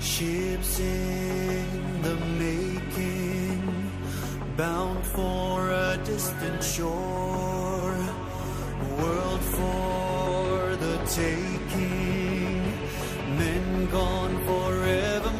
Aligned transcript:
Ships 0.00 0.78
in 0.78 2.02
the 2.02 2.14
making, 2.38 3.62
bound 4.56 5.04
for 5.04 5.70
a 5.70 5.96
distant 6.04 6.62
shore, 6.62 7.96
world 8.96 9.40
for 9.40 10.76
the 10.76 10.98
taking, 11.04 12.62
men 13.36 13.88
gone 13.90 14.38
forevermore, 14.46 15.32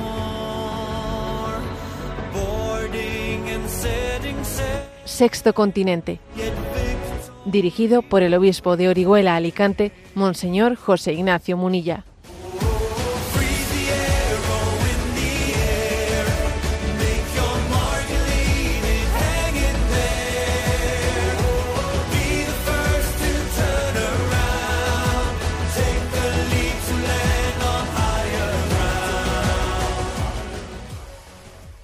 boarding 2.33 3.49
and 3.51 3.69
setting 3.69 4.45
sail. 4.45 4.83
Sexto 5.05 5.55
Continente, 5.55 6.19
dirigido 7.45 8.03
por 8.03 8.25
el 8.25 8.35
obispo 8.35 8.77
de 8.77 8.89
Orihuela 8.89 9.37
Alicante, 9.37 9.93
Monseñor 10.17 10.75
José 10.75 11.13
Ignacio 11.13 11.57
Munilla. 11.57 12.05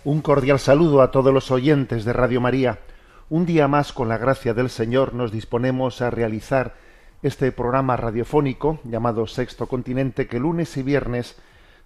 Un 0.05 0.21
cordial 0.21 0.59
saludo 0.59 1.01
a 1.01 1.11
todos 1.11 1.33
los 1.33 1.51
oyentes 1.51 2.05
de 2.05 2.13
Radio 2.13 2.39
María. 2.39 2.81
Un 3.31 3.47
día 3.47 3.69
más, 3.69 3.95
con 3.95 4.07
la 4.07 4.19
gracia 4.19 4.53
del 4.53 4.69
Señor, 4.69 5.15
nos 5.15 5.33
disponemos 5.33 6.03
a 6.03 6.11
realizar 6.11 6.75
este 7.23 7.51
programa 7.53 7.97
radiofónico 7.97 8.81
llamado 8.85 9.27
Sexto 9.27 9.67
Continente, 9.67 10.27
que 10.27 10.39
lunes 10.39 10.77
y 10.77 10.83
viernes 10.83 11.37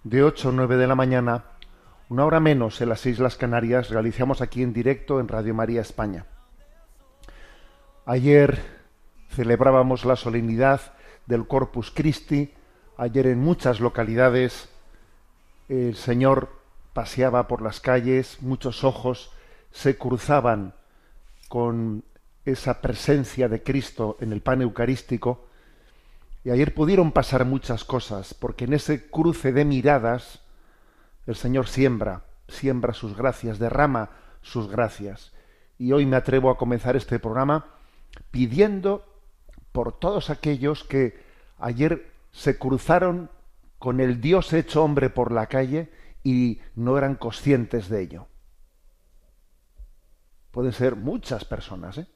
de 0.03 0.21
8 0.23 0.49
a 0.49 0.51
9 0.51 0.75
de 0.75 0.87
la 0.87 0.95
mañana, 0.95 1.45
una 2.09 2.25
hora 2.25 2.41
menos 2.41 2.81
en 2.81 2.89
las 2.89 3.05
Islas 3.05 3.37
Canarias, 3.37 3.89
realizamos 3.89 4.41
aquí 4.41 4.63
en 4.63 4.73
directo 4.73 5.21
en 5.21 5.29
Radio 5.29 5.53
María 5.53 5.79
España. 5.79 6.25
Ayer 8.05 8.59
celebrábamos 9.29 10.03
la 10.03 10.17
solemnidad 10.17 10.81
del 11.25 11.47
Corpus 11.47 11.89
Christi. 11.89 12.53
Ayer 12.97 13.27
en 13.27 13.39
muchas 13.39 13.79
localidades 13.79 14.67
el 15.69 15.95
Señor 15.95 16.58
paseaba 16.93 17.47
por 17.47 17.61
las 17.61 17.79
calles, 17.79 18.37
muchos 18.41 18.83
ojos 18.83 19.31
se 19.71 19.97
cruzaban 19.97 20.73
con 21.47 22.03
esa 22.45 22.81
presencia 22.81 23.47
de 23.47 23.63
Cristo 23.63 24.17
en 24.19 24.31
el 24.33 24.41
pan 24.41 24.61
eucarístico. 24.61 25.47
Y 26.43 26.51
ayer 26.51 26.73
pudieron 26.73 27.11
pasar 27.11 27.45
muchas 27.45 27.83
cosas, 27.83 28.33
porque 28.33 28.65
en 28.65 28.73
ese 28.73 29.09
cruce 29.09 29.51
de 29.51 29.65
miradas 29.65 30.41
el 31.27 31.35
Señor 31.35 31.67
siembra, 31.67 32.23
siembra 32.47 32.93
sus 32.93 33.15
gracias, 33.15 33.59
derrama 33.59 34.09
sus 34.41 34.69
gracias. 34.69 35.31
Y 35.77 35.91
hoy 35.91 36.05
me 36.05 36.15
atrevo 36.15 36.49
a 36.49 36.57
comenzar 36.57 36.95
este 36.95 37.19
programa 37.19 37.65
pidiendo 38.31 39.05
por 39.71 39.97
todos 39.97 40.29
aquellos 40.29 40.83
que 40.83 41.19
ayer 41.59 42.11
se 42.31 42.57
cruzaron 42.57 43.29
con 43.77 43.99
el 43.99 44.21
Dios 44.21 44.51
hecho 44.53 44.83
hombre 44.83 45.09
por 45.09 45.31
la 45.31 45.47
calle 45.47 45.89
y 46.29 46.59
no 46.75 46.97
eran 46.97 47.15
conscientes 47.15 47.89
de 47.89 48.01
ello. 48.01 48.27
Pueden 50.51 50.73
ser 50.73 50.95
muchas 50.95 51.45
personas, 51.45 51.97
¿eh? 51.97 52.07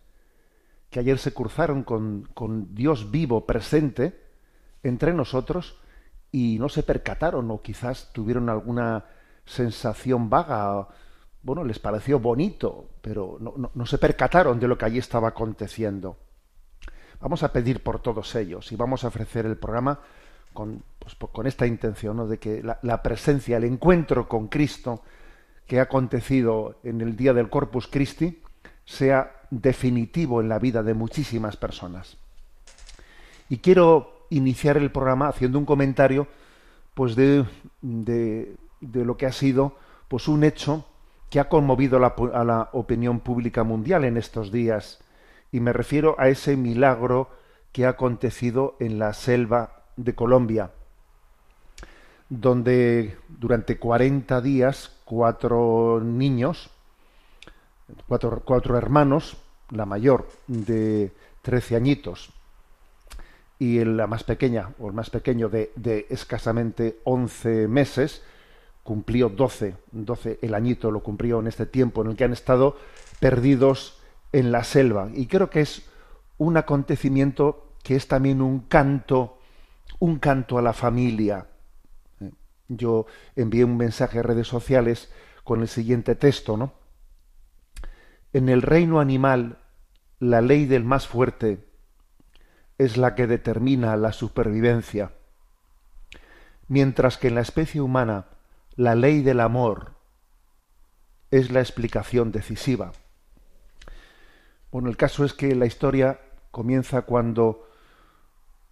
que 0.90 1.00
ayer 1.00 1.18
se 1.18 1.34
cruzaron 1.34 1.84
con, 1.84 2.30
con 2.36 2.76
Dios 2.76 3.10
vivo, 3.10 3.46
presente, 3.48 4.22
entre 4.84 5.14
nosotros, 5.14 5.80
y 6.32 6.58
no 6.60 6.70
se 6.70 6.84
percataron, 6.84 7.50
o 7.50 7.62
quizás 7.62 8.12
tuvieron 8.14 8.50
alguna 8.50 9.06
sensación 9.46 10.30
vaga, 10.30 10.88
bueno, 11.42 11.64
les 11.64 11.80
pareció 11.80 12.20
bonito, 12.20 12.90
pero 13.02 13.38
no, 13.40 13.54
no- 13.58 13.72
no 13.74 13.86
se 13.88 13.98
percataron 13.98 14.60
de 14.60 14.68
lo 14.68 14.78
que 14.78 14.86
allí 14.86 15.00
estaba 15.00 15.30
aconteciendo. 15.30 16.18
Vamos 17.20 17.42
a 17.44 17.52
pedir 17.52 17.82
por 17.82 18.00
todos 18.02 18.36
ellos 18.36 18.72
y 18.72 18.76
vamos 18.76 19.04
a 19.04 19.08
ofrecer 19.08 19.46
el 19.46 19.58
programa 19.58 20.00
con, 20.54 20.84
pues, 21.04 21.16
con 21.16 21.48
esta 21.48 21.68
intención 21.68 22.30
de 22.30 22.38
que 22.38 22.64
la, 22.64 23.04
presencia, 23.04 23.58
el 23.58 23.66
encuentro 23.66 24.28
con 24.28 24.48
Cristo 24.48 25.02
que 25.68 25.80
ha 25.80 25.84
acontecido 25.84 26.76
en 26.84 27.02
el 27.02 27.16
día 27.18 27.34
del 27.34 27.50
Corpus 27.50 27.88
Christi 27.88 28.42
sea 28.86 29.42
definitivo 29.50 30.40
en 30.40 30.50
la 30.50 30.60
vida 30.60 30.82
de 30.82 30.94
muchísimas 30.94 31.58
personas. 31.58 32.18
Y 33.50 33.58
quiero 33.58 34.28
iniciar 34.30 34.78
el 34.78 34.92
programa 34.92 35.28
haciendo 35.28 35.60
un 35.60 35.66
comentario 35.66 36.28
pues 36.94 37.16
de, 37.16 37.46
lo 38.82 39.18
que 39.18 39.26
ha 39.26 39.32
sido 39.32 39.76
pues 40.08 40.28
un 40.28 40.44
hecho 40.44 40.86
que 41.30 41.40
ha 41.40 41.50
conmovido 41.50 41.98
a 41.98 42.44
la 42.44 42.70
opinión 42.74 43.20
pública 43.20 43.64
mundial 43.64 44.06
en 44.06 44.18
estos 44.18 44.52
días. 44.52 45.00
Y 45.52 45.60
me 45.60 45.74
refiero 45.74 46.16
a 46.18 46.30
ese 46.30 46.56
milagro 46.56 47.30
que 47.72 47.86
ha 47.86 47.90
acontecido 47.90 48.76
en 48.80 49.00
la 49.00 49.14
selva 49.14 49.83
de 49.96 50.16
Colombia, 50.16 50.72
donde 52.30 53.18
durante 53.28 53.78
40 53.78 54.42
días 54.42 54.92
cuatro 55.06 56.02
niños, 56.04 56.70
cuatro, 58.08 58.42
cuatro 58.44 58.78
hermanos, 58.78 59.38
la 59.70 59.86
mayor 59.86 60.28
de 60.48 61.12
13 61.42 61.76
añitos 61.76 62.32
y 63.60 63.84
la 63.84 64.08
más 64.08 64.24
pequeña, 64.24 64.70
o 64.80 64.88
el 64.88 64.94
más 64.94 65.10
pequeño 65.10 65.50
de, 65.50 65.72
de 65.76 66.08
escasamente 66.10 67.00
11 67.04 67.68
meses, 67.68 68.24
cumplió 68.84 69.30
12, 69.30 69.76
12, 69.92 70.40
el 70.42 70.54
añito 70.54 70.92
lo 70.92 71.02
cumplió 71.02 71.40
en 71.40 71.48
este 71.48 71.66
tiempo 71.66 72.02
en 72.02 72.12
el 72.12 72.16
que 72.16 72.26
han 72.26 72.34
estado 72.34 72.78
perdidos 73.20 74.00
en 74.32 74.52
la 74.52 74.64
selva. 74.64 75.10
Y 75.14 75.28
creo 75.28 75.50
que 75.50 75.62
es 75.62 75.84
un 76.38 76.58
acontecimiento 76.58 77.68
que 77.84 77.96
es 77.96 78.08
también 78.08 78.42
un 78.42 78.62
canto, 78.62 79.38
un 80.00 80.20
canto 80.20 80.58
a 80.58 80.62
la 80.62 80.74
familia. 80.74 81.48
Yo 82.68 83.06
envié 83.36 83.64
un 83.64 83.78
mensaje 83.78 84.20
a 84.20 84.24
redes 84.24 84.48
sociales 84.48 85.12
con 85.44 85.62
el 85.62 85.68
siguiente 85.68 86.16
texto, 86.16 86.58
¿no? 86.58 86.74
En 88.32 88.50
el 88.50 88.62
reino 88.62 89.00
animal, 89.00 89.60
la 90.20 90.42
ley 90.42 90.66
del 90.66 90.84
más 90.84 91.08
fuerte 91.08 91.68
es 92.78 92.98
la 92.98 93.14
que 93.16 93.28
determina 93.28 93.96
la 93.98 94.14
supervivencia, 94.14 95.12
mientras 96.68 97.18
que 97.18 97.28
en 97.28 97.36
la 97.36 97.42
especie 97.42 97.82
humana 97.82 98.26
la 98.76 98.96
ley 98.96 99.22
del 99.22 99.40
amor 99.40 99.92
es 101.30 101.52
la 101.52 101.60
explicación 101.60 102.32
decisiva. 102.32 102.92
Bueno, 104.72 104.90
el 104.90 104.98
caso 104.98 105.24
es 105.26 105.34
que 105.34 105.54
la 105.54 105.68
historia 105.68 106.20
comienza 106.50 107.04
cuando 107.04 107.70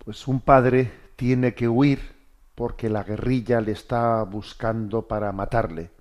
pues 0.03 0.27
un 0.27 0.41
padre 0.41 0.91
tiene 1.21 1.53
que 1.53 1.69
huir 1.69 2.15
porque 2.55 2.89
la 2.89 3.03
guerrilla 3.03 3.61
le 3.61 3.73
está 3.73 4.23
buscando 4.23 5.07
para 5.07 5.31
matarle. 5.31 5.91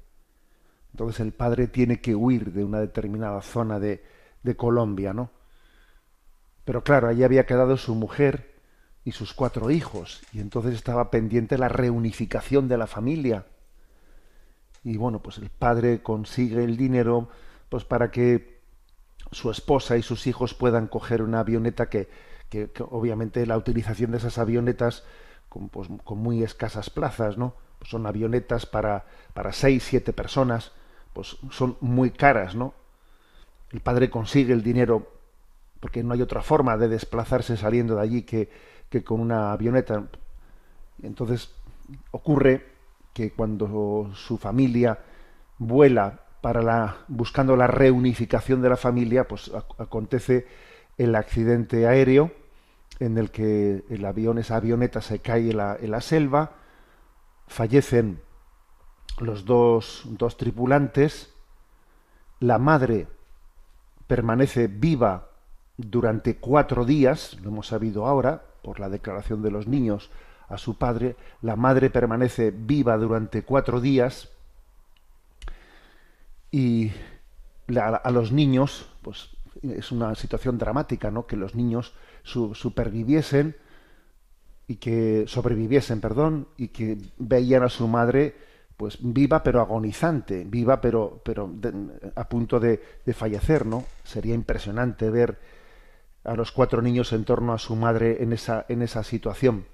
Entonces 0.92 1.20
el 1.20 1.32
padre 1.32 1.66
tiene 1.66 2.00
que 2.00 2.14
huir 2.14 2.54
de 2.54 2.64
una 2.64 2.80
determinada 2.80 3.42
zona 3.42 3.78
de, 3.78 4.02
de 4.42 4.56
Colombia, 4.56 5.12
¿no? 5.12 5.30
Pero 6.64 6.82
claro, 6.82 7.06
allí 7.06 7.22
había 7.22 7.44
quedado 7.44 7.76
su 7.76 7.94
mujer 7.94 8.54
y 9.04 9.12
sus 9.12 9.34
cuatro 9.34 9.70
hijos, 9.70 10.22
y 10.32 10.40
entonces 10.40 10.72
estaba 10.72 11.10
pendiente 11.10 11.58
la 11.58 11.68
reunificación 11.68 12.66
de 12.66 12.78
la 12.78 12.86
familia. 12.86 13.44
Y 14.84 14.96
bueno, 14.96 15.20
pues 15.20 15.36
el 15.36 15.50
padre 15.50 16.02
consigue 16.02 16.64
el 16.64 16.78
dinero 16.78 17.28
pues 17.68 17.84
para 17.84 18.10
que 18.10 18.62
su 19.32 19.50
esposa 19.50 19.98
y 19.98 20.02
sus 20.02 20.26
hijos 20.26 20.54
puedan 20.54 20.86
coger 20.86 21.20
una 21.20 21.40
avioneta 21.40 21.90
que, 21.90 22.08
que- 22.50 22.70
obviamente 22.90 23.46
la 23.46 23.56
utilización 23.56 24.10
de 24.12 24.18
esas 24.18 24.38
avionetas 24.38 25.04
con, 25.48 25.68
pues, 25.70 25.88
con 26.04 26.18
muy 26.18 26.42
escasas 26.42 26.90
plazas, 26.90 27.38
¿no? 27.38 27.54
Pues 27.78 27.90
son 27.90 28.06
avionetas 28.06 28.66
para, 28.66 29.06
para 29.34 29.52
seis, 29.52 29.84
siete 29.84 30.12
personas, 30.12 30.72
pues 31.14 31.38
son 31.50 31.76
muy 31.80 32.10
caras, 32.10 32.54
¿no? 32.54 32.74
El 33.72 33.80
padre 33.80 34.10
consigue 34.10 34.52
el 34.52 34.62
dinero 34.62 35.08
porque 35.80 36.02
no 36.02 36.14
hay 36.14 36.22
otra 36.22 36.42
forma 36.42 36.76
de 36.76 36.88
desplazarse 36.88 37.56
saliendo 37.56 37.96
de 37.96 38.02
allí 38.02 38.22
que, 38.22 38.50
que 38.90 39.02
con 39.04 39.20
una 39.20 39.52
avioneta. 39.52 40.04
Entonces 41.02 41.54
ocurre 42.10 42.66
que 43.14 43.32
cuando 43.32 44.10
su 44.14 44.38
familia 44.38 44.98
vuela 45.58 46.20
para 46.40 46.62
la 46.62 46.98
buscando 47.08 47.56
la 47.56 47.66
reunificación 47.66 48.62
de 48.62 48.68
la 48.70 48.76
familia, 48.76 49.26
pues 49.28 49.52
ac- 49.52 49.74
acontece 49.78 50.46
el 50.98 51.14
accidente 51.14 51.86
aéreo 51.86 52.32
en 53.00 53.16
el 53.16 53.30
que 53.30 53.82
el 53.88 54.04
avión, 54.04 54.38
esa 54.38 54.56
avioneta 54.56 55.00
se 55.00 55.18
cae 55.20 55.50
en 55.50 55.90
la, 55.90 56.00
selva, 56.00 56.52
fallecen 57.48 58.20
los 59.18 59.44
dos, 59.46 60.02
dos 60.04 60.36
tripulantes, 60.36 61.32
la 62.38 62.58
madre 62.58 63.08
permanece 64.06 64.68
viva 64.68 65.30
durante 65.76 66.36
cuatro 66.36 66.84
días, 66.84 67.38
lo 67.42 67.48
hemos 67.48 67.68
sabido 67.68 68.06
ahora, 68.06 68.42
por 68.62 68.78
la 68.78 68.90
declaración 68.90 69.42
de 69.42 69.50
los 69.50 69.66
niños 69.66 70.10
a 70.48 70.58
su 70.58 70.76
padre, 70.76 71.16
la 71.40 71.56
madre 71.56 71.88
permanece 71.88 72.50
viva 72.50 72.98
durante 72.98 73.44
cuatro 73.44 73.80
días 73.80 74.28
y 76.50 76.92
a 77.76 78.10
los 78.10 78.32
niños, 78.32 78.90
pues 79.00 79.30
es 79.62 79.92
una 79.92 80.14
situación 80.14 80.58
dramática, 80.58 81.10
¿no? 81.10 81.26
Que 81.26 81.36
los 81.36 81.54
niños 81.54 81.94
su- 82.22 82.54
superviviesen 82.54 83.56
y 84.66 84.76
que 84.76 85.24
sobreviviesen, 85.26 86.00
perdón, 86.00 86.48
y 86.56 86.68
que 86.68 86.98
veían 87.18 87.62
a 87.64 87.68
su 87.68 87.88
madre 87.88 88.34
pues 88.76 88.98
viva 89.00 89.42
pero 89.42 89.60
agonizante, 89.60 90.44
viva 90.48 90.80
pero 90.80 91.20
pero 91.24 91.52
a 92.14 92.28
punto 92.28 92.58
de, 92.60 92.80
de 93.04 93.12
fallecer, 93.14 93.66
¿no? 93.66 93.84
Sería 94.04 94.34
impresionante 94.34 95.10
ver 95.10 95.38
a 96.24 96.34
los 96.34 96.52
cuatro 96.52 96.80
niños 96.82 97.12
en 97.12 97.24
torno 97.24 97.52
a 97.52 97.58
su 97.58 97.76
madre 97.76 98.22
en 98.22 98.32
esa 98.32 98.64
en 98.68 98.82
esa 98.82 99.02
situación. 99.02 99.66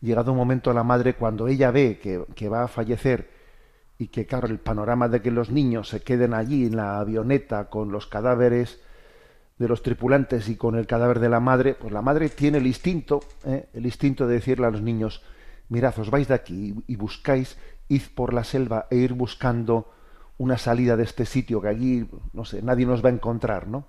Llegado 0.00 0.32
un 0.32 0.38
momento 0.38 0.72
la 0.72 0.84
madre 0.84 1.14
cuando 1.14 1.48
ella 1.48 1.70
ve 1.70 1.98
que, 2.00 2.24
que 2.34 2.48
va 2.48 2.64
a 2.64 2.68
fallecer 2.68 3.30
y 3.98 4.08
que 4.08 4.26
claro 4.26 4.46
el 4.46 4.58
panorama 4.60 5.08
de 5.08 5.22
que 5.22 5.30
los 5.30 5.50
niños 5.50 5.88
se 5.88 6.02
queden 6.02 6.34
allí 6.34 6.66
en 6.66 6.76
la 6.76 7.00
avioneta 7.00 7.68
con 7.68 7.90
los 7.90 8.06
cadáveres 8.06 8.80
de 9.58 9.68
los 9.68 9.82
tripulantes 9.82 10.48
y 10.48 10.56
con 10.56 10.76
el 10.76 10.86
cadáver 10.86 11.18
de 11.18 11.28
la 11.28 11.40
madre, 11.40 11.74
pues 11.74 11.92
la 11.92 12.02
madre 12.02 12.28
tiene 12.28 12.58
el 12.58 12.66
instinto, 12.66 13.20
¿eh? 13.44 13.68
el 13.74 13.86
instinto 13.86 14.26
de 14.26 14.34
decirle 14.34 14.66
a 14.66 14.70
los 14.70 14.82
niños, 14.82 15.22
mirad, 15.68 15.98
os 15.98 16.10
vais 16.10 16.28
de 16.28 16.34
aquí 16.34 16.74
y 16.86 16.96
buscáis, 16.96 17.58
id 17.88 18.02
por 18.14 18.32
la 18.32 18.44
selva 18.44 18.86
e 18.90 18.96
ir 18.96 19.14
buscando 19.14 19.90
una 20.38 20.58
salida 20.58 20.96
de 20.96 21.02
este 21.02 21.26
sitio 21.26 21.60
que 21.60 21.68
allí, 21.68 22.08
no 22.32 22.44
sé, 22.44 22.62
nadie 22.62 22.86
nos 22.86 23.04
va 23.04 23.08
a 23.08 23.12
encontrar, 23.12 23.66
¿no? 23.66 23.86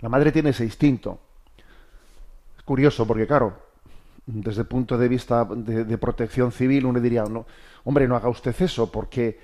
La 0.00 0.08
madre 0.08 0.32
tiene 0.32 0.50
ese 0.50 0.64
instinto. 0.64 1.20
Es 2.56 2.64
curioso 2.64 3.06
porque, 3.06 3.26
claro, 3.26 3.56
desde 4.26 4.62
el 4.62 4.66
punto 4.66 4.98
de 4.98 5.08
vista 5.08 5.44
de, 5.44 5.84
de 5.84 5.98
protección 5.98 6.50
civil, 6.50 6.86
uno 6.86 6.98
diría, 6.98 7.22
no, 7.24 7.46
hombre, 7.84 8.08
no 8.08 8.16
haga 8.16 8.28
usted 8.28 8.54
eso, 8.60 8.90
porque, 8.90 9.38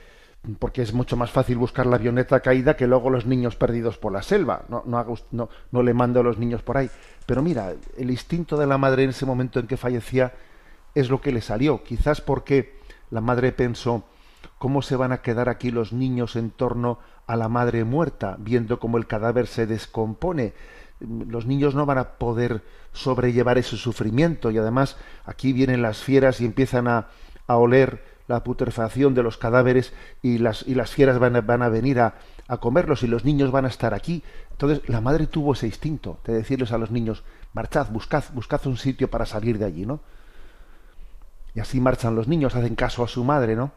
porque 0.58 0.82
es 0.82 0.92
mucho 0.92 1.16
más 1.16 1.30
fácil 1.30 1.58
buscar 1.58 1.86
la 1.86 1.96
avioneta 1.96 2.40
caída 2.40 2.76
que 2.76 2.86
luego 2.86 3.10
los 3.10 3.26
niños 3.26 3.56
perdidos 3.56 3.98
por 3.98 4.12
la 4.12 4.22
selva. 4.22 4.64
No, 4.68 4.82
no, 4.86 5.48
no 5.72 5.82
le 5.82 5.94
mando 5.94 6.20
a 6.20 6.22
los 6.22 6.38
niños 6.38 6.62
por 6.62 6.76
ahí. 6.76 6.90
Pero 7.26 7.42
mira, 7.42 7.74
el 7.96 8.10
instinto 8.10 8.56
de 8.56 8.66
la 8.66 8.78
madre 8.78 9.04
en 9.04 9.10
ese 9.10 9.26
momento 9.26 9.60
en 9.60 9.66
que 9.66 9.76
fallecía 9.76 10.32
es 10.94 11.10
lo 11.10 11.20
que 11.20 11.32
le 11.32 11.40
salió. 11.40 11.82
Quizás 11.82 12.20
porque 12.20 12.78
la 13.10 13.20
madre 13.20 13.52
pensó, 13.52 14.04
¿cómo 14.58 14.82
se 14.82 14.96
van 14.96 15.12
a 15.12 15.22
quedar 15.22 15.48
aquí 15.48 15.70
los 15.70 15.92
niños 15.92 16.36
en 16.36 16.50
torno 16.50 16.98
a 17.26 17.36
la 17.36 17.48
madre 17.48 17.84
muerta, 17.84 18.36
viendo 18.38 18.78
cómo 18.78 18.96
el 18.96 19.06
cadáver 19.06 19.46
se 19.46 19.66
descompone? 19.66 20.54
Los 21.00 21.46
niños 21.46 21.74
no 21.74 21.86
van 21.86 21.98
a 21.98 22.12
poder 22.12 22.62
sobrellevar 22.92 23.58
ese 23.58 23.76
sufrimiento 23.76 24.50
y 24.50 24.58
además 24.58 24.96
aquí 25.24 25.52
vienen 25.52 25.82
las 25.82 25.98
fieras 25.98 26.40
y 26.40 26.46
empiezan 26.46 26.88
a, 26.88 27.08
a 27.46 27.56
oler 27.56 28.17
la 28.28 28.44
putrefacción 28.44 29.14
de 29.14 29.22
los 29.22 29.38
cadáveres 29.38 29.92
y 30.22 30.38
las, 30.38 30.62
y 30.68 30.74
las 30.74 30.90
fieras 30.90 31.18
van 31.18 31.36
a, 31.36 31.40
van 31.40 31.62
a 31.62 31.68
venir 31.68 31.98
a, 31.98 32.14
a 32.46 32.58
comerlos 32.58 33.02
y 33.02 33.06
los 33.06 33.24
niños 33.24 33.50
van 33.50 33.64
a 33.64 33.68
estar 33.68 33.94
aquí. 33.94 34.22
Entonces 34.50 34.88
la 34.88 35.00
madre 35.00 35.26
tuvo 35.26 35.54
ese 35.54 35.66
instinto 35.66 36.20
de 36.24 36.34
decirles 36.34 36.72
a 36.72 36.78
los 36.78 36.90
niños, 36.90 37.24
marchad, 37.52 37.88
buscad, 37.90 38.24
buscad 38.32 38.66
un 38.66 38.76
sitio 38.76 39.10
para 39.10 39.26
salir 39.26 39.58
de 39.58 39.64
allí, 39.64 39.86
¿no? 39.86 40.00
Y 41.54 41.60
así 41.60 41.80
marchan 41.80 42.14
los 42.14 42.28
niños, 42.28 42.54
hacen 42.54 42.74
caso 42.74 43.02
a 43.02 43.08
su 43.08 43.24
madre, 43.24 43.56
¿no? 43.56 43.72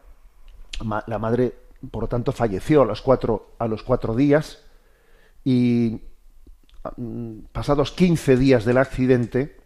La 1.06 1.18
madre, 1.18 1.54
por 1.90 2.04
lo 2.04 2.08
tanto, 2.08 2.32
falleció 2.32 2.82
a 2.82 2.86
los 2.86 3.02
cuatro, 3.02 3.50
a 3.58 3.66
los 3.66 3.82
cuatro 3.82 4.14
días 4.14 4.64
y 5.44 6.02
mm, 6.96 7.38
pasados 7.52 7.92
15 7.92 8.36
días 8.36 8.64
del 8.64 8.78
accidente 8.78 9.60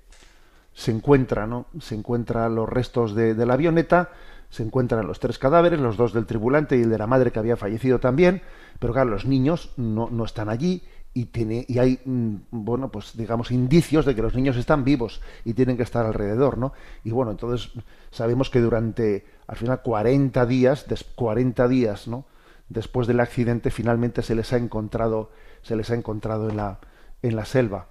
se 0.75 0.91
encuentra, 0.91 1.47
¿no? 1.47 1.67
Se 1.81 1.95
encuentran 1.95 2.55
los 2.55 2.69
restos 2.69 3.15
de, 3.15 3.35
de 3.35 3.47
la 3.47 3.55
avioneta, 3.55 4.11
se 4.57 4.63
encuentran 4.63 5.07
los 5.07 5.21
tres 5.21 5.39
cadáveres, 5.39 5.81
los 5.81 5.97
dos 5.97 6.13
del 6.13 6.27
tripulante 6.27 6.77
y 6.77 6.83
el 6.83 6.91
de 6.91 6.99
la 6.99 7.07
madre 7.07 7.31
que 7.31 7.39
había 7.39 7.57
fallecido 7.57 7.99
también, 8.01 8.43
pero 8.79 8.93
claro, 8.93 9.11
los 9.11 9.27
niños 9.27 9.73
no, 9.77 10.09
no 10.11 10.25
están 10.25 10.49
allí 10.49 10.83
y 11.15 11.27
tiene 11.27 11.65
y 11.67 11.79
hay 11.79 11.99
mm, 12.05 12.35
bueno 12.51 12.91
pues 12.91 13.17
digamos 13.17 13.51
indicios 13.51 14.05
de 14.05 14.15
que 14.15 14.21
los 14.21 14.35
niños 14.35 14.57
están 14.59 14.85
vivos 14.85 15.23
y 15.47 15.55
tienen 15.55 15.79
que 15.79 15.83
estar 15.83 16.05
alrededor 16.05 16.59
no 16.59 16.75
y 17.05 17.11
bueno 17.11 17.31
entonces 17.31 17.73
sabemos 18.11 18.51
que 18.51 18.61
durante 18.61 19.25
al 19.47 19.57
final 19.57 19.81
40 19.81 20.45
días 20.45 20.87
des, 20.89 21.05
40 21.05 21.69
días 21.69 22.07
no 22.07 22.27
después 22.69 23.07
del 23.07 23.21
accidente 23.21 23.71
finalmente 23.71 24.21
se 24.21 24.35
les 24.35 24.53
ha 24.53 24.59
encontrado 24.59 25.31
se 25.63 25.75
les 25.75 25.91
ha 25.91 25.95
encontrado 25.95 26.51
en 26.51 26.59
la 26.59 26.81
en 27.23 27.37
la 27.37 27.45
selva. 27.45 27.89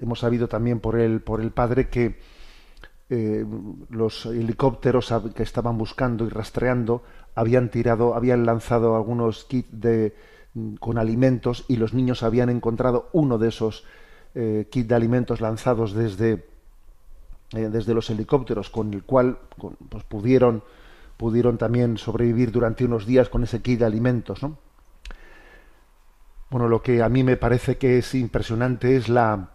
Hemos 0.00 0.20
sabido 0.20 0.48
también 0.48 0.80
por 0.80 0.98
el 0.98 1.20
por 1.20 1.40
el 1.40 1.50
padre 1.50 1.88
que 1.88 2.20
eh, 3.10 3.42
los 3.88 4.26
helicópteros 4.26 5.14
que 5.34 5.42
estaban 5.42 5.78
buscando 5.78 6.26
y 6.26 6.28
rastreando 6.28 7.02
habían 7.34 7.70
tirado, 7.70 8.14
habían 8.14 8.44
lanzado 8.44 8.96
algunos 8.96 9.44
kits 9.44 9.68
de, 9.72 10.14
mm, 10.52 10.74
con 10.74 10.98
alimentos 10.98 11.64
y 11.68 11.76
los 11.76 11.94
niños 11.94 12.22
habían 12.22 12.50
encontrado 12.50 13.08
uno 13.12 13.38
de 13.38 13.48
esos 13.48 13.84
eh, 14.34 14.68
kits 14.70 14.88
de 14.88 14.94
alimentos 14.94 15.40
lanzados 15.40 15.94
desde, 15.94 16.44
eh, 17.54 17.70
desde 17.70 17.94
los 17.94 18.10
helicópteros, 18.10 18.68
con 18.68 18.92
el 18.92 19.04
cual 19.04 19.38
pues 19.88 20.04
pudieron, 20.04 20.62
pudieron 21.16 21.56
también 21.56 21.96
sobrevivir 21.96 22.52
durante 22.52 22.84
unos 22.84 23.06
días 23.06 23.30
con 23.30 23.42
ese 23.42 23.62
kit 23.62 23.78
de 23.78 23.86
alimentos. 23.86 24.42
¿no? 24.42 24.58
Bueno, 26.50 26.68
lo 26.68 26.82
que 26.82 27.02
a 27.02 27.08
mí 27.08 27.24
me 27.24 27.38
parece 27.38 27.78
que 27.78 27.96
es 27.96 28.14
impresionante 28.14 28.96
es 28.96 29.08
la, 29.08 29.48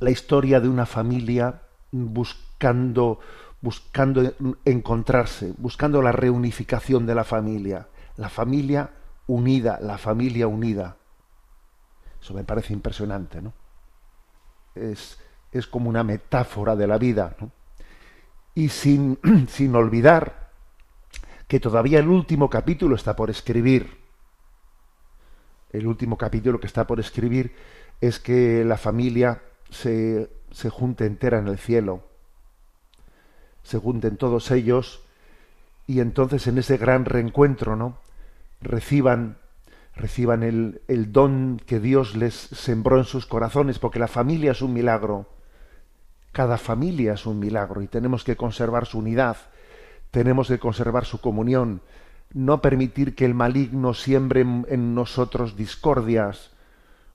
la 0.00 0.10
historia 0.10 0.58
de 0.58 0.68
una 0.68 0.84
familia 0.84 1.62
buscando 1.92 2.45
buscando 3.60 4.34
encontrarse, 4.64 5.52
buscando 5.58 6.02
la 6.02 6.12
reunificación 6.12 7.06
de 7.06 7.14
la 7.14 7.24
familia, 7.24 7.88
la 8.16 8.28
familia 8.28 8.90
unida, 9.26 9.78
la 9.80 9.98
familia 9.98 10.46
unida. 10.46 10.96
Eso 12.20 12.34
me 12.34 12.44
parece 12.44 12.72
impresionante, 12.72 13.40
¿no? 13.42 13.52
Es, 14.74 15.18
es 15.52 15.66
como 15.66 15.88
una 15.88 16.04
metáfora 16.04 16.76
de 16.76 16.86
la 16.86 16.98
vida, 16.98 17.36
¿no? 17.40 17.50
Y 18.54 18.68
sin, 18.68 19.18
sin 19.48 19.74
olvidar 19.74 20.50
que 21.48 21.60
todavía 21.60 21.98
el 21.98 22.08
último 22.08 22.50
capítulo 22.50 22.96
está 22.96 23.16
por 23.16 23.30
escribir. 23.30 24.04
El 25.72 25.86
último 25.86 26.16
capítulo 26.16 26.60
que 26.60 26.66
está 26.66 26.86
por 26.86 27.00
escribir 27.00 27.54
es 28.00 28.18
que 28.18 28.64
la 28.64 28.76
familia 28.76 29.42
se, 29.70 30.30
se 30.50 30.70
junte 30.70 31.06
entera 31.06 31.38
en 31.38 31.48
el 31.48 31.58
cielo 31.58 32.15
se 33.66 33.78
junten 33.78 34.16
todos 34.16 34.52
ellos 34.52 35.02
y 35.88 35.98
entonces 35.98 36.46
en 36.46 36.58
ese 36.58 36.76
gran 36.76 37.04
reencuentro, 37.04 37.74
¿no? 37.74 37.98
Reciban, 38.60 39.38
reciban 39.96 40.44
el, 40.44 40.82
el 40.86 41.10
don 41.10 41.60
que 41.66 41.80
Dios 41.80 42.14
les 42.14 42.34
sembró 42.34 42.98
en 42.98 43.04
sus 43.04 43.26
corazones, 43.26 43.80
porque 43.80 43.98
la 43.98 44.06
familia 44.06 44.52
es 44.52 44.62
un 44.62 44.72
milagro. 44.72 45.26
Cada 46.30 46.58
familia 46.58 47.14
es 47.14 47.26
un 47.26 47.40
milagro 47.40 47.82
y 47.82 47.88
tenemos 47.88 48.22
que 48.22 48.36
conservar 48.36 48.86
su 48.86 48.98
unidad, 48.98 49.36
tenemos 50.12 50.46
que 50.46 50.60
conservar 50.60 51.04
su 51.04 51.20
comunión, 51.20 51.80
no 52.32 52.62
permitir 52.62 53.16
que 53.16 53.24
el 53.24 53.34
maligno 53.34 53.94
siembre 53.94 54.42
en, 54.42 54.64
en 54.68 54.94
nosotros 54.94 55.56
discordias, 55.56 56.50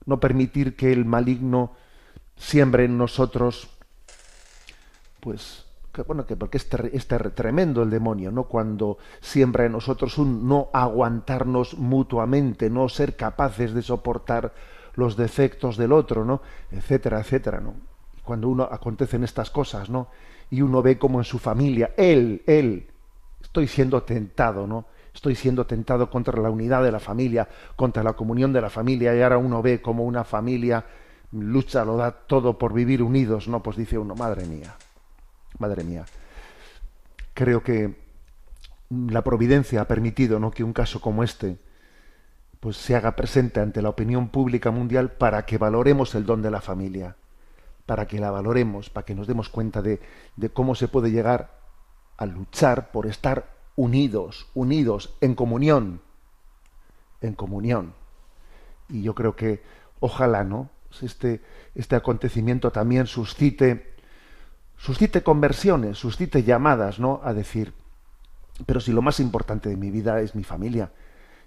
no 0.04 0.20
permitir 0.20 0.76
que 0.76 0.92
el 0.92 1.06
maligno 1.06 1.72
siembre 2.36 2.84
en 2.84 2.98
nosotros, 2.98 3.70
pues, 5.20 5.61
que, 5.92 6.02
bueno, 6.02 6.26
que 6.26 6.36
porque 6.36 6.58
es, 6.58 6.68
tremendo 7.34 7.82
el 7.82 7.90
demonio, 7.90 8.32
¿no? 8.32 8.44
Cuando 8.44 8.98
siembra 9.20 9.66
en 9.66 9.72
nosotros 9.72 10.16
un 10.18 10.48
no 10.48 10.70
aguantarnos 10.72 11.76
mutuamente, 11.76 12.70
no 12.70 12.88
ser 12.88 13.16
capaces 13.16 13.74
de 13.74 13.82
soportar 13.82 14.52
los 14.94 15.16
defectos 15.16 15.76
del 15.76 15.92
otro, 15.92 16.24
¿no? 16.24 16.40
Etcétera, 16.70 17.20
etcétera, 17.20 17.60
¿no? 17.60 17.74
Cuando 18.24 18.48
uno 18.48 18.64
acontecen 18.70 19.24
estas 19.24 19.50
cosas, 19.50 19.90
¿no? 19.90 20.08
Y 20.50 20.62
uno 20.62 20.82
ve 20.82 20.98
como 20.98 21.18
en 21.18 21.24
su 21.24 21.38
familia, 21.38 21.92
él, 21.96 22.42
él, 22.46 22.88
estoy 23.42 23.66
siendo 23.68 24.02
tentado, 24.02 24.66
¿no? 24.66 24.86
Estoy 25.14 25.34
siendo 25.34 25.66
tentado 25.66 26.08
contra 26.08 26.40
la 26.40 26.48
unidad 26.48 26.82
de 26.82 26.92
la 26.92 27.00
familia, 27.00 27.46
contra 27.76 28.02
la 28.02 28.14
comunión 28.14 28.52
de 28.52 28.62
la 28.62 28.70
familia, 28.70 29.14
y 29.14 29.20
ahora 29.20 29.36
uno 29.36 29.60
ve 29.60 29.82
como 29.82 30.04
una 30.04 30.24
familia 30.24 30.84
lucha, 31.32 31.84
lo 31.84 31.96
da 31.96 32.12
todo 32.12 32.58
por 32.58 32.72
vivir 32.72 33.02
unidos, 33.02 33.48
¿no? 33.48 33.62
Pues 33.62 33.76
dice 33.76 33.98
uno, 33.98 34.14
madre 34.14 34.46
mía, 34.46 34.74
madre 35.58 35.84
mía. 35.84 36.04
Creo 37.34 37.62
que 37.62 37.96
la 38.90 39.22
providencia 39.22 39.80
ha 39.80 39.88
permitido, 39.88 40.38
¿no? 40.38 40.50
Que 40.50 40.64
un 40.64 40.72
caso 40.72 41.00
como 41.00 41.22
este, 41.22 41.58
pues 42.60 42.76
se 42.76 42.94
haga 42.94 43.16
presente 43.16 43.60
ante 43.60 43.82
la 43.82 43.88
opinión 43.88 44.28
pública 44.28 44.70
mundial 44.70 45.12
para 45.12 45.44
que 45.46 45.58
valoremos 45.58 46.14
el 46.14 46.26
don 46.26 46.42
de 46.42 46.50
la 46.50 46.60
familia, 46.60 47.16
para 47.86 48.06
que 48.06 48.18
la 48.18 48.30
valoremos, 48.30 48.90
para 48.90 49.04
que 49.04 49.14
nos 49.14 49.26
demos 49.26 49.48
cuenta 49.48 49.82
de, 49.82 50.00
de 50.36 50.50
cómo 50.50 50.74
se 50.74 50.88
puede 50.88 51.10
llegar 51.10 51.58
a 52.16 52.26
luchar 52.26 52.92
por 52.92 53.06
estar 53.06 53.52
unidos, 53.74 54.46
unidos, 54.54 55.16
en 55.20 55.34
comunión, 55.34 56.02
en 57.20 57.34
comunión. 57.34 57.94
Y 58.88 59.02
yo 59.02 59.14
creo 59.14 59.34
que 59.34 59.62
ojalá, 60.00 60.44
¿no? 60.44 60.70
Este, 61.00 61.40
este 61.74 61.96
acontecimiento 61.96 62.70
también 62.70 63.06
suscite, 63.06 63.91
suscite 64.82 65.22
conversiones, 65.22 65.96
suscite 65.96 66.42
llamadas, 66.42 66.98
¿no? 66.98 67.20
A 67.22 67.32
decir, 67.32 67.72
pero 68.66 68.80
si 68.80 68.90
lo 68.90 69.00
más 69.00 69.20
importante 69.20 69.68
de 69.68 69.76
mi 69.76 69.92
vida 69.92 70.20
es 70.20 70.34
mi 70.34 70.42
familia, 70.42 70.90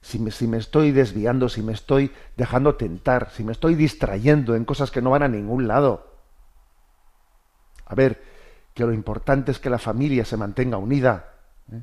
si 0.01 0.19
me, 0.19 0.31
si 0.31 0.47
me 0.47 0.57
estoy 0.57 0.93
desviando, 0.93 1.49
si 1.49 1.61
me 1.61 1.73
estoy 1.73 2.11
dejando 2.37 2.75
tentar, 2.75 3.31
si 3.31 3.43
me 3.43 3.51
estoy 3.51 3.75
distrayendo 3.75 4.55
en 4.55 4.63
cosas 4.63 4.89
que 4.89 5.01
no 5.01 5.09
van 5.09 5.23
a 5.23 5.27
ningún 5.27 5.67
lado. 5.67 6.07
A 7.85 7.93
ver, 7.93 8.23
que 8.73 8.85
lo 8.85 8.93
importante 8.93 9.51
es 9.51 9.59
que 9.59 9.69
la 9.69 9.79
familia 9.79 10.23
se 10.23 10.37
mantenga 10.37 10.77
unida. 10.77 11.33
¿eh? 11.73 11.81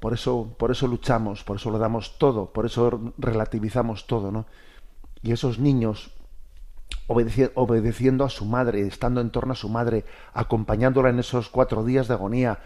Por 0.00 0.14
eso, 0.14 0.56
por 0.58 0.70
eso 0.70 0.86
luchamos, 0.86 1.44
por 1.44 1.56
eso 1.56 1.70
lo 1.70 1.78
damos 1.78 2.18
todo, 2.18 2.54
por 2.54 2.64
eso 2.64 3.12
relativizamos 3.18 4.06
todo, 4.06 4.32
¿no? 4.32 4.46
Y 5.20 5.32
esos 5.32 5.58
niños 5.58 6.10
obedeci- 7.08 7.50
obedeciendo 7.54 8.24
a 8.24 8.30
su 8.30 8.44
madre, 8.44 8.82
estando 8.86 9.20
en 9.20 9.30
torno 9.30 9.52
a 9.52 9.56
su 9.56 9.68
madre, 9.68 10.04
acompañándola 10.32 11.08
en 11.10 11.18
esos 11.18 11.48
cuatro 11.48 11.84
días 11.84 12.06
de 12.06 12.14
agonía. 12.14 12.60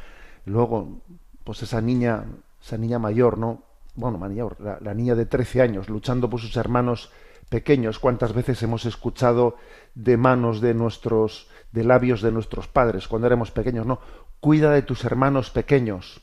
Luego, 0.44 1.00
pues 1.44 1.62
esa 1.62 1.80
niña, 1.80 2.24
esa 2.62 2.76
niña 2.76 2.98
mayor, 2.98 3.38
¿no? 3.38 3.62
Bueno, 3.94 4.18
mayor, 4.18 4.60
la, 4.60 4.78
la 4.80 4.94
niña 4.94 5.14
de 5.14 5.26
13 5.26 5.62
años, 5.62 5.88
luchando 5.88 6.28
por 6.28 6.40
sus 6.40 6.56
hermanos 6.56 7.10
pequeños. 7.48 7.98
¿Cuántas 7.98 8.32
veces 8.32 8.62
hemos 8.62 8.86
escuchado 8.86 9.56
de 9.94 10.16
manos 10.16 10.60
de 10.60 10.74
nuestros, 10.74 11.48
de 11.72 11.84
labios 11.84 12.22
de 12.22 12.32
nuestros 12.32 12.68
padres 12.68 13.06
cuando 13.08 13.26
éramos 13.26 13.50
pequeños? 13.50 13.86
No, 13.86 14.00
cuida 14.40 14.70
de 14.70 14.82
tus 14.82 15.04
hermanos 15.04 15.50
pequeños. 15.50 16.22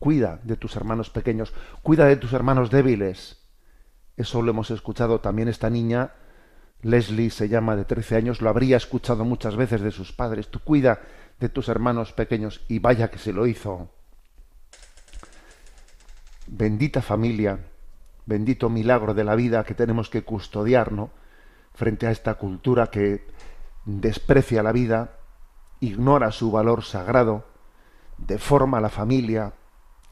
Cuida 0.00 0.40
de 0.42 0.56
tus 0.56 0.74
hermanos 0.74 1.10
pequeños. 1.10 1.52
Cuida 1.82 2.06
de 2.06 2.16
tus 2.16 2.32
hermanos 2.32 2.70
débiles. 2.70 3.38
Eso 4.16 4.42
lo 4.42 4.50
hemos 4.50 4.70
escuchado 4.72 5.20
también 5.20 5.48
esta 5.48 5.70
niña, 5.70 6.12
Leslie 6.82 7.30
se 7.30 7.48
llama 7.48 7.76
de 7.76 7.84
13 7.84 8.16
años, 8.16 8.42
lo 8.42 8.50
habría 8.50 8.76
escuchado 8.76 9.24
muchas 9.24 9.56
veces 9.56 9.80
de 9.80 9.92
sus 9.92 10.12
padres. 10.12 10.48
Tú 10.48 10.58
cuida 10.60 11.00
de 11.38 11.48
tus 11.48 11.68
hermanos 11.68 12.12
pequeños 12.12 12.64
y 12.68 12.80
vaya 12.80 13.10
que 13.10 13.18
se 13.18 13.32
lo 13.32 13.46
hizo. 13.46 13.88
Bendita 16.48 17.00
familia, 17.00 17.60
bendito 18.26 18.68
milagro 18.68 19.14
de 19.14 19.22
la 19.22 19.36
vida 19.36 19.64
que 19.64 19.74
tenemos 19.74 20.10
que 20.10 20.24
custodiar, 20.24 20.90
¿no? 20.90 21.10
Frente 21.72 22.08
a 22.08 22.10
esta 22.10 22.34
cultura 22.34 22.88
que 22.88 23.26
desprecia 23.84 24.62
la 24.62 24.72
vida, 24.72 25.18
ignora 25.78 26.32
su 26.32 26.50
valor 26.50 26.82
sagrado, 26.82 27.46
deforma 28.18 28.80
la 28.80 28.88
familia, 28.88 29.52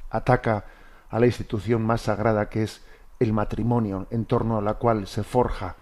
ataca 0.09 0.65
a 1.11 1.19
la 1.19 1.27
institución 1.27 1.83
más 1.83 2.03
sagrada 2.03 2.49
que 2.49 2.63
es 2.63 2.85
el 3.19 3.33
matrimonio, 3.33 4.07
en 4.11 4.25
torno 4.25 4.57
a 4.57 4.63
la 4.63 4.75
cual 4.75 5.09
se 5.09 5.25
forja 5.25 5.77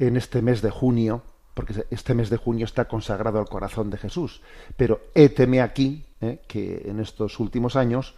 en 0.00 0.16
este 0.16 0.42
mes 0.42 0.62
de 0.62 0.70
junio, 0.70 1.22
porque 1.54 1.86
este 1.90 2.14
mes 2.14 2.28
de 2.28 2.38
junio 2.38 2.64
está 2.64 2.86
consagrado 2.86 3.38
al 3.38 3.48
corazón 3.48 3.88
de 3.90 3.98
Jesús. 3.98 4.42
Pero 4.76 5.00
héteme 5.14 5.60
aquí 5.60 6.04
¿eh? 6.20 6.40
que 6.48 6.82
en 6.86 6.98
estos 6.98 7.38
últimos 7.38 7.76
años 7.76 8.16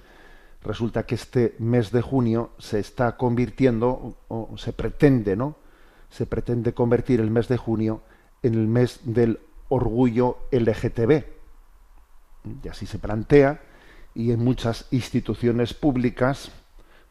resulta 0.64 1.04
que 1.04 1.14
este 1.14 1.54
mes 1.58 1.90
de 1.90 2.02
junio 2.02 2.50
se 2.58 2.78
está 2.78 3.16
convirtiendo, 3.16 4.16
o, 4.28 4.56
se 4.56 4.72
pretende, 4.72 5.36
¿no? 5.36 5.56
Se 6.10 6.26
pretende 6.26 6.72
convertir 6.74 7.20
el 7.20 7.30
mes 7.30 7.48
de 7.48 7.56
junio 7.56 8.02
en 8.42 8.54
el 8.54 8.66
mes 8.66 9.00
del 9.04 9.40
orgullo 9.68 10.38
LGTB. 10.50 11.24
Y 12.64 12.68
así 12.68 12.86
se 12.86 12.98
plantea, 12.98 13.60
y 14.14 14.32
en 14.32 14.44
muchas 14.44 14.86
instituciones 14.90 15.74
públicas, 15.74 16.50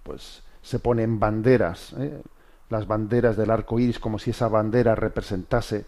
pues 0.04 0.44
se 0.62 0.80
ponen 0.80 1.20
banderas, 1.20 1.94
¿eh? 1.98 2.22
las 2.70 2.88
banderas 2.88 3.36
del 3.36 3.50
arco 3.50 3.80
iris, 3.80 4.00
como 4.00 4.20
si 4.20 4.32
esa 4.32 4.48
bandera 4.48 4.96
representase 4.96 5.86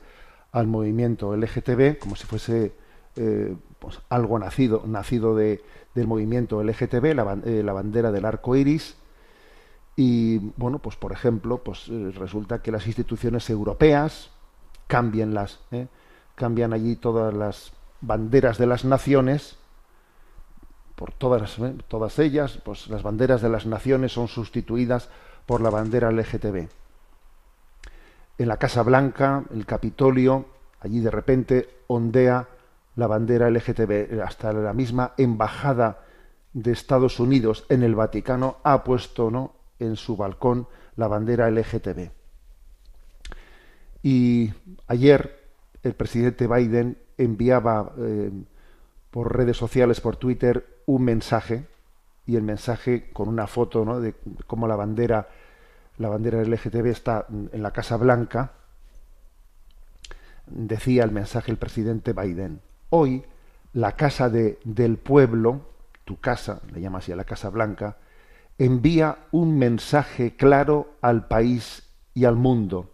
al 0.51 0.67
movimiento 0.67 1.35
LGTB, 1.35 1.99
como 1.99 2.15
si 2.15 2.25
fuese 2.25 2.73
eh, 3.15 3.55
pues 3.79 3.99
algo 4.09 4.39
nacido, 4.39 4.83
nacido 4.85 5.35
de, 5.35 5.61
del 5.93 6.07
movimiento 6.07 6.63
LGTB, 6.63 7.13
la, 7.13 7.37
eh, 7.45 7.61
la, 7.63 7.73
bandera 7.73 8.11
del 8.11 8.25
arco 8.25 8.55
iris. 8.55 8.95
Y 9.95 10.39
bueno, 10.57 10.79
pues 10.79 10.95
por 10.95 11.11
ejemplo, 11.11 11.59
pues 11.59 11.87
eh, 11.89 12.11
resulta 12.15 12.61
que 12.61 12.71
las 12.71 12.87
instituciones 12.87 13.49
europeas 13.49 14.31
cambian 14.87 15.33
las, 15.33 15.59
cambian 16.35 16.73
allí 16.73 16.95
todas 16.95 17.33
las 17.33 17.73
banderas 18.01 18.57
de 18.57 18.67
las 18.67 18.85
naciones 18.85 19.57
por 20.95 21.11
todas, 21.11 21.57
todas 21.87 22.19
ellas, 22.19 22.59
pues 22.63 22.87
las 22.87 23.03
banderas 23.03 23.41
de 23.41 23.49
las 23.49 23.65
naciones 23.65 24.11
son 24.11 24.27
sustituidas 24.27 25.09
por 25.45 25.61
la 25.61 25.69
bandera 25.69 26.11
LGTB. 26.11 26.67
En 28.37 28.47
la 28.47 28.57
Casa 28.57 28.83
Blanca, 28.83 29.43
el 29.53 29.65
Capitolio, 29.65 30.45
allí 30.79 30.99
de 30.99 31.11
repente 31.11 31.69
ondea 31.87 32.47
la 32.95 33.07
bandera 33.07 33.49
LGTB. 33.49 34.21
Hasta 34.21 34.53
la 34.53 34.73
misma 34.73 35.13
embajada 35.17 36.03
de 36.53 36.71
Estados 36.71 37.19
Unidos 37.19 37.65
en 37.69 37.83
el 37.83 37.95
Vaticano 37.95 38.57
ha 38.63 38.83
puesto 38.83 39.31
¿no? 39.31 39.55
en 39.79 39.95
su 39.95 40.15
balcón 40.15 40.67
la 40.95 41.07
bandera 41.07 41.49
LGTB. 41.49 42.11
Y 44.03 44.53
ayer 44.87 45.39
el 45.81 45.93
presidente 45.93 46.47
Biden 46.47 46.97
enviaba 47.17 47.93
eh, 47.97 48.31
por 49.09 49.35
redes 49.35 49.57
sociales, 49.57 50.01
por 50.01 50.17
Twitter, 50.17 50.81
un 50.85 51.03
mensaje 51.03 51.65
y 52.25 52.35
el 52.35 52.43
mensaje 52.43 53.09
con 53.11 53.27
una 53.27 53.47
foto 53.47 53.85
¿no? 53.85 53.99
de 53.99 54.15
cómo 54.47 54.67
la 54.67 54.75
bandera 54.75 55.27
la 55.97 56.09
bandera 56.09 56.41
LGTB 56.41 56.87
está 56.87 57.27
en 57.29 57.61
la 57.61 57.71
Casa 57.71 57.97
Blanca 57.97 58.53
decía 60.47 61.03
el 61.03 61.11
mensaje 61.11 61.51
el 61.51 61.57
presidente 61.57 62.13
Biden 62.13 62.61
hoy 62.95 63.23
la 63.73 63.93
casa 63.93 64.29
de, 64.29 64.59
del 64.63 64.97
pueblo 64.97 65.61
tu 66.05 66.19
casa 66.19 66.61
le 66.71 66.79
llama 66.79 66.99
así 66.99 67.11
a 67.11 67.15
la 67.15 67.23
Casa 67.23 67.49
Blanca 67.49 67.97
envía 68.59 69.17
un 69.31 69.57
mensaje 69.57 70.35
claro 70.35 70.93
al 71.01 71.27
país 71.27 71.89
y 72.13 72.25
al 72.25 72.35
mundo 72.35 72.91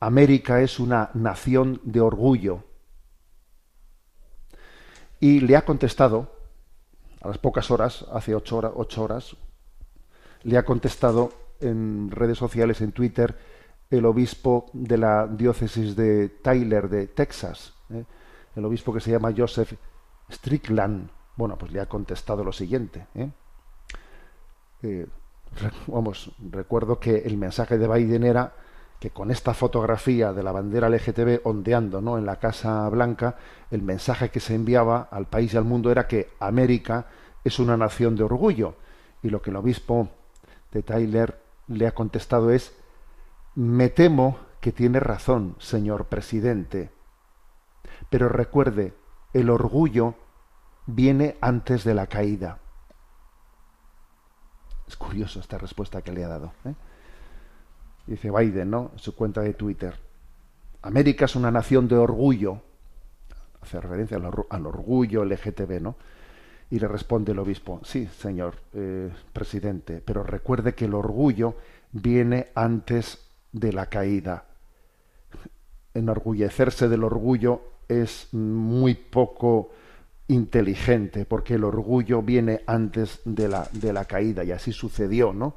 América 0.00 0.62
es 0.62 0.80
una 0.80 1.10
nación 1.12 1.82
de 1.84 2.00
orgullo 2.00 2.64
y 5.20 5.40
le 5.40 5.54
ha 5.56 5.66
contestado 5.66 6.32
a 7.20 7.28
las 7.28 7.38
pocas 7.38 7.70
horas, 7.70 8.04
hace 8.10 8.34
ocho, 8.34 8.56
hora, 8.56 8.72
ocho 8.74 9.04
horas, 9.04 9.36
le 10.42 10.58
ha 10.58 10.64
contestado 10.64 11.32
en 11.60 12.10
redes 12.10 12.38
sociales, 12.38 12.80
en 12.80 12.90
Twitter, 12.90 13.38
el 13.90 14.04
obispo 14.06 14.66
de 14.72 14.98
la 14.98 15.28
diócesis 15.28 15.94
de 15.94 16.28
Tyler, 16.28 16.88
de 16.88 17.06
Texas, 17.06 17.74
¿eh? 17.90 18.04
El 18.56 18.64
obispo 18.64 18.92
que 18.92 19.00
se 19.00 19.10
llama 19.10 19.32
Joseph 19.36 19.74
Strickland. 20.30 21.08
Bueno, 21.36 21.56
pues 21.56 21.72
le 21.72 21.80
ha 21.80 21.86
contestado 21.86 22.44
lo 22.44 22.52
siguiente. 22.52 23.06
¿eh? 23.14 23.30
Eh, 24.82 25.06
vamos, 25.86 26.32
recuerdo 26.50 26.98
que 26.98 27.18
el 27.18 27.36
mensaje 27.36 27.78
de 27.78 27.88
Biden 27.88 28.24
era 28.24 28.52
que 28.98 29.10
con 29.10 29.32
esta 29.32 29.52
fotografía 29.52 30.32
de 30.32 30.44
la 30.44 30.52
bandera 30.52 30.88
LGTB 30.88 31.40
ondeando 31.44 32.00
¿no? 32.00 32.18
en 32.18 32.24
la 32.24 32.36
Casa 32.36 32.88
Blanca, 32.88 33.36
el 33.70 33.82
mensaje 33.82 34.30
que 34.30 34.38
se 34.38 34.54
enviaba 34.54 35.08
al 35.10 35.26
país 35.26 35.54
y 35.54 35.56
al 35.56 35.64
mundo 35.64 35.90
era 35.90 36.06
que 36.06 36.30
América 36.38 37.06
es 37.42 37.58
una 37.58 37.76
nación 37.76 38.14
de 38.14 38.22
orgullo. 38.22 38.76
Y 39.22 39.30
lo 39.30 39.42
que 39.42 39.50
el 39.50 39.56
obispo 39.56 40.08
de 40.70 40.82
Tyler 40.82 41.36
le 41.66 41.86
ha 41.86 41.94
contestado 41.94 42.50
es, 42.50 42.72
me 43.56 43.88
temo 43.88 44.38
que 44.60 44.70
tiene 44.70 45.00
razón, 45.00 45.56
señor 45.58 46.06
presidente. 46.06 46.90
Pero 48.12 48.28
recuerde, 48.28 48.92
el 49.32 49.48
orgullo 49.48 50.16
viene 50.84 51.38
antes 51.40 51.82
de 51.82 51.94
la 51.94 52.08
caída. 52.08 52.58
Es 54.86 54.98
curioso 54.98 55.40
esta 55.40 55.56
respuesta 55.56 56.02
que 56.02 56.12
le 56.12 56.22
ha 56.22 56.28
dado. 56.28 56.52
¿eh? 56.66 56.74
Dice 58.06 58.30
Biden, 58.30 58.68
¿no? 58.68 58.90
En 58.92 58.98
su 58.98 59.16
cuenta 59.16 59.40
de 59.40 59.54
Twitter. 59.54 59.98
América 60.82 61.24
es 61.24 61.36
una 61.36 61.50
nación 61.50 61.88
de 61.88 61.96
orgullo. 61.96 62.60
Hace 63.62 63.80
referencia 63.80 64.18
al, 64.18 64.30
al 64.50 64.66
orgullo 64.66 65.24
LGTB, 65.24 65.80
¿no? 65.80 65.96
Y 66.68 66.80
le 66.80 66.88
responde 66.88 67.32
el 67.32 67.38
obispo, 67.38 67.80
sí, 67.82 68.08
señor 68.08 68.56
eh, 68.74 69.10
presidente, 69.32 70.02
pero 70.04 70.22
recuerde 70.22 70.74
que 70.74 70.84
el 70.84 70.92
orgullo 70.92 71.56
viene 71.92 72.48
antes 72.54 73.26
de 73.52 73.72
la 73.72 73.86
caída. 73.86 74.44
Enorgullecerse 75.94 76.90
del 76.90 77.04
orgullo 77.04 77.71
es 78.00 78.32
muy 78.32 78.94
poco 78.94 79.70
inteligente, 80.28 81.24
porque 81.24 81.54
el 81.54 81.64
orgullo 81.64 82.22
viene 82.22 82.62
antes 82.66 83.20
de 83.24 83.48
la, 83.48 83.68
de 83.72 83.92
la 83.92 84.04
caída, 84.06 84.44
y 84.44 84.52
así 84.52 84.72
sucedió, 84.72 85.32
¿no? 85.32 85.54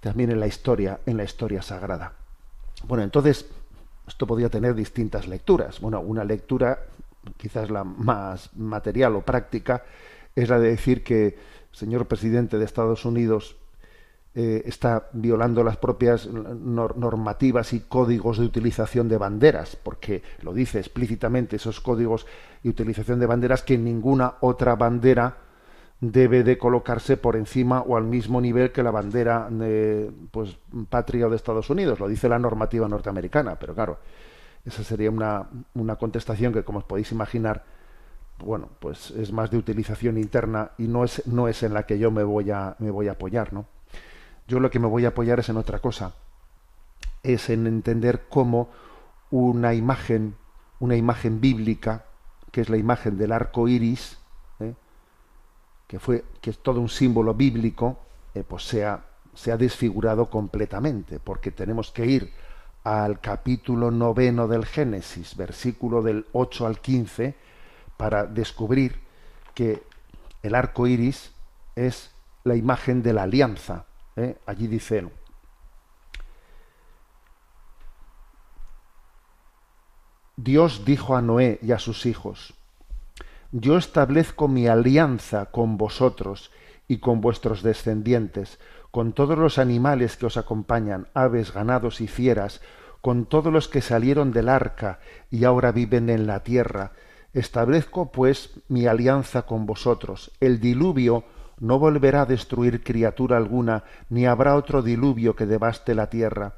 También 0.00 0.30
en 0.30 0.40
la 0.40 0.46
historia, 0.46 1.00
en 1.06 1.16
la 1.16 1.24
historia 1.24 1.62
sagrada. 1.62 2.12
Bueno, 2.84 3.02
entonces, 3.02 3.46
esto 4.06 4.26
podría 4.26 4.50
tener 4.50 4.74
distintas 4.74 5.26
lecturas. 5.26 5.80
Bueno, 5.80 6.00
una 6.00 6.24
lectura, 6.24 6.80
quizás 7.36 7.70
la 7.70 7.84
más 7.84 8.54
material 8.56 9.16
o 9.16 9.22
práctica, 9.22 9.84
es 10.34 10.48
la 10.48 10.58
de 10.58 10.68
decir 10.68 11.02
que 11.02 11.38
señor 11.72 12.06
presidente 12.06 12.58
de 12.58 12.64
Estados 12.64 13.04
Unidos 13.04 13.56
eh, 14.38 14.62
está 14.66 15.08
violando 15.14 15.64
las 15.64 15.78
propias 15.78 16.28
nor- 16.30 16.94
normativas 16.96 17.72
y 17.72 17.80
códigos 17.80 18.36
de 18.38 18.44
utilización 18.44 19.08
de 19.08 19.16
banderas, 19.16 19.76
porque 19.82 20.22
lo 20.42 20.52
dice 20.52 20.78
explícitamente 20.78 21.56
esos 21.56 21.80
códigos 21.80 22.26
y 22.62 22.68
utilización 22.68 23.18
de 23.18 23.24
banderas 23.24 23.62
que 23.62 23.78
ninguna 23.78 24.34
otra 24.40 24.76
bandera 24.76 25.38
debe 26.02 26.44
de 26.44 26.58
colocarse 26.58 27.16
por 27.16 27.34
encima 27.36 27.80
o 27.80 27.96
al 27.96 28.04
mismo 28.04 28.38
nivel 28.42 28.70
que 28.72 28.82
la 28.82 28.90
bandera 28.90 29.48
de, 29.50 30.10
pues 30.30 30.58
patria 30.90 31.28
de 31.28 31.36
Estados 31.36 31.70
Unidos, 31.70 31.98
lo 31.98 32.06
dice 32.06 32.28
la 32.28 32.38
normativa 32.38 32.86
norteamericana, 32.86 33.58
pero 33.58 33.74
claro, 33.74 33.98
esa 34.66 34.84
sería 34.84 35.10
una, 35.10 35.48
una 35.74 35.96
contestación 35.96 36.52
que 36.52 36.62
como 36.64 36.80
os 36.80 36.84
podéis 36.84 37.10
imaginar, 37.12 37.64
bueno, 38.44 38.68
pues 38.80 39.12
es 39.12 39.32
más 39.32 39.50
de 39.50 39.56
utilización 39.56 40.18
interna 40.18 40.72
y 40.76 40.88
no 40.88 41.04
es, 41.04 41.26
no 41.26 41.48
es 41.48 41.62
en 41.62 41.72
la 41.72 41.86
que 41.86 41.98
yo 41.98 42.10
me 42.10 42.24
voy 42.24 42.50
a, 42.50 42.76
me 42.80 42.90
voy 42.90 43.08
a 43.08 43.12
apoyar, 43.12 43.54
¿no? 43.54 43.64
Yo 44.48 44.60
lo 44.60 44.70
que 44.70 44.78
me 44.78 44.86
voy 44.86 45.04
a 45.04 45.08
apoyar 45.08 45.40
es 45.40 45.48
en 45.48 45.56
otra 45.56 45.80
cosa, 45.80 46.14
es 47.22 47.50
en 47.50 47.66
entender 47.66 48.26
cómo 48.28 48.70
una 49.30 49.74
imagen, 49.74 50.36
una 50.78 50.96
imagen 50.96 51.40
bíblica, 51.40 52.04
que 52.52 52.60
es 52.60 52.68
la 52.68 52.76
imagen 52.76 53.18
del 53.18 53.32
arco 53.32 53.66
iris, 53.68 54.18
¿eh? 54.60 54.74
que 55.86 55.98
fue, 55.98 56.24
que 56.40 56.50
es 56.50 56.58
todo 56.58 56.80
un 56.80 56.88
símbolo 56.88 57.34
bíblico, 57.34 57.98
eh, 58.34 58.44
pues 58.46 58.62
se 58.64 58.84
ha, 58.84 59.04
se 59.34 59.50
ha 59.50 59.56
desfigurado 59.56 60.30
completamente, 60.30 61.18
porque 61.18 61.50
tenemos 61.50 61.90
que 61.90 62.06
ir 62.06 62.32
al 62.84 63.18
capítulo 63.20 63.90
noveno 63.90 64.46
del 64.46 64.64
Génesis, 64.64 65.36
versículo 65.36 66.02
del 66.02 66.26
8 66.32 66.66
al 66.66 66.80
15, 66.80 67.34
para 67.96 68.26
descubrir 68.26 69.00
que 69.54 69.82
el 70.42 70.54
arco 70.54 70.86
iris 70.86 71.32
es 71.74 72.12
la 72.44 72.54
imagen 72.54 73.02
de 73.02 73.12
la 73.12 73.24
alianza. 73.24 73.86
¿Eh? 74.16 74.36
Allí 74.46 74.66
dice, 74.66 75.08
Dios 80.36 80.84
dijo 80.84 81.16
a 81.16 81.22
Noé 81.22 81.58
y 81.62 81.72
a 81.72 81.78
sus 81.78 82.06
hijos, 82.06 82.54
Yo 83.52 83.78
establezco 83.78 84.48
mi 84.48 84.66
alianza 84.66 85.46
con 85.46 85.78
vosotros 85.78 86.50
y 86.88 86.98
con 86.98 87.20
vuestros 87.20 87.62
descendientes, 87.62 88.58
con 88.90 89.12
todos 89.12 89.38
los 89.38 89.58
animales 89.58 90.16
que 90.16 90.26
os 90.26 90.36
acompañan, 90.36 91.08
aves, 91.14 91.52
ganados 91.52 92.00
y 92.00 92.08
fieras, 92.08 92.60
con 93.00 93.26
todos 93.26 93.52
los 93.52 93.68
que 93.68 93.82
salieron 93.82 94.32
del 94.32 94.48
arca 94.48 95.00
y 95.30 95.44
ahora 95.44 95.72
viven 95.72 96.10
en 96.10 96.26
la 96.26 96.42
tierra. 96.42 96.92
Establezco, 97.32 98.10
pues, 98.10 98.50
mi 98.68 98.86
alianza 98.86 99.42
con 99.42 99.66
vosotros. 99.66 100.32
El 100.40 100.60
diluvio 100.60 101.24
no 101.58 101.78
volverá 101.78 102.22
a 102.22 102.26
destruir 102.26 102.82
criatura 102.82 103.36
alguna, 103.36 103.84
ni 104.08 104.26
habrá 104.26 104.56
otro 104.56 104.82
diluvio 104.82 105.34
que 105.36 105.46
devaste 105.46 105.94
la 105.94 106.10
tierra. 106.10 106.54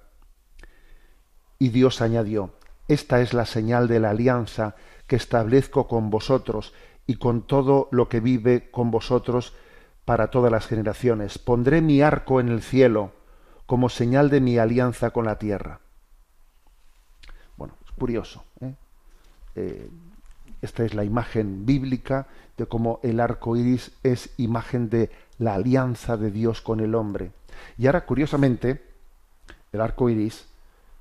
Y 1.58 1.70
Dios 1.70 2.00
añadió, 2.00 2.54
Esta 2.88 3.20
es 3.20 3.34
la 3.34 3.46
señal 3.46 3.86
de 3.88 4.00
la 4.00 4.10
alianza 4.10 4.74
que 5.06 5.16
establezco 5.16 5.86
con 5.86 6.10
vosotros 6.10 6.72
y 7.06 7.16
con 7.16 7.42
todo 7.42 7.88
lo 7.90 8.08
que 8.08 8.20
vive 8.20 8.70
con 8.70 8.90
vosotros 8.90 9.54
para 10.04 10.30
todas 10.30 10.50
las 10.50 10.66
generaciones. 10.66 11.38
Pondré 11.38 11.80
mi 11.80 12.02
arco 12.02 12.40
en 12.40 12.48
el 12.48 12.62
cielo 12.62 13.12
como 13.66 13.88
señal 13.88 14.30
de 14.30 14.40
mi 14.40 14.58
alianza 14.58 15.10
con 15.10 15.26
la 15.26 15.38
tierra. 15.38 15.80
Bueno, 17.56 17.74
es 17.84 17.92
curioso. 17.92 18.44
¿eh? 18.60 18.74
Eh, 19.54 19.90
esta 20.60 20.84
es 20.84 20.94
la 20.94 21.04
imagen 21.04 21.66
bíblica 21.66 22.26
de 22.56 22.66
cómo 22.66 23.00
el 23.02 23.20
arco 23.20 23.56
iris 23.56 23.92
es 24.02 24.30
imagen 24.38 24.90
de 24.90 25.10
la 25.38 25.54
alianza 25.54 26.16
de 26.16 26.30
Dios 26.30 26.60
con 26.60 26.80
el 26.80 26.94
hombre. 26.94 27.30
Y 27.76 27.86
ahora, 27.86 28.04
curiosamente, 28.04 28.82
el 29.72 29.80
arco 29.80 30.08
iris 30.08 30.46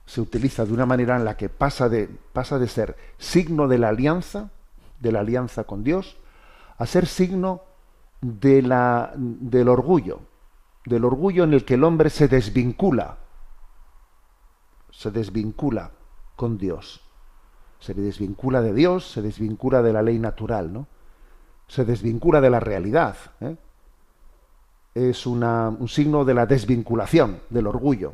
se 0.06 0.22
utiliza 0.22 0.65
de 0.65 0.74
una 0.74 0.86
manera 0.86 1.15
en 1.15 1.26
la 1.26 1.36
que 1.36 1.50
pasa 1.50 1.89
de, 1.89 2.08
pasa 2.08 2.60
de 2.60 2.67
ser 2.67 2.96
signo 3.17 3.67
de 3.67 3.78
la 3.78 3.89
alianza, 3.89 4.52
de 5.00 5.12
la 5.12 5.20
alianza 5.20 5.65
con 5.65 5.84
Dios, 5.84 6.17
a 6.78 6.86
ser 6.86 7.08
signo 7.08 7.62
de 8.22 8.62
la, 8.62 9.13
del 9.15 9.67
orgullo, 9.67 10.22
del 10.86 11.04
orgullo 11.04 11.43
en 11.43 11.54
el 11.54 11.65
que 11.65 11.74
el 11.74 11.84
hombre 11.84 12.10
se 12.10 12.28
desvincula, 12.28 13.17
se 14.91 15.12
desvincula 15.12 15.91
con 16.36 16.58
Dios, 16.58 17.02
se 17.80 17.94
desvincula 17.94 18.62
de 18.62 18.74
Dios, 18.74 19.12
se 19.12 19.22
desvincula 19.22 19.82
de 19.82 19.94
la 19.94 20.02
ley 20.02 20.20
natural, 20.20 20.72
¿no? 20.74 20.88
Se 21.68 21.86
desvincula 21.86 22.42
de 22.42 22.50
la 22.50 22.60
realidad. 22.60 23.16
¿eh? 23.42 23.56
Es 24.96 25.26
una, 25.28 25.70
un 25.70 25.88
signo 25.88 26.26
de 26.26 26.34
la 26.34 26.46
desvinculación, 26.46 27.40
del 27.50 27.68
orgullo 27.68 28.13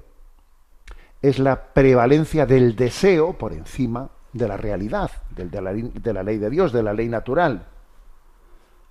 es 1.21 1.39
la 1.39 1.67
prevalencia 1.73 2.45
del 2.45 2.75
deseo 2.75 3.37
por 3.37 3.53
encima 3.53 4.09
de 4.33 4.45
la 4.45 4.57
realidad, 4.57 5.09
del- 5.29 5.49
de, 5.49 5.61
la, 5.61 5.71
de 5.73 6.13
la 6.13 6.21
ley 6.21 6.37
de 6.37 6.49
Dios, 6.49 6.73
de 6.73 6.83
la 6.83 6.91
ley 6.93 7.07
natural. 7.07 7.65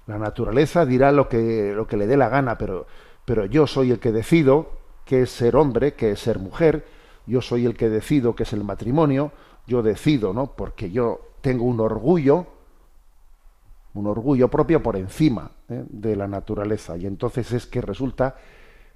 La 0.07 0.17
naturaleza 0.17 0.87
dirá 0.87 1.13
lo 1.13 1.29
que, 1.29 1.75
lo 1.77 1.87
que 1.87 1.99
le 1.99 2.07
dé 2.07 2.17
la 2.17 2.31
gana, 2.31 2.57
pero, 2.57 2.87
pero 3.27 3.45
yo 3.45 3.67
soy 3.67 3.91
el 3.91 4.01
que 4.01 4.13
decido 4.13 4.71
qué 5.05 5.21
es 5.23 5.31
ser 5.31 5.57
hombre, 5.57 5.93
qué 5.93 6.13
es 6.13 6.21
ser 6.21 6.39
mujer, 6.39 6.87
yo 7.27 7.43
soy 7.43 7.67
el 7.67 7.77
que 7.77 7.91
decido 7.91 8.35
qué 8.35 8.45
es 8.45 8.55
el 8.55 8.65
matrimonio, 8.65 9.31
yo 9.67 9.83
decido, 9.83 10.33
¿no? 10.33 10.53
Porque 10.57 10.91
yo 10.91 11.21
tengo 11.41 11.65
un 11.65 11.81
orgullo, 11.81 12.47
un 13.95 14.07
orgullo 14.07 14.49
propio 14.49 14.83
por 14.83 14.97
encima 14.97 15.51
¿eh? 15.69 15.85
de 15.89 16.17
la 16.17 16.27
naturaleza. 16.29 16.97
Y 16.97 17.07
entonces 17.07 17.53
es 17.53 17.67
que 17.67 17.81
resulta 17.81 18.37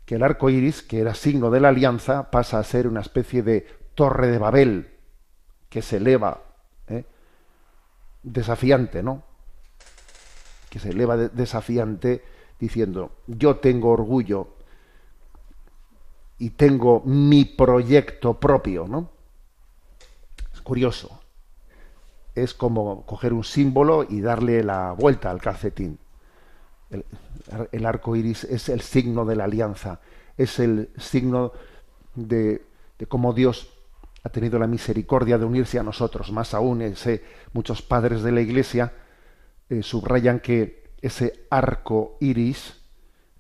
que 0.05 0.15
el 0.17 0.23
arco 0.23 0.49
iris, 0.51 0.83
que 0.83 1.01
era 1.01 1.15
signo 1.15 1.51
de 1.51 1.61
la 1.61 1.69
alianza, 1.69 2.31
pasa 2.31 2.59
a 2.59 2.65
ser 2.65 2.87
una 2.87 3.01
especie 3.01 3.43
de 3.43 3.67
torre 3.95 4.29
de 4.29 4.39
Babel 4.39 4.91
que 5.69 5.83
se 5.83 5.97
eleva, 5.97 6.41
¿eh? 6.89 7.05
desafiante, 8.23 9.03
¿no? 9.03 9.23
Que 10.71 10.79
se 10.79 10.91
eleva 10.91 11.17
de- 11.17 11.29
desafiante 11.31 12.23
diciendo, 12.59 13.11
yo 13.27 13.57
tengo 13.57 13.91
orgullo 13.91 14.49
y 16.39 16.51
tengo 16.51 17.03
mi 17.05 17.45
proyecto 17.45 18.35
propio, 18.35 18.87
¿no? 18.87 19.11
Curioso. 20.67 21.21
Es 22.35 22.53
como 22.53 23.07
coger 23.07 23.33
un 23.33 23.45
símbolo 23.45 24.05
y 24.09 24.21
darle 24.21 24.65
la 24.65 24.91
vuelta 24.91 25.31
al 25.31 25.41
calcetín. 25.41 26.01
El, 26.91 27.87
arco 27.87 28.17
iris 28.17 28.43
es 28.43 28.69
el 28.69 28.81
signo 28.81 29.25
de 29.25 29.37
la 29.37 29.45
alianza, 29.45 30.01
es 30.37 30.59
el 30.59 30.91
signo 30.99 31.53
de, 32.17 32.65
de 32.99 33.07
cómo 33.07 33.33
Dios 33.33 33.73
ha 34.25 34.29
tenido 34.31 34.59
la 34.59 34.67
misericordia 34.67 35.39
de 35.39 35.45
unirse 35.45 35.79
a 35.79 35.85
nosotros. 35.85 36.33
Más 36.33 36.53
aún, 36.53 36.83
ese, 36.83 37.23
muchos 37.53 37.81
padres 37.81 38.25
de 38.25 38.33
la 38.33 38.41
Iglesia 38.41 38.93
eh, 39.71 39.85
subrayan 39.85 40.41
que 40.41 40.91
ese 41.01 41.47
arco 41.49 42.17
iris 42.19 42.75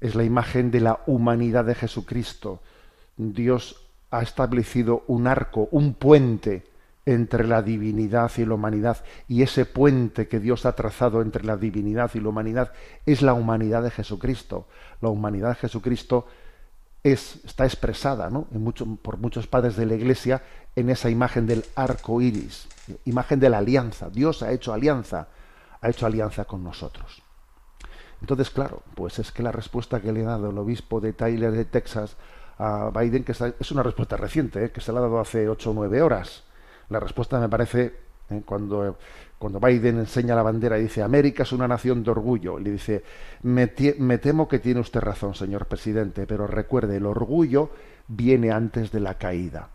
es 0.00 0.14
la 0.14 0.22
imagen 0.22 0.70
de 0.70 0.78
la 0.78 1.00
humanidad 1.08 1.64
de 1.64 1.74
Jesucristo. 1.74 2.62
Dios 3.16 3.84
ha 4.12 4.22
establecido 4.22 5.02
un 5.08 5.26
arco, 5.26 5.66
un 5.72 5.94
puente 5.94 6.75
entre 7.06 7.46
la 7.46 7.62
divinidad 7.62 8.32
y 8.36 8.44
la 8.44 8.54
humanidad, 8.54 9.04
y 9.28 9.42
ese 9.42 9.64
puente 9.64 10.26
que 10.26 10.40
Dios 10.40 10.66
ha 10.66 10.72
trazado 10.72 11.22
entre 11.22 11.44
la 11.44 11.56
divinidad 11.56 12.10
y 12.14 12.20
la 12.20 12.28
humanidad 12.28 12.72
es 13.06 13.22
la 13.22 13.32
humanidad 13.32 13.84
de 13.84 13.92
Jesucristo. 13.92 14.66
La 15.00 15.08
humanidad 15.08 15.50
de 15.50 15.54
Jesucristo 15.54 16.26
es, 17.04 17.40
está 17.44 17.64
expresada 17.64 18.28
en 18.28 18.96
por 18.96 19.18
muchos 19.18 19.46
padres 19.46 19.76
de 19.76 19.86
la 19.86 19.94
Iglesia 19.94 20.42
en 20.74 20.90
esa 20.90 21.08
imagen 21.08 21.46
del 21.46 21.64
arco 21.76 22.20
iris, 22.20 22.66
imagen 23.04 23.38
de 23.38 23.50
la 23.50 23.58
alianza. 23.58 24.10
Dios 24.10 24.42
ha 24.42 24.50
hecho 24.50 24.72
alianza, 24.72 25.28
ha 25.80 25.88
hecho 25.88 26.06
alianza 26.06 26.44
con 26.44 26.64
nosotros. 26.64 27.22
Entonces, 28.20 28.50
claro, 28.50 28.82
pues 28.96 29.20
es 29.20 29.30
que 29.30 29.44
la 29.44 29.52
respuesta 29.52 30.00
que 30.00 30.12
le 30.12 30.22
ha 30.22 30.30
dado 30.30 30.50
el 30.50 30.58
obispo 30.58 31.00
de 31.00 31.12
Tyler 31.12 31.52
de 31.52 31.66
Texas 31.66 32.16
a 32.58 32.90
Biden, 32.90 33.22
que 33.22 33.32
es 33.32 33.70
una 33.70 33.84
respuesta 33.84 34.16
reciente, 34.16 34.64
¿eh? 34.64 34.72
que 34.72 34.80
se 34.80 34.92
la 34.92 34.98
ha 34.98 35.02
dado 35.02 35.20
hace 35.20 35.48
ocho 35.48 35.70
o 35.70 35.74
nueve 35.74 36.02
horas. 36.02 36.45
La 36.88 37.00
respuesta 37.00 37.40
me 37.40 37.48
parece 37.48 37.94
¿eh? 38.30 38.42
cuando, 38.44 38.96
cuando 39.38 39.60
Biden 39.60 39.98
enseña 39.98 40.34
la 40.34 40.42
bandera 40.42 40.78
y 40.78 40.82
dice 40.82 41.02
América 41.02 41.42
es 41.42 41.52
una 41.52 41.68
nación 41.68 42.02
de 42.02 42.10
orgullo. 42.10 42.58
Le 42.58 42.70
dice 42.70 43.04
me 43.42 43.68
temo 43.68 44.48
que 44.48 44.58
tiene 44.58 44.80
usted 44.80 45.00
razón, 45.00 45.34
señor 45.34 45.66
presidente, 45.66 46.26
pero 46.26 46.46
recuerde 46.46 46.96
el 46.96 47.06
orgullo 47.06 47.70
viene 48.08 48.50
antes 48.50 48.90
de 48.92 49.00
la 49.00 49.14
caída. 49.14 49.70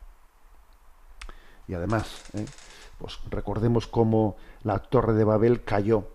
Y 1.67 1.73
además, 1.73 2.23
¿eh? 2.33 2.45
pues 2.97 3.19
recordemos 3.29 3.87
cómo 3.87 4.37
la 4.63 4.79
torre 4.79 5.13
de 5.13 5.23
Babel 5.23 5.63
cayó, 5.63 6.07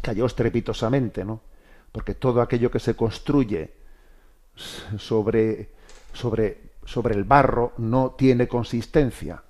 cayó 0.00 0.26
estrepitosamente, 0.26 1.24
¿no? 1.24 1.40
Porque 1.92 2.14
todo 2.14 2.40
aquello 2.40 2.70
que 2.70 2.78
se 2.78 2.94
construye 2.94 3.74
sobre, 4.98 5.70
sobre, 6.12 6.70
sobre 6.84 7.14
el 7.14 7.24
barro 7.24 7.72
no 7.78 8.14
tiene 8.16 8.46
consistencia. 8.46 9.42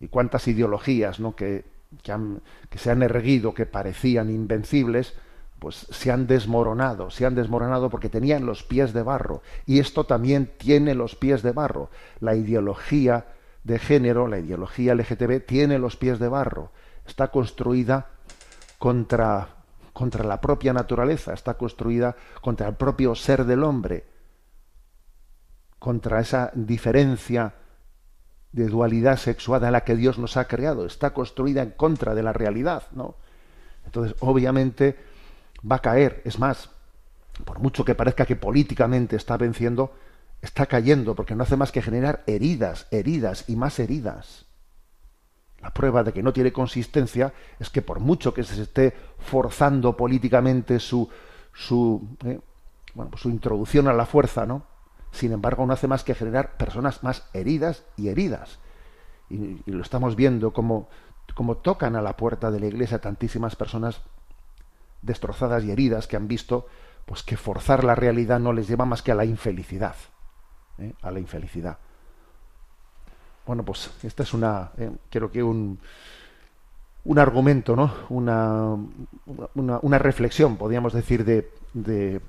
Y 0.00 0.08
cuántas 0.08 0.46
ideologías 0.48 1.20
¿no? 1.20 1.34
que, 1.34 1.64
que, 2.02 2.78
se 2.78 2.90
han 2.90 3.02
erguido, 3.02 3.54
que 3.54 3.66
parecían 3.66 4.30
invencibles, 4.30 5.14
pues 5.58 5.86
se 5.90 6.12
han 6.12 6.26
desmoronado, 6.26 7.10
se 7.10 7.26
han 7.26 7.34
desmoronado 7.34 7.90
porque 7.90 8.08
tenían 8.08 8.46
los 8.46 8.62
pies 8.62 8.92
de 8.92 9.02
barro. 9.02 9.42
Y 9.66 9.80
esto 9.80 10.04
también 10.04 10.52
tiene 10.58 10.94
los 10.94 11.16
pies 11.16 11.42
de 11.42 11.52
barro. 11.52 11.90
La 12.20 12.36
ideología 12.36 13.26
de 13.64 13.78
género, 13.78 14.28
la 14.28 14.38
ideología 14.38 14.94
LGTB, 14.94 15.44
tiene 15.44 15.78
los 15.78 15.96
pies 15.96 16.18
de 16.18 16.28
barro. 16.28 16.70
Está 17.06 17.28
construida 17.28 18.06
contra, 18.78 19.48
contra 19.92 20.24
la 20.24 20.40
propia 20.40 20.72
naturaleza, 20.72 21.34
está 21.34 21.54
construida 21.54 22.14
contra 22.40 22.68
el 22.68 22.76
propio 22.76 23.14
ser 23.14 23.44
del 23.44 23.64
hombre, 23.64 24.04
contra 25.78 26.20
esa 26.20 26.52
diferencia 26.54 27.54
de 28.52 28.66
dualidad 28.68 29.18
sexual 29.18 29.62
en 29.64 29.72
la 29.72 29.82
que 29.82 29.96
Dios 29.96 30.18
nos 30.18 30.36
ha 30.36 30.46
creado, 30.46 30.86
está 30.86 31.12
construida 31.12 31.62
en 31.62 31.70
contra 31.70 32.14
de 32.14 32.22
la 32.22 32.32
realidad, 32.32 32.84
¿no? 32.92 33.16
Entonces, 33.84 34.16
obviamente, 34.20 34.96
va 35.70 35.76
a 35.76 35.82
caer. 35.82 36.22
Es 36.24 36.38
más, 36.38 36.70
por 37.44 37.58
mucho 37.58 37.84
que 37.84 37.94
parezca 37.94 38.26
que 38.26 38.36
políticamente 38.36 39.16
está 39.16 39.36
venciendo, 39.36 39.92
está 40.42 40.66
cayendo, 40.66 41.14
porque 41.14 41.34
no 41.34 41.42
hace 41.42 41.56
más 41.56 41.72
que 41.72 41.82
generar 41.82 42.22
heridas, 42.26 42.86
heridas 42.90 43.44
y 43.48 43.56
más 43.56 43.78
heridas. 43.78 44.46
La 45.60 45.70
prueba 45.70 46.04
de 46.04 46.12
que 46.12 46.22
no 46.22 46.32
tiene 46.32 46.52
consistencia 46.52 47.32
es 47.58 47.68
que 47.70 47.82
por 47.82 47.98
mucho 47.98 48.32
que 48.32 48.44
se 48.44 48.62
esté 48.62 48.94
forzando 49.18 49.96
políticamente 49.96 50.78
su, 50.78 51.08
su, 51.52 52.16
eh, 52.24 52.38
bueno, 52.94 53.10
pues 53.10 53.22
su 53.22 53.28
introducción 53.28 53.88
a 53.88 53.92
la 53.92 54.06
fuerza, 54.06 54.46
¿no? 54.46 54.64
Sin 55.10 55.32
embargo, 55.32 55.66
no 55.66 55.72
hace 55.72 55.88
más 55.88 56.04
que 56.04 56.14
generar 56.14 56.56
personas 56.56 57.02
más 57.02 57.28
heridas 57.32 57.84
y 57.96 58.08
heridas. 58.08 58.58
Y, 59.30 59.62
lo 59.70 59.82
estamos 59.82 60.16
viendo 60.16 60.52
como, 60.52 60.88
como 61.34 61.56
tocan 61.56 61.96
a 61.96 62.02
la 62.02 62.16
puerta 62.16 62.50
de 62.50 62.60
la 62.60 62.66
iglesia 62.66 63.00
tantísimas 63.00 63.56
personas 63.56 64.00
destrozadas 65.02 65.64
y 65.64 65.70
heridas 65.70 66.06
que 66.06 66.16
han 66.16 66.28
visto 66.28 66.66
pues 67.06 67.22
que 67.22 67.36
forzar 67.36 67.84
la 67.84 67.94
realidad 67.94 68.38
no 68.38 68.52
les 68.52 68.68
lleva 68.68 68.84
más 68.84 69.02
que 69.02 69.12
a 69.12 69.14
la 69.14 69.24
infelicidad. 69.24 69.94
¿eh? 70.78 70.92
A 71.02 71.10
la 71.10 71.20
infelicidad. 71.20 71.78
Bueno, 73.46 73.64
pues 73.64 73.90
esta 74.02 74.24
es 74.24 74.34
una, 74.34 74.72
eh, 74.76 74.90
creo 75.10 75.30
que 75.30 75.42
un, 75.42 75.78
un 77.04 77.18
argumento, 77.18 77.74
¿no? 77.74 77.90
Una, 78.10 78.76
una, 79.54 79.78
una 79.80 79.98
reflexión, 79.98 80.58
podríamos 80.58 80.92
decir, 80.92 81.24
de, 81.24 81.50
de, 81.72 82.20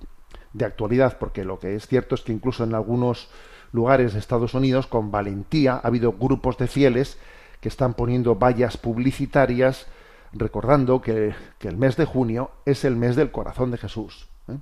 de 0.53 0.65
actualidad, 0.65 1.17
porque 1.17 1.43
lo 1.43 1.59
que 1.59 1.75
es 1.75 1.87
cierto 1.87 2.15
es 2.15 2.21
que 2.21 2.33
incluso 2.33 2.63
en 2.63 2.73
algunos 2.73 3.29
lugares 3.71 4.13
de 4.13 4.19
Estados 4.19 4.53
Unidos, 4.53 4.87
con 4.87 5.11
valentía, 5.11 5.75
ha 5.75 5.87
habido 5.87 6.13
grupos 6.13 6.57
de 6.57 6.67
fieles 6.67 7.17
que 7.61 7.69
están 7.69 7.93
poniendo 7.93 8.35
vallas 8.35 8.77
publicitarias 8.77 9.87
recordando 10.33 11.01
que, 11.01 11.33
que 11.57 11.67
el 11.67 11.77
mes 11.77 11.97
de 11.97 12.05
junio 12.05 12.51
es 12.65 12.85
el 12.85 12.95
mes 12.95 13.15
del 13.15 13.31
corazón 13.31 13.71
de 13.71 13.77
Jesús. 13.77 14.27
¿eh? 14.47 14.57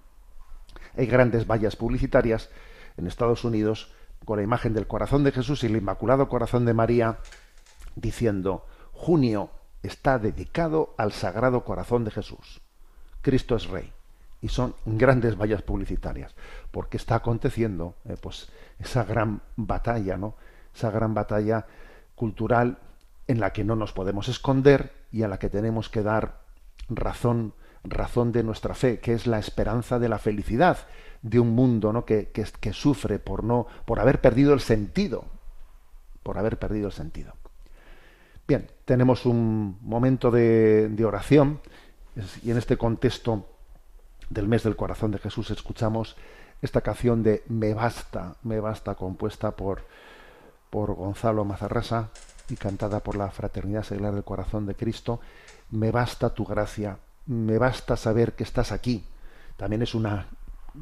Hay 0.95 1.07
grandes 1.07 1.45
vallas 1.45 1.75
publicitarias 1.75 2.49
en 2.97 3.07
Estados 3.07 3.43
Unidos 3.43 3.93
con 4.25 4.37
la 4.37 4.43
imagen 4.43 4.73
del 4.73 4.87
corazón 4.87 5.23
de 5.23 5.31
Jesús 5.31 5.63
y 5.63 5.67
el 5.67 5.77
Inmaculado 5.77 6.27
Corazón 6.27 6.65
de 6.65 6.73
María, 6.73 7.19
diciendo, 7.95 8.65
junio 8.91 9.51
está 9.83 10.19
dedicado 10.19 10.93
al 10.97 11.11
Sagrado 11.11 11.63
Corazón 11.63 12.03
de 12.03 12.11
Jesús. 12.11 12.61
Cristo 13.21 13.55
es 13.55 13.67
Rey. 13.67 13.93
Y 14.41 14.49
son 14.49 14.75
grandes 14.85 15.37
vallas 15.37 15.63
publicitarias, 15.63 16.35
porque 16.71 16.97
está 16.97 17.15
aconteciendo 17.15 17.95
eh, 18.05 18.15
pues, 18.21 18.49
esa 18.79 19.03
gran 19.03 19.41
batalla, 19.55 20.17
¿no? 20.17 20.35
Esa 20.75 20.91
gran 20.91 21.13
batalla 21.13 21.65
cultural 22.15 22.77
en 23.27 23.39
la 23.39 23.51
que 23.51 23.63
no 23.63 23.75
nos 23.75 23.93
podemos 23.93 24.27
esconder 24.27 24.91
y 25.11 25.23
a 25.23 25.27
la 25.27 25.39
que 25.39 25.49
tenemos 25.49 25.89
que 25.89 26.03
dar 26.03 26.41
razón, 26.89 27.53
razón 27.83 28.31
de 28.31 28.43
nuestra 28.43 28.73
fe, 28.73 28.99
que 28.99 29.13
es 29.13 29.27
la 29.27 29.39
esperanza 29.39 29.99
de 29.99 30.09
la 30.09 30.19
felicidad 30.19 30.77
de 31.21 31.39
un 31.39 31.55
mundo 31.55 31.91
¿no? 31.91 32.05
que, 32.05 32.29
que, 32.29 32.73
sufre 32.73 33.19
por 33.19 33.43
no, 33.43 33.67
por 33.85 33.99
haber 33.99 34.21
perdido 34.21 34.53
el 34.53 34.59
sentido, 34.59 35.25
por 36.23 36.37
haber 36.37 36.57
perdido 36.57 36.87
el 36.87 36.93
sentido. 36.93 37.33
Bien, 38.47 38.67
tenemos 38.85 39.25
un 39.25 39.77
momento 39.81 40.31
de 40.31 41.03
oración 41.05 41.59
y 42.43 42.51
en 42.51 42.57
este 42.57 42.77
contexto 42.77 43.45
del 44.29 44.47
mes 44.47 44.63
del 44.63 44.75
corazón 44.75 45.11
de 45.11 45.19
Jesús 45.19 45.51
escuchamos 45.51 46.15
esta 46.61 46.81
canción 46.81 47.23
de 47.23 47.43
Me 47.47 47.73
basta, 47.73 48.35
me 48.43 48.59
basta, 48.59 48.95
compuesta 48.95 49.51
por, 49.51 49.85
por 50.69 50.95
Gonzalo 50.95 51.45
Mazarrasa 51.45 52.09
y 52.49 52.55
cantada 52.55 53.01
por 53.01 53.15
la 53.15 53.29
Fraternidad 53.29 53.83
Seglar 53.83 54.13
del 54.13 54.23
Corazón 54.23 54.65
de 54.65 54.75
Cristo. 54.75 55.19
Me 55.69 55.91
basta 55.91 56.33
tu 56.33 56.45
gracia, 56.45 56.97
me 57.25 57.57
basta 57.57 57.95
saber 57.95 58.33
que 58.33 58.43
estás 58.43 58.71
aquí. 58.71 59.03
También 59.55 59.81
es 59.81 59.93
una 59.93 60.27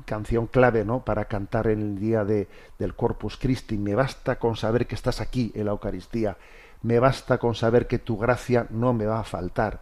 canción 0.05 0.47
clave 0.47 0.85
¿no? 0.85 1.03
para 1.03 1.25
cantar 1.25 1.67
en 1.67 1.81
el 1.81 1.99
día 1.99 2.23
de, 2.23 2.47
del 2.79 2.95
Corpus 2.95 3.37
Christi. 3.37 3.77
Me 3.77 3.95
basta 3.95 4.37
con 4.37 4.55
saber 4.55 4.87
que 4.87 4.95
estás 4.95 5.21
aquí 5.21 5.51
en 5.55 5.65
la 5.65 5.71
Eucaristía. 5.71 6.37
Me 6.81 6.99
basta 6.99 7.37
con 7.37 7.55
saber 7.55 7.87
que 7.87 7.99
tu 7.99 8.17
gracia 8.17 8.67
no 8.69 8.93
me 8.93 9.05
va 9.05 9.19
a 9.19 9.23
faltar. 9.23 9.81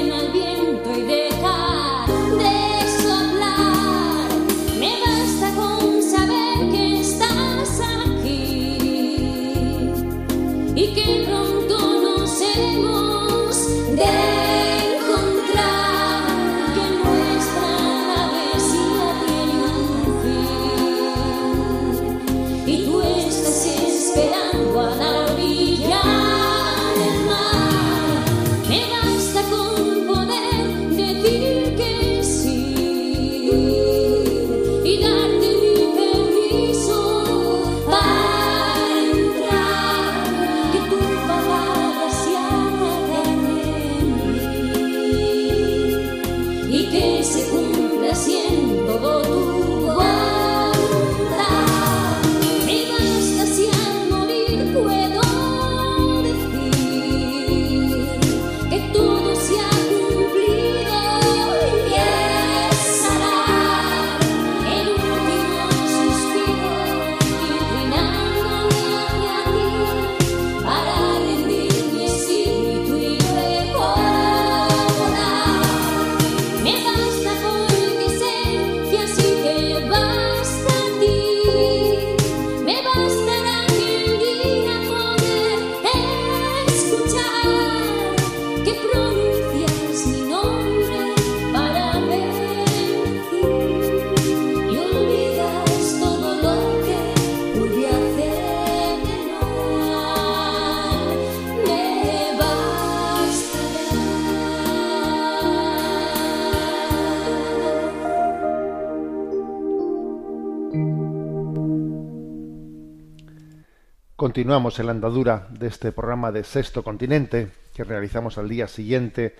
Continuamos 114.31 114.79
en 114.79 114.85
la 114.85 114.93
andadura 114.93 115.45
de 115.49 115.67
este 115.67 115.91
programa 115.91 116.31
de 116.31 116.45
Sexto 116.45 116.83
Continente 116.83 117.49
que 117.75 117.83
realizamos 117.83 118.37
al 118.37 118.47
día 118.47 118.65
siguiente 118.69 119.35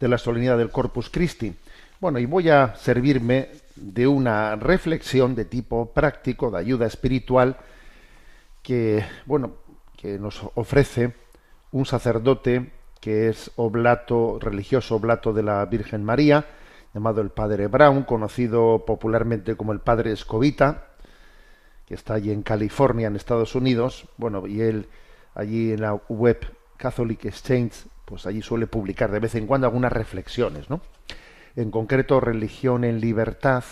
de 0.00 0.08
la 0.08 0.16
solemnidad 0.16 0.56
del 0.56 0.70
Corpus 0.70 1.10
Christi. 1.10 1.54
Bueno, 2.00 2.18
y 2.18 2.24
voy 2.24 2.48
a 2.48 2.74
servirme 2.74 3.50
de 3.76 4.06
una 4.06 4.56
reflexión 4.56 5.34
de 5.34 5.44
tipo 5.44 5.92
práctico, 5.92 6.50
de 6.50 6.56
ayuda 6.56 6.86
espiritual, 6.86 7.58
que, 8.62 9.04
bueno, 9.26 9.56
que 9.98 10.18
nos 10.18 10.40
ofrece 10.54 11.12
un 11.72 11.84
sacerdote 11.84 12.72
que 12.98 13.28
es 13.28 13.50
oblato, 13.56 14.38
religioso 14.40 14.96
oblato 14.96 15.34
de 15.34 15.42
la 15.42 15.62
Virgen 15.66 16.02
María, 16.02 16.46
llamado 16.94 17.20
el 17.20 17.28
Padre 17.28 17.66
Brown, 17.66 18.04
conocido 18.04 18.86
popularmente 18.86 19.54
como 19.54 19.74
el 19.74 19.80
Padre 19.80 20.12
Escobita, 20.12 20.89
que 21.90 21.96
está 21.96 22.14
allí 22.14 22.30
en 22.30 22.42
California, 22.44 23.08
en 23.08 23.16
Estados 23.16 23.56
Unidos. 23.56 24.04
Bueno, 24.16 24.46
y 24.46 24.60
él 24.60 24.86
allí 25.34 25.72
en 25.72 25.80
la 25.80 25.94
web 26.08 26.38
Catholic 26.76 27.24
Exchange, 27.24 27.72
pues 28.04 28.26
allí 28.26 28.42
suele 28.42 28.68
publicar 28.68 29.10
de 29.10 29.18
vez 29.18 29.34
en 29.34 29.48
cuando 29.48 29.66
algunas 29.66 29.92
reflexiones, 29.92 30.70
¿no? 30.70 30.82
En 31.56 31.72
concreto, 31.72 32.20
Religión 32.20 32.84
en 32.84 33.00
Libertad, 33.00 33.64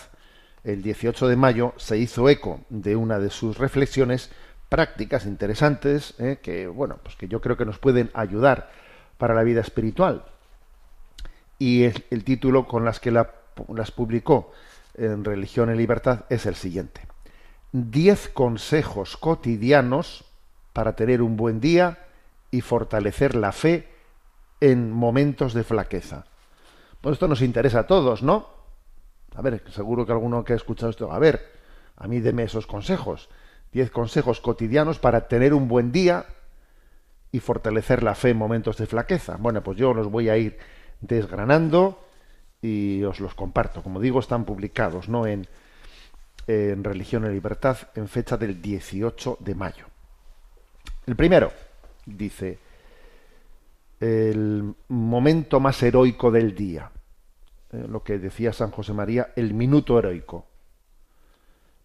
el 0.65 0.83
18 0.83 1.29
de 1.29 1.37
mayo 1.37 1.73
se 1.77 1.97
hizo 1.97 2.27
eco 2.27 2.59
de 2.67 2.97
una 2.97 3.19
de 3.19 3.29
sus 3.29 3.57
reflexiones 3.57 4.29
prácticas 4.67 5.25
interesantes, 5.25 6.13
¿eh? 6.19 6.39
que 6.43 6.67
bueno, 6.67 6.99
pues 7.01 7.15
que 7.15 7.29
yo 7.29 7.39
creo 7.39 7.55
que 7.55 7.63
nos 7.63 7.79
pueden 7.79 8.11
ayudar 8.13 8.69
para 9.17 9.33
la 9.33 9.43
vida 9.43 9.61
espiritual. 9.61 10.25
Y 11.57 11.85
el, 11.85 12.23
título 12.25 12.67
con 12.67 12.83
las 12.83 12.99
que 12.99 13.11
la- 13.11 13.31
las 13.73 13.91
publicó 13.91 14.51
en 14.95 15.23
Religión 15.23 15.69
en 15.69 15.77
Libertad 15.77 16.25
es 16.29 16.45
el 16.45 16.55
siguiente: 16.55 17.08
Diez 17.71 18.29
consejos 18.29 19.15
cotidianos 19.17 20.25
para 20.73 20.95
tener 20.95 21.21
un 21.21 21.37
buen 21.37 21.59
día 21.59 21.99
y 22.49 22.61
fortalecer 22.61 23.35
la 23.35 23.51
fe 23.51 23.87
en 24.59 24.91
momentos 24.91 25.53
de 25.53 25.63
flaqueza. 25.63 26.25
Pues 27.01 27.13
esto 27.13 27.27
nos 27.27 27.41
interesa 27.41 27.81
a 27.81 27.87
todos, 27.87 28.23
¿no? 28.23 28.47
A 29.35 29.41
ver, 29.41 29.63
seguro 29.71 30.05
que 30.05 30.11
alguno 30.11 30.43
que 30.43 30.53
ha 30.53 30.55
escuchado 30.55 30.89
esto, 30.89 31.11
a 31.11 31.19
ver, 31.19 31.51
a 31.95 32.07
mí 32.07 32.19
deme 32.19 32.43
esos 32.43 32.65
consejos. 32.65 33.29
Diez 33.71 33.91
consejos 33.91 34.41
cotidianos 34.41 34.97
para 34.97 35.27
tener 35.27 35.53
un 35.53 35.67
buen 35.67 35.91
día 35.91 36.25
y 37.31 37.39
fortalecer 37.39 38.01
la 38.01 38.15
fe 38.15 38.31
en 38.31 38.37
momentos 38.37 38.77
de 38.77 38.87
flaqueza. 38.87 39.37
Bueno, 39.37 39.61
pues 39.61 39.77
yo 39.77 39.93
los 39.93 40.09
voy 40.09 40.29
a 40.29 40.37
ir 40.37 40.57
desgranando 41.01 42.03
y 42.63 43.03
os 43.03 43.19
los 43.19 43.35
comparto. 43.35 43.83
Como 43.83 43.99
digo, 43.99 44.19
están 44.19 44.45
publicados, 44.45 45.07
¿no? 45.07 45.27
En, 45.27 45.47
en 46.49 46.83
Religión 46.83 47.25
y 47.25 47.29
Libertad 47.29 47.77
en 47.93 48.07
fecha 48.07 48.35
del 48.35 48.59
18 48.59 49.37
de 49.39 49.53
mayo. 49.53 49.85
El 51.05 51.15
primero 51.15 51.51
dice, 52.07 52.57
el 53.99 54.73
momento 54.87 55.59
más 55.59 55.81
heroico 55.83 56.31
del 56.31 56.55
día, 56.55 56.89
eh, 57.71 57.85
lo 57.87 58.01
que 58.01 58.17
decía 58.17 58.51
San 58.51 58.71
José 58.71 58.93
María, 58.93 59.31
el 59.35 59.53
minuto 59.53 59.99
heroico. 59.99 60.47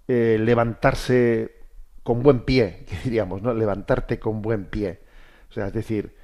Eh, 0.08 0.38
levantarse 0.40 1.56
con 2.02 2.22
buen 2.22 2.40
pie, 2.40 2.86
diríamos, 3.04 3.42
¿no? 3.42 3.52
Levantarte 3.52 4.18
con 4.18 4.40
buen 4.40 4.64
pie. 4.64 5.00
O 5.50 5.52
sea, 5.52 5.66
es 5.66 5.74
decir, 5.74 6.16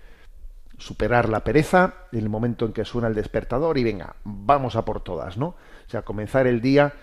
superar 0.78 1.28
la 1.28 1.44
pereza 1.44 2.06
en 2.10 2.20
el 2.20 2.30
momento 2.30 2.64
en 2.64 2.72
que 2.72 2.86
suena 2.86 3.08
el 3.08 3.14
despertador 3.14 3.76
y 3.76 3.84
venga, 3.84 4.16
vamos 4.24 4.76
a 4.76 4.84
por 4.86 5.02
todas, 5.02 5.36
¿no? 5.36 5.48
O 5.48 5.90
sea, 5.90 6.02
comenzar 6.02 6.46
el 6.46 6.62
día 6.62 6.94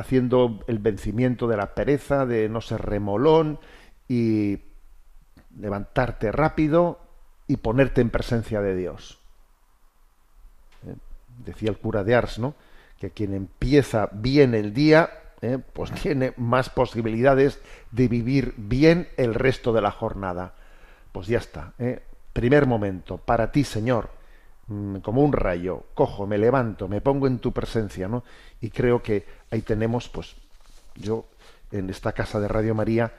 haciendo 0.00 0.60
el 0.66 0.78
vencimiento 0.78 1.46
de 1.46 1.56
la 1.56 1.74
pereza, 1.74 2.26
de 2.26 2.48
no 2.48 2.60
ser 2.60 2.82
remolón 2.82 3.60
y 4.08 4.58
levantarte 5.58 6.32
rápido 6.32 6.98
y 7.46 7.58
ponerte 7.58 8.00
en 8.00 8.10
presencia 8.10 8.60
de 8.60 8.76
Dios. 8.76 9.20
¿Eh? 10.86 10.94
Decía 11.44 11.70
el 11.70 11.78
cura 11.78 12.04
de 12.04 12.14
Ars, 12.14 12.38
¿no? 12.38 12.54
Que 12.98 13.10
quien 13.10 13.34
empieza 13.34 14.08
bien 14.12 14.54
el 14.54 14.72
día, 14.72 15.10
¿eh? 15.42 15.58
pues 15.72 15.90
tiene 16.02 16.32
más 16.36 16.70
posibilidades 16.70 17.60
de 17.90 18.08
vivir 18.08 18.54
bien 18.56 19.08
el 19.16 19.34
resto 19.34 19.72
de 19.72 19.82
la 19.82 19.90
jornada. 19.90 20.54
Pues 21.12 21.26
ya 21.26 21.38
está. 21.38 21.74
¿eh? 21.78 22.02
Primer 22.32 22.66
momento, 22.66 23.18
para 23.18 23.50
ti, 23.50 23.64
Señor, 23.64 24.10
como 25.02 25.22
un 25.22 25.32
rayo, 25.32 25.84
cojo, 25.94 26.26
me 26.26 26.38
levanto, 26.38 26.86
me 26.86 27.00
pongo 27.00 27.26
en 27.26 27.40
tu 27.40 27.52
presencia, 27.52 28.06
¿no? 28.06 28.22
Y 28.60 28.70
creo 28.70 29.02
que 29.02 29.26
ahí 29.50 29.62
tenemos, 29.62 30.08
pues, 30.08 30.36
yo 30.94 31.26
en 31.72 31.90
esta 31.90 32.12
casa 32.12 32.38
de 32.38 32.46
Radio 32.46 32.74
María 32.74 33.12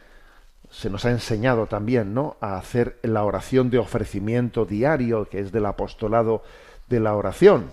se 0.69 0.89
nos 0.89 1.03
ha 1.03 1.11
enseñado 1.11 1.67
también, 1.67 2.13
¿no? 2.13 2.37
A 2.39 2.57
hacer 2.57 2.99
la 3.03 3.25
oración 3.25 3.69
de 3.69 3.79
ofrecimiento 3.79 4.65
diario, 4.65 5.27
que 5.27 5.39
es 5.39 5.51
del 5.51 5.65
apostolado 5.65 6.43
de 6.87 7.01
la 7.01 7.15
oración. 7.15 7.71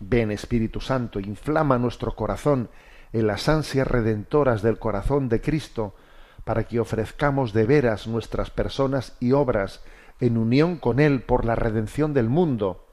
Ven 0.00 0.30
Espíritu 0.30 0.80
Santo, 0.80 1.20
inflama 1.20 1.76
nuestro 1.76 2.14
corazón 2.14 2.70
en 3.12 3.26
las 3.26 3.48
ansias 3.50 3.86
redentoras 3.86 4.62
del 4.62 4.78
corazón 4.78 5.28
de 5.28 5.42
Cristo, 5.42 5.94
para 6.44 6.64
que 6.64 6.80
ofrezcamos 6.80 7.52
de 7.52 7.66
veras 7.66 8.06
nuestras 8.06 8.48
personas 8.50 9.14
y 9.20 9.32
obras 9.32 9.82
en 10.20 10.36
unión 10.36 10.76
con 10.76 11.00
Él 11.00 11.22
por 11.22 11.44
la 11.44 11.54
redención 11.54 12.14
del 12.14 12.28
mundo. 12.28 12.84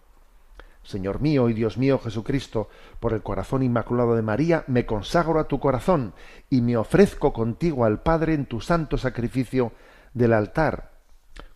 Señor 0.84 1.20
mío 1.20 1.50
y 1.50 1.54
Dios 1.54 1.78
mío 1.78 2.00
Jesucristo, 2.00 2.70
por 3.00 3.14
el 3.14 3.24
corazón 3.24 3.64
inmaculado 3.64 4.16
de 4.16 4.22
María, 4.22 4.64
me 4.68 4.86
consagro 4.86 5.40
a 5.40 5.48
tu 5.48 5.60
corazón 5.60 6.14
y 6.50 6.62
me 6.62 6.78
ofrezco 6.78 7.34
contigo 7.34 7.86
al 7.86 8.02
Padre 8.04 8.36
en 8.36 8.46
tu 8.46 8.62
santo 8.62 8.98
sacrificio 8.98 9.72
del 10.14 10.34
altar, 10.34 10.92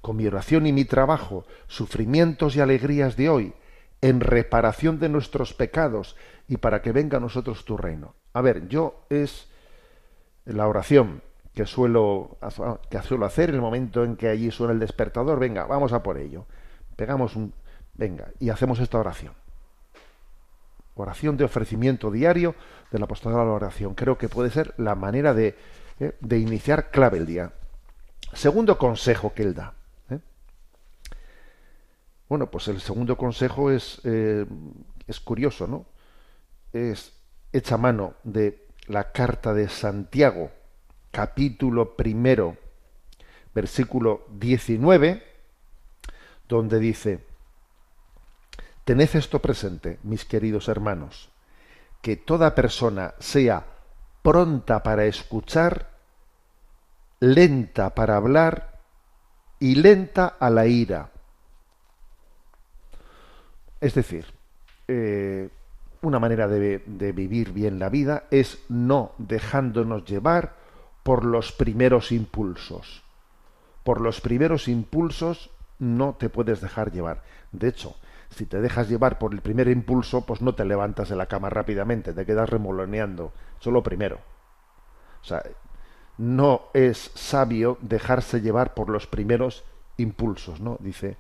con 0.02 0.16
mi 0.18 0.26
oración 0.26 0.66
y 0.66 0.74
mi 0.74 0.86
trabajo, 0.86 1.46
sufrimientos 1.68 2.56
y 2.56 2.62
alegrías 2.62 3.16
de 3.16 3.30
hoy, 3.30 3.54
en 4.02 4.20
reparación 4.20 5.00
de 5.00 5.10
nuestros 5.10 5.54
pecados 5.54 6.16
y 6.48 6.58
para 6.58 6.82
que 6.82 6.92
venga 6.92 7.18
a 7.18 7.22
nosotros 7.22 7.66
tu 7.66 7.78
reino. 7.78 8.16
A 8.34 8.42
ver, 8.42 8.68
yo 8.68 9.06
es 9.10 9.48
la 10.46 10.68
oración 10.68 11.22
que 11.54 11.66
suelo, 11.66 12.38
que 12.90 13.02
suelo 13.02 13.26
hacer 13.26 13.50
en 13.50 13.56
el 13.56 13.62
momento 13.62 14.04
en 14.04 14.16
que 14.16 14.30
allí 14.30 14.52
suena 14.52 14.74
el 14.74 14.80
despertador. 14.80 15.40
Venga, 15.40 15.66
vamos 15.66 15.94
a 15.94 16.04
por 16.04 16.18
ello. 16.18 16.46
Pegamos 16.96 17.36
un, 17.36 17.54
venga, 17.94 18.30
y 18.40 18.50
hacemos 18.50 18.80
esta 18.80 19.00
oración. 19.00 19.34
Oración 20.96 21.38
de 21.38 21.46
ofrecimiento 21.46 22.12
diario 22.12 22.56
del 22.92 23.04
apostolado 23.04 23.42
a 23.42 23.46
la 23.46 23.52
oración. 23.52 23.94
Creo 23.96 24.18
que 24.18 24.30
puede 24.30 24.50
ser 24.50 24.74
la 24.78 24.96
manera 24.96 25.34
de, 25.34 25.56
eh, 26.00 26.16
de 26.20 26.40
iniciar 26.40 26.92
clave 26.92 27.18
el 27.18 27.26
día. 27.26 27.54
Segundo 28.34 28.78
consejo 28.78 29.34
que 29.34 29.44
él 29.44 29.54
da. 29.54 29.74
¿eh? 30.10 30.20
Bueno, 32.28 32.52
pues 32.52 32.68
el 32.68 32.80
segundo 32.82 33.18
consejo 33.18 33.72
es, 33.72 34.02
eh, 34.04 34.46
es 35.08 35.20
curioso, 35.20 35.68
¿no? 35.68 35.86
Es 36.74 37.14
hecha 37.52 37.78
mano 37.78 38.14
de 38.24 38.68
la 38.88 39.12
carta 39.12 39.54
de 39.54 39.70
Santiago, 39.70 40.52
capítulo 41.12 41.96
primero, 41.96 42.58
versículo 43.54 44.26
19, 44.32 45.24
donde 46.48 46.80
dice, 46.80 47.30
Tened 48.84 49.16
esto 49.16 49.40
presente, 49.40 50.00
mis 50.02 50.26
queridos 50.26 50.68
hermanos, 50.68 51.30
que 52.02 52.16
toda 52.16 52.56
persona 52.56 53.14
sea 53.20 53.64
pronta 54.24 54.82
para 54.82 55.06
escuchar, 55.06 55.92
lenta 57.20 57.94
para 57.94 58.16
hablar 58.16 58.80
y 59.60 59.76
lenta 59.76 60.26
a 60.40 60.50
la 60.50 60.66
ira. 60.66 61.12
Es 63.80 63.94
decir, 63.94 64.26
eh, 64.88 65.50
una 66.02 66.18
manera 66.18 66.48
de, 66.48 66.80
de 66.86 67.12
vivir 67.12 67.52
bien 67.52 67.78
la 67.78 67.90
vida 67.90 68.24
es 68.32 68.58
no 68.70 69.12
dejándonos 69.20 70.04
llevar 70.06 70.59
por 71.10 71.26
los 71.26 71.52
primeros 71.52 72.12
impulsos. 72.12 73.02
Por 73.84 74.00
los 74.00 74.22
primeros 74.22 74.68
impulsos 74.68 75.50
no 75.80 76.14
te 76.14 76.30
puedes 76.30 76.62
dejar 76.62 76.92
llevar. 76.92 77.24
De 77.52 77.68
hecho, 77.68 77.96
si 78.30 78.46
te 78.46 78.62
dejas 78.62 78.90
llevar 78.90 79.18
por 79.18 79.34
el 79.34 79.42
primer 79.42 79.70
impulso, 79.70 80.24
pues 80.24 80.40
no 80.44 80.54
te 80.54 80.66
levantas 80.66 81.10
de 81.10 81.16
la 81.16 81.26
cama 81.26 81.50
rápidamente, 81.50 82.14
te 82.14 82.28
quedas 82.28 82.48
remoloneando. 82.48 83.32
Eso 83.60 83.72
lo 83.72 83.82
primero. 83.82 84.20
O 85.24 85.26
sea, 85.26 85.42
no 86.20 86.66
es 86.76 87.10
sabio 87.16 87.80
dejarse 87.82 88.42
llevar 88.42 88.76
por 88.76 88.90
los 88.90 89.08
primeros 89.08 89.64
impulsos, 89.98 90.62
¿no? 90.62 90.78
Dice 90.80 91.18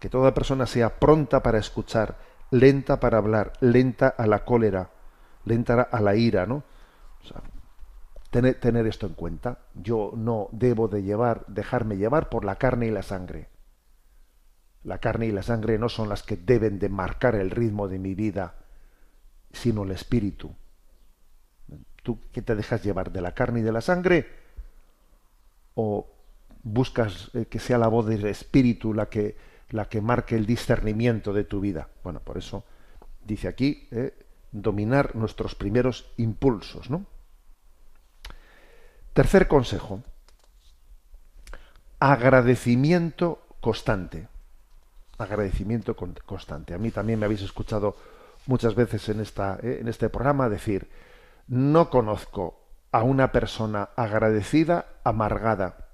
que 0.00 0.08
toda 0.08 0.34
persona 0.34 0.66
sea 0.66 0.98
pronta 0.98 1.40
para 1.40 1.60
escuchar, 1.60 2.18
lenta 2.50 2.98
para 2.98 3.18
hablar, 3.18 3.52
lenta 3.60 4.08
a 4.08 4.26
la 4.26 4.44
cólera, 4.44 4.90
lenta 5.44 5.82
a 5.82 6.00
la 6.00 6.16
ira, 6.16 6.46
¿no? 6.46 6.64
O 7.22 7.28
sea, 7.28 7.40
tener, 8.30 8.86
esto 8.86 9.06
en 9.06 9.14
cuenta. 9.14 9.58
Yo 9.74 10.12
no 10.16 10.48
debo 10.52 10.88
de 10.88 11.02
llevar, 11.02 11.44
dejarme 11.48 11.96
llevar 11.96 12.28
por 12.28 12.44
la 12.44 12.56
carne 12.56 12.86
y 12.86 12.90
la 12.90 13.02
sangre. 13.02 13.48
La 14.84 14.98
carne 14.98 15.26
y 15.26 15.32
la 15.32 15.42
sangre 15.42 15.78
no 15.78 15.88
son 15.88 16.08
las 16.08 16.22
que 16.22 16.36
deben 16.36 16.78
de 16.78 16.88
marcar 16.88 17.34
el 17.34 17.50
ritmo 17.50 17.88
de 17.88 17.98
mi 17.98 18.14
vida, 18.14 18.54
sino 19.52 19.82
el 19.82 19.90
espíritu. 19.90 20.54
¿Tú 22.02 22.18
qué 22.32 22.40
te 22.40 22.54
dejas 22.54 22.82
llevar 22.82 23.12
de 23.12 23.20
la 23.20 23.34
carne 23.34 23.60
y 23.60 23.62
de 23.62 23.72
la 23.72 23.82
sangre? 23.82 24.26
¿O 25.74 26.08
buscas 26.62 27.30
eh, 27.34 27.46
que 27.46 27.58
sea 27.58 27.78
la 27.78 27.88
voz 27.88 28.06
del 28.06 28.24
espíritu 28.26 28.94
la 28.94 29.08
que, 29.08 29.36
la 29.70 29.86
que 29.86 30.00
marque 30.00 30.36
el 30.36 30.46
discernimiento 30.46 31.32
de 31.32 31.44
tu 31.44 31.60
vida? 31.60 31.88
Bueno, 32.02 32.20
por 32.20 32.38
eso 32.38 32.64
dice 33.24 33.48
aquí, 33.48 33.86
eh, 33.90 34.14
dominar 34.52 35.14
nuestros 35.14 35.54
primeros 35.54 36.10
impulsos, 36.16 36.88
¿no? 36.90 37.04
Tercer 39.12 39.48
consejo, 39.48 40.02
agradecimiento 41.98 43.42
constante 43.60 44.28
agradecimiento 45.22 45.94
constante. 45.94 46.74
A 46.74 46.78
mí 46.78 46.90
también 46.90 47.18
me 47.18 47.26
habéis 47.26 47.42
escuchado 47.42 47.96
muchas 48.46 48.74
veces 48.74 49.08
en, 49.08 49.20
esta, 49.20 49.58
eh, 49.62 49.78
en 49.80 49.88
este 49.88 50.08
programa 50.08 50.48
decir, 50.48 50.90
no 51.46 51.90
conozco 51.90 52.58
a 52.92 53.02
una 53.02 53.32
persona 53.32 53.90
agradecida 53.96 54.86
amargada, 55.04 55.88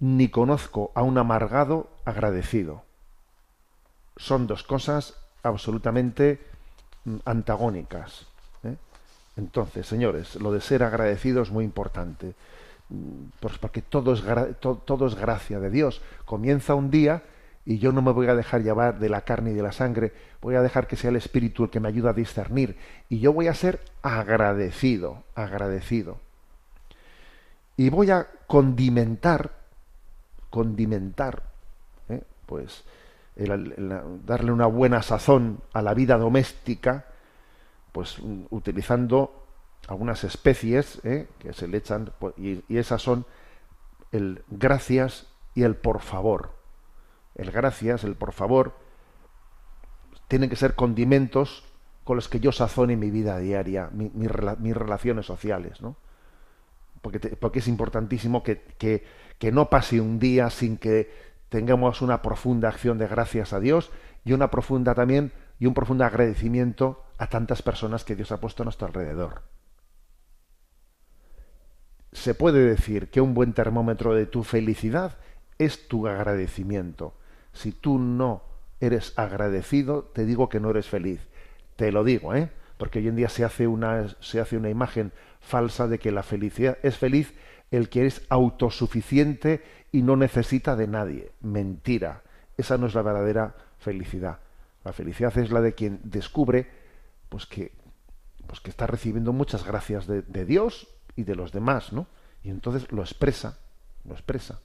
ni 0.00 0.28
conozco 0.28 0.90
a 0.94 1.02
un 1.02 1.18
amargado 1.18 1.90
agradecido. 2.04 2.84
Son 4.16 4.46
dos 4.46 4.62
cosas 4.62 5.14
absolutamente 5.42 6.40
mm, 7.04 7.16
antagónicas. 7.24 8.26
Entonces, 9.38 9.86
señores, 9.86 10.34
lo 10.34 10.52
de 10.52 10.60
ser 10.60 10.82
agradecido 10.82 11.42
es 11.42 11.50
muy 11.50 11.64
importante, 11.64 12.34
mm, 12.88 13.38
pues 13.38 13.56
porque 13.58 13.82
todo 13.82 14.12
es, 14.12 14.22
todo 14.60 15.06
es 15.06 15.14
gracia 15.14 15.60
de 15.60 15.70
Dios. 15.70 16.02
Comienza 16.24 16.74
un 16.74 16.90
día 16.90 17.22
y 17.64 17.78
yo 17.78 17.92
no 17.92 18.02
me 18.02 18.12
voy 18.12 18.26
a 18.26 18.34
dejar 18.34 18.62
llevar 18.62 18.98
de 18.98 19.08
la 19.08 19.20
carne 19.20 19.52
y 19.52 19.54
de 19.54 19.62
la 19.62 19.72
sangre, 19.72 20.12
voy 20.42 20.56
a 20.56 20.62
dejar 20.62 20.88
que 20.88 20.96
sea 20.96 21.10
el 21.10 21.16
Espíritu 21.16 21.64
el 21.64 21.70
que 21.70 21.80
me 21.80 21.88
ayude 21.88 22.08
a 22.08 22.14
discernir 22.14 22.76
y 23.08 23.20
yo 23.20 23.32
voy 23.32 23.46
a 23.46 23.54
ser 23.54 23.80
agradecido, 24.02 25.22
agradecido. 25.36 26.18
Y 27.76 27.90
voy 27.90 28.10
a 28.10 28.26
condimentar, 28.48 29.52
condimentar, 30.50 31.42
¿eh? 32.08 32.22
pues 32.46 32.82
darle 33.36 34.50
una 34.50 34.66
buena 34.66 35.02
sazón 35.02 35.60
a 35.72 35.80
la 35.80 35.94
vida 35.94 36.16
doméstica, 36.16 37.04
pues 37.92 38.18
utilizando 38.50 39.44
algunas 39.86 40.24
especies 40.24 41.00
¿eh? 41.04 41.28
que 41.38 41.52
se 41.52 41.68
le 41.68 41.78
echan 41.78 42.12
pues, 42.18 42.34
y, 42.38 42.62
esas 42.68 43.02
son 43.02 43.24
el 44.12 44.42
gracias 44.48 45.26
y 45.54 45.62
el 45.62 45.76
por 45.76 46.00
favor 46.00 46.58
el 47.38 47.52
gracias, 47.52 48.04
el 48.04 48.16
por 48.16 48.32
favor, 48.32 48.74
tienen 50.26 50.50
que 50.50 50.56
ser 50.56 50.74
condimentos 50.74 51.64
con 52.04 52.16
los 52.16 52.28
que 52.28 52.40
yo 52.40 52.52
sazone 52.52 52.96
mi 52.96 53.10
vida 53.10 53.38
diaria, 53.38 53.88
mi, 53.92 54.10
mi, 54.12 54.26
mis 54.58 54.76
relaciones 54.76 55.24
sociales, 55.24 55.80
¿no? 55.80 55.96
Porque, 57.00 57.20
porque 57.20 57.60
es 57.60 57.68
importantísimo 57.68 58.42
que, 58.42 58.60
que, 58.76 59.04
que, 59.38 59.52
no 59.52 59.70
pase 59.70 60.00
un 60.00 60.18
día 60.18 60.50
sin 60.50 60.76
que 60.76 61.10
tengamos 61.48 62.02
una 62.02 62.22
profunda 62.22 62.68
acción 62.68 62.98
de 62.98 63.06
gracias 63.06 63.52
a 63.52 63.60
Dios 63.60 63.92
y 64.24 64.32
una 64.32 64.50
profunda 64.50 64.96
también 64.96 65.32
y 65.58 65.66
un 65.66 65.74
profundo 65.74 66.04
agradecimiento 66.04 67.04
a 67.18 67.28
tantas 67.28 67.62
personas 67.62 68.04
que 68.04 68.16
Dios 68.16 68.32
ha 68.32 68.40
puesto 68.40 68.62
a 68.62 68.64
nuestro 68.64 68.86
alrededor. 68.86 69.42
Se 72.12 72.34
puede 72.34 72.64
decir 72.64 73.10
que 73.10 73.20
un 73.20 73.34
buen 73.34 73.52
termómetro 73.52 74.14
de 74.14 74.26
tu 74.26 74.44
felicidad 74.44 75.18
es 75.58 75.88
tu 75.88 76.06
agradecimiento 76.06 77.14
Si 77.52 77.72
tú 77.72 77.98
no 77.98 78.42
eres 78.80 79.12
agradecido, 79.18 80.04
te 80.04 80.24
digo 80.24 80.48
que 80.48 80.60
no 80.60 80.70
eres 80.70 80.86
feliz. 80.88 81.20
Te 81.74 81.90
lo 81.90 82.04
digo, 82.04 82.34
¿eh? 82.34 82.50
Porque 82.76 83.00
hoy 83.00 83.08
en 83.08 83.16
día 83.16 83.28
se 83.28 83.44
hace 83.44 83.66
una, 83.66 84.06
se 84.20 84.40
hace 84.40 84.56
una 84.56 84.70
imagen 84.70 85.12
falsa 85.40 85.88
de 85.88 85.98
que 85.98 86.12
la 86.12 86.22
felicidad 86.22 86.78
es 86.82 86.96
feliz 86.96 87.34
el 87.72 87.88
que 87.88 88.06
es 88.06 88.22
autosuficiente 88.28 89.62
y 89.90 90.02
no 90.02 90.16
necesita 90.16 90.76
de 90.76 90.86
nadie. 90.86 91.32
Mentira. 91.40 92.22
Esa 92.56 92.78
no 92.78 92.86
es 92.86 92.94
la 92.94 93.02
verdadera 93.02 93.56
felicidad. 93.78 94.38
La 94.88 94.94
felicidad 94.94 95.36
es 95.36 95.50
la 95.50 95.60
de 95.60 95.74
quien 95.74 96.00
descubre 96.02 96.66
pues 97.28 97.44
que, 97.44 97.72
pues 98.46 98.58
que 98.60 98.70
está 98.70 98.86
recibiendo 98.86 99.34
muchas 99.34 99.62
gracias 99.62 100.06
de, 100.06 100.22
de 100.22 100.46
Dios 100.46 100.88
y 101.14 101.24
de 101.24 101.34
los 101.34 101.52
demás, 101.52 101.92
¿no? 101.92 102.06
Y 102.42 102.48
entonces 102.48 102.90
lo 102.90 103.02
expresa, 103.02 103.58
lo 104.06 104.14
expresa. 104.14 104.60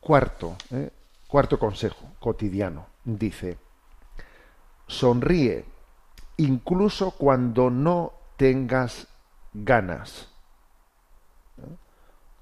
Cuarto, 0.00 0.56
¿eh? 0.70 0.88
cuarto 1.28 1.58
consejo 1.58 2.12
cotidiano, 2.18 2.86
dice, 3.04 3.58
sonríe 4.86 5.66
incluso 6.38 7.10
cuando 7.10 7.68
no 7.68 8.14
tengas 8.38 9.06
ganas. 9.52 10.30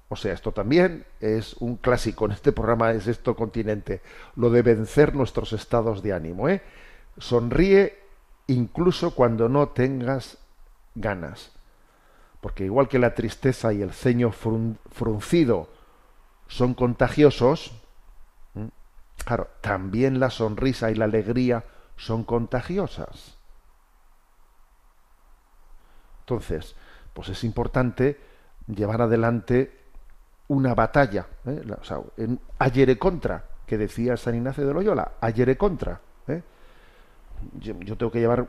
O 0.07 0.15
sea, 0.15 0.33
esto 0.33 0.51
también 0.51 1.05
es 1.19 1.55
un 1.55 1.77
clásico 1.77 2.25
en 2.25 2.31
este 2.31 2.51
programa, 2.51 2.91
es 2.91 3.07
esto 3.07 3.35
continente, 3.35 4.01
lo 4.35 4.49
de 4.51 4.61
vencer 4.61 5.15
nuestros 5.15 5.51
estados 5.51 6.03
de 6.03 6.13
ánimo. 6.13 6.47
¿eh? 6.47 6.61
Sonríe 7.17 7.97
incluso 8.47 9.15
cuando 9.15 9.49
no 9.49 9.69
tengas 9.69 10.37
ganas. 10.93 11.51
Porque 12.39 12.65
igual 12.65 12.87
que 12.87 12.99
la 12.99 13.15
tristeza 13.15 13.73
y 13.73 13.81
el 13.81 13.91
ceño 13.91 14.31
frun- 14.31 14.77
fruncido 14.91 15.69
son 16.47 16.75
contagiosos, 16.75 17.73
claro, 19.25 19.47
también 19.61 20.19
la 20.19 20.29
sonrisa 20.29 20.91
y 20.91 20.95
la 20.95 21.05
alegría 21.05 21.63
son 21.97 22.23
contagiosas. 22.23 23.37
Entonces, 26.19 26.75
pues 27.13 27.29
es 27.29 27.43
importante 27.43 28.19
llevar 28.67 29.01
adelante 29.01 29.84
una 30.47 30.75
batalla, 30.75 31.27
¿eh? 31.45 31.63
Ayere 32.59 32.97
contra, 32.97 33.43
que 33.65 33.77
decía 33.77 34.17
San 34.17 34.35
Ignacio 34.35 34.65
de 34.65 34.73
Loyola, 34.73 35.13
ayere 35.21 35.57
contra. 35.57 35.99
¿eh? 36.27 36.41
Yo, 37.59 37.79
yo 37.79 37.97
tengo 37.97 38.11
que 38.11 38.19
llevar 38.19 38.47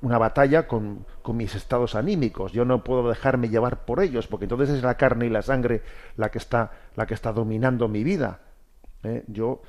una 0.00 0.18
batalla 0.18 0.66
con, 0.66 1.04
con 1.22 1.36
mis 1.36 1.54
estados 1.54 1.94
anímicos. 1.94 2.52
Yo 2.52 2.64
no 2.64 2.82
puedo 2.82 3.08
dejarme 3.08 3.48
llevar 3.48 3.84
por 3.84 4.00
ellos, 4.00 4.26
porque 4.26 4.44
entonces 4.46 4.70
es 4.70 4.82
la 4.82 4.96
carne 4.96 5.26
y 5.26 5.30
la 5.30 5.42
sangre 5.42 5.82
la 6.16 6.30
que 6.30 6.38
está, 6.38 6.72
la 6.96 7.06
que 7.06 7.14
está 7.14 7.32
dominando 7.32 7.88
mi 7.88 8.02
vida. 8.02 8.40
¿eh? 9.02 9.24
Yo 9.28 9.62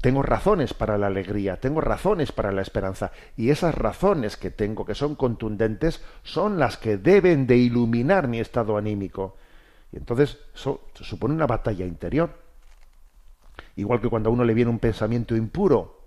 tengo 0.00 0.22
razones 0.22 0.74
para 0.74 0.98
la 0.98 1.08
alegría, 1.08 1.60
tengo 1.60 1.80
razones 1.80 2.32
para 2.32 2.52
la 2.52 2.62
esperanza, 2.62 3.12
y 3.36 3.50
esas 3.50 3.74
razones 3.74 4.36
que 4.36 4.50
tengo, 4.50 4.84
que 4.84 4.94
son 4.94 5.14
contundentes, 5.14 6.02
son 6.22 6.58
las 6.58 6.76
que 6.76 6.96
deben 6.96 7.46
de 7.46 7.56
iluminar 7.56 8.26
mi 8.26 8.40
estado 8.40 8.76
anímico. 8.76 9.36
Y 9.92 9.98
entonces 9.98 10.38
eso 10.54 10.88
supone 10.94 11.34
una 11.34 11.46
batalla 11.46 11.84
interior. 11.84 12.30
Igual 13.76 14.00
que 14.00 14.08
cuando 14.08 14.30
a 14.30 14.32
uno 14.32 14.44
le 14.44 14.54
viene 14.54 14.70
un 14.70 14.78
pensamiento 14.78 15.36
impuro, 15.36 16.02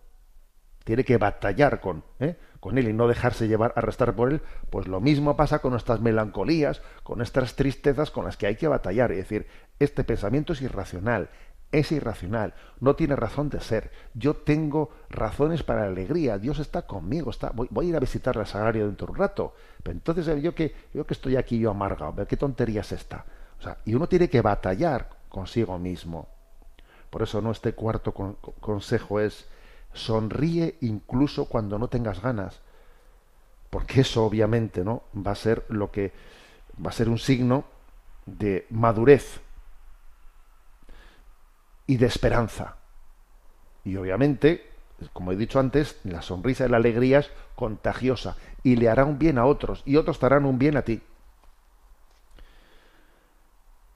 tiene 0.83 1.03
que 1.03 1.17
batallar 1.17 1.81
con, 1.81 2.03
¿eh? 2.19 2.37
con 2.59 2.77
él 2.77 2.87
y 2.87 2.93
no 2.93 3.07
dejarse 3.07 3.47
llevar, 3.47 3.73
arrastrar 3.75 4.15
por 4.15 4.31
él, 4.31 4.41
pues 4.69 4.87
lo 4.87 5.01
mismo 5.01 5.35
pasa 5.35 5.59
con 5.59 5.71
nuestras 5.71 5.99
melancolías, 5.99 6.81
con 7.03 7.17
nuestras 7.17 7.55
tristezas 7.55 8.11
con 8.11 8.25
las 8.25 8.37
que 8.37 8.47
hay 8.47 8.55
que 8.55 8.67
batallar. 8.67 9.11
Es 9.11 9.17
decir, 9.17 9.47
este 9.79 10.03
pensamiento 10.03 10.53
es 10.53 10.61
irracional, 10.61 11.29
es 11.71 11.91
irracional, 11.91 12.53
no 12.79 12.95
tiene 12.95 13.15
razón 13.15 13.49
de 13.49 13.59
ser. 13.59 13.91
Yo 14.13 14.35
tengo 14.35 14.91
razones 15.09 15.63
para 15.63 15.81
la 15.81 15.87
alegría, 15.87 16.37
Dios 16.37 16.59
está 16.59 16.83
conmigo, 16.83 17.31
voy, 17.53 17.85
a 17.85 17.89
ir 17.89 17.95
a 17.95 17.99
visitar 17.99 18.35
la 18.35 18.45
Sagrario 18.45 18.85
dentro 18.85 19.07
de 19.07 19.11
un 19.13 19.17
rato. 19.17 19.53
Pero 19.83 19.97
entonces 19.97 20.27
eh, 20.27 20.41
yo 20.41 20.53
que, 20.53 20.73
yo 20.93 21.05
que 21.05 21.13
estoy 21.15 21.35
aquí 21.35 21.59
yo 21.59 21.71
amargado, 21.71 22.25
qué 22.27 22.37
tontería 22.37 22.81
es 22.81 22.91
esta. 22.91 23.25
Y 23.85 23.93
uno 23.95 24.07
tiene 24.07 24.29
que 24.29 24.41
batallar 24.41 25.09
consigo 25.29 25.77
mismo. 25.79 26.27
Por 27.09 27.23
eso 27.23 27.41
no 27.41 27.51
este 27.51 27.73
cuarto 27.73 28.13
con- 28.13 28.35
con- 28.35 28.55
consejo 28.59 29.19
es 29.19 29.47
sonríe 29.93 30.77
incluso 30.81 31.45
cuando 31.45 31.79
no 31.79 31.87
tengas 31.89 32.21
ganas. 32.21 32.61
Porque 33.69 34.01
eso 34.01 34.25
obviamente, 34.25 34.83
¿no? 34.83 35.03
va 35.15 35.31
a 35.31 35.35
ser 35.35 35.65
lo 35.69 35.91
que 35.91 36.13
va 36.83 36.89
a 36.89 36.93
ser 36.93 37.09
un 37.09 37.17
signo 37.19 37.65
de 38.25 38.65
madurez 38.69 39.41
y 41.87 41.97
de 41.97 42.05
esperanza. 42.05 42.77
Y 43.83 43.95
obviamente, 43.97 44.69
como 45.13 45.31
he 45.31 45.35
dicho 45.35 45.59
antes, 45.59 45.99
la 46.03 46.21
sonrisa 46.21 46.65
y 46.65 46.69
la 46.69 46.77
alegría 46.77 47.19
es 47.19 47.31
contagiosa 47.55 48.35
y 48.63 48.75
le 48.77 48.89
hará 48.89 49.05
un 49.05 49.19
bien 49.19 49.37
a 49.37 49.45
otros 49.45 49.83
y 49.85 49.95
otros 49.97 50.19
te 50.19 50.25
harán 50.25 50.45
un 50.45 50.57
bien 50.57 50.77
a 50.77 50.81
ti. 50.81 51.01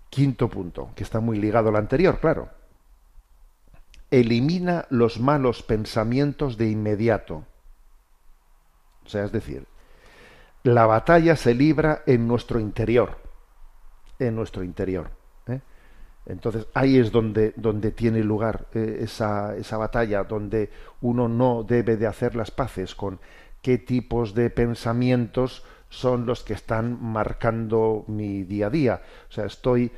Quinto 0.10 0.49
punto, 0.49 0.91
que 0.95 1.03
está 1.03 1.20
muy 1.20 1.38
ligado 1.38 1.70
al 1.70 1.76
anterior, 1.76 2.20
claro. 2.20 2.49
Elimina 4.12 4.86
los 4.89 5.20
malos 5.20 5.62
pensamientos 5.62 6.57
de 6.57 6.70
inmediato. 6.70 7.45
O 9.05 9.10
sea, 9.10 9.24
es 9.24 9.32
decir, 9.32 9.66
la 10.64 10.86
batalla 10.86 11.36
se 11.36 11.53
libra 11.53 12.03
en 12.05 12.28
nuestro 12.28 12.60
interior. 12.60 13.18
En 14.18 14.36
nuestro 14.36 14.64
interior. 14.64 15.12
¿eh? 15.47 15.62
Entonces 16.26 16.68
ahí 16.74 16.97
es 16.97 17.12
donde, 17.12 17.53
donde 17.55 17.91
tiene 17.91 18.24
lugar 18.24 18.68
eh, 18.74 18.99
esa, 19.01 19.55
esa 19.55 19.78
batalla, 19.78 20.24
donde 20.24 20.70
uno 21.01 21.28
no 21.28 21.64
debe 21.64 21.97
de 21.97 22.07
hacer 22.07 22.36
las 22.36 22.51
paces 22.51 22.95
con 22.95 23.20
qué 23.62 23.78
tipos 23.78 24.34
de 24.34 24.49
pensamientos 24.49 25.64
son 25.90 26.26
los 26.26 26.44
que 26.44 26.54
están 26.54 27.02
marcando 27.02 28.06
mi 28.08 28.44
día 28.44 28.68
a 28.68 28.70
día. 28.70 29.02
O 29.30 29.32
sea, 29.32 29.46
estoy, 29.46 29.92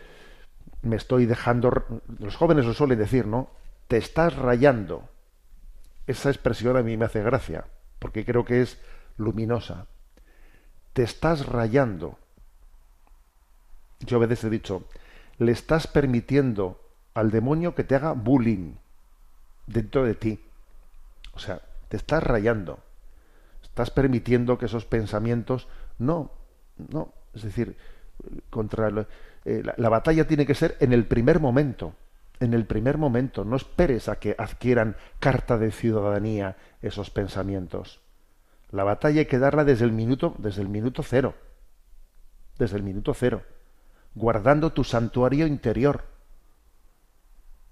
me 0.82 0.96
estoy 0.96 1.26
dejando, 1.26 1.72
los 2.20 2.36
jóvenes 2.36 2.66
lo 2.66 2.74
suelen 2.74 3.00
decir, 3.00 3.28
¿no? 3.28 3.50
Te 3.88 3.98
estás 3.98 4.36
rayando. 4.36 5.10
Esa 6.08 6.30
expresión 6.30 6.78
a 6.78 6.84
mí 6.84 6.98
me 6.98 7.06
hace 7.06 7.22
gracia, 7.22 7.66
porque 8.00 8.26
creo 8.26 8.46
que 8.46 8.62
es 8.62 8.80
luminosa. 9.18 9.88
Te 10.94 11.04
estás 11.04 11.46
rayando. 11.46 12.18
Yo 14.00 14.18
a 14.18 14.22
veces 14.22 14.44
he 14.46 14.50
dicho, 14.50 14.86
le 15.38 15.52
estás 15.52 15.88
permitiendo 15.88 16.82
al 17.14 17.32
demonio 17.32 17.76
que 17.76 17.84
te 17.84 17.96
haga 17.96 18.14
bullying 18.14 18.76
dentro 19.68 20.04
de 20.04 20.16
ti. 20.16 20.40
O 21.34 21.40
sea, 21.40 21.62
te 21.90 21.98
estás 21.98 22.24
rayando. 22.24 22.80
Estás 23.72 23.90
permitiendo 23.90 24.58
que 24.58 24.66
esos 24.66 24.86
pensamientos 24.86 25.68
no, 25.98 26.32
no, 26.92 27.14
es 27.34 27.44
decir, 27.44 27.78
contra 28.50 28.90
eh, 29.46 29.62
la, 29.64 29.74
la 29.78 29.90
batalla 29.90 30.28
tiene 30.28 30.46
que 30.46 30.56
ser 30.56 30.76
en 30.82 30.92
el 30.92 31.06
primer 31.06 31.40
momento, 31.40 31.96
en 32.42 32.54
el 32.54 32.66
primer 32.66 32.98
momento. 32.98 33.46
No 33.46 33.56
esperes 33.56 34.10
a 34.10 34.18
que 34.18 34.36
adquieran 34.38 34.98
carta 35.20 35.58
de 35.58 35.72
ciudadanía 35.72 36.58
esos 36.82 37.10
pensamientos. 37.10 38.02
La 38.72 38.84
batalla 38.84 39.20
hay 39.20 39.26
que 39.26 39.40
darla 39.40 39.64
desde 39.64 39.86
el 39.86 39.94
minuto, 39.94 40.36
desde 40.38 40.62
el 40.62 40.68
minuto 40.68 41.02
cero, 41.02 41.34
desde 42.58 42.78
el 42.78 42.84
minuto 42.84 43.14
cero, 43.14 43.44
guardando 44.16 44.74
tu 44.74 44.84
santuario 44.84 45.48
interior, 45.48 46.04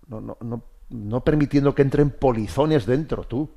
no, 0.08 0.22
no, 0.22 0.38
no, 0.41 0.64
no 0.89 1.24
permitiendo 1.24 1.76
que 1.76 1.82
entren 1.82 2.10
polizones 2.10 2.86
dentro 2.86 3.24
tú. 3.24 3.50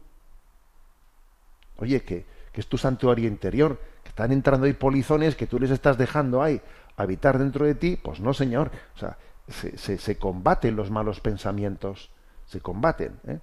Oye, 1.77 2.03
que, 2.03 2.27
que 2.53 2.61
es 2.61 2.66
tu 2.66 2.79
santuario 2.79 3.29
interior, 3.29 3.81
que 4.03 4.11
están 4.11 4.33
entrando 4.33 4.66
ahí 4.66 4.73
polizones 4.73 5.37
que 5.37 5.47
tú 5.47 5.59
les 5.59 5.70
estás 5.70 5.99
dejando 5.99 6.43
ahí 6.43 6.61
habitar 6.97 7.39
dentro 7.39 7.66
de 7.66 7.75
ti, 7.75 7.99
pues 8.03 8.20
no, 8.20 8.35
señor. 8.35 8.70
O 8.95 8.99
sea, 8.99 9.16
se, 9.49 9.99
se, 9.99 10.18
combaten 10.18 10.77
los 10.77 10.91
malos 10.91 11.20
pensamientos, 11.20 12.11
se 12.47 12.61
combaten. 12.61 13.18
¿eh? 13.27 13.39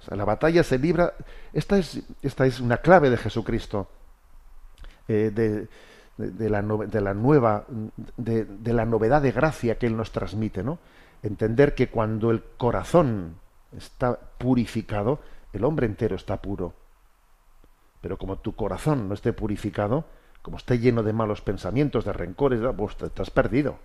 O 0.00 0.02
sea, 0.02 0.16
la 0.16 0.24
batalla 0.24 0.62
se 0.62 0.78
libra. 0.78 1.14
Esta 1.52 1.78
es, 1.78 2.02
esta 2.22 2.46
es 2.46 2.60
una 2.60 2.78
clave 2.78 3.10
de 3.10 3.16
Jesucristo, 3.16 3.88
eh, 5.08 5.30
de, 5.34 5.68
de, 6.16 6.50
la, 6.50 6.62
de 6.62 7.00
la 7.00 7.14
nueva, 7.14 7.64
de 8.16 8.72
la 8.72 8.84
novedad 8.84 9.22
de 9.22 9.32
gracia 9.32 9.78
que 9.78 9.86
Él 9.86 9.96
nos 9.96 10.12
transmite, 10.12 10.62
¿no? 10.62 10.78
Entender 11.22 11.74
que 11.74 11.88
cuando 11.88 12.30
el 12.30 12.42
corazón 12.56 13.36
está 13.76 14.18
purificado, 14.38 15.20
el 15.52 15.64
hombre 15.64 15.86
entero 15.86 16.16
está 16.16 16.42
puro. 16.42 16.74
Pero 18.02 18.18
como 18.18 18.36
tu 18.38 18.54
corazón 18.54 19.08
no 19.08 19.14
esté 19.14 19.32
purificado, 19.32 20.04
como 20.42 20.58
esté 20.58 20.78
lleno 20.78 21.02
de 21.02 21.14
malos 21.14 21.40
pensamientos, 21.40 22.04
de 22.04 22.12
rencores, 22.12 22.60
pues 22.76 22.96
te, 22.96 23.08
perdido. 23.30 23.78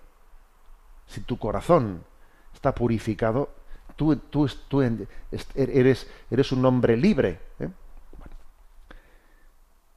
Si 1.06 1.22
tu 1.22 1.38
corazón 1.38 2.04
está 2.54 2.76
purificado, 2.76 3.50
tú, 3.96 4.12
es- 5.32 5.48
eres, 5.56 6.10
eres 6.30 6.52
un 6.52 6.66
hombre 6.66 6.98
libre. 6.98 7.40
¿eh? 7.60 7.70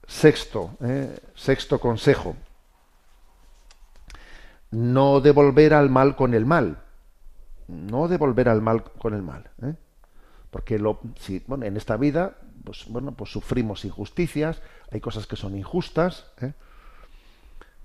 Sexto, 0.06 0.76
¿eh? 0.80 1.18
sexto 1.34 1.80
consejo. 1.80 2.36
No 4.70 5.20
devolver 5.20 5.74
al 5.74 5.90
mal 5.90 6.16
con 6.16 6.34
el 6.34 6.46
mal. 6.46 6.78
no 7.68 8.08
devolver 8.08 8.48
al 8.48 8.60
mal 8.62 8.82
con 8.82 9.14
el 9.14 9.22
mal, 9.22 9.50
¿eh? 9.62 9.74
porque 10.50 10.78
lo, 10.78 11.00
si, 11.20 11.42
bueno, 11.46 11.66
en 11.66 11.76
esta 11.76 11.96
vida, 11.96 12.36
pues 12.64 12.86
bueno, 12.88 13.12
pues 13.12 13.30
sufrimos 13.30 13.84
injusticias, 13.84 14.62
hay 14.90 15.00
cosas 15.00 15.26
que 15.26 15.36
son 15.36 15.56
injustas. 15.56 16.30
¿eh? 16.40 16.52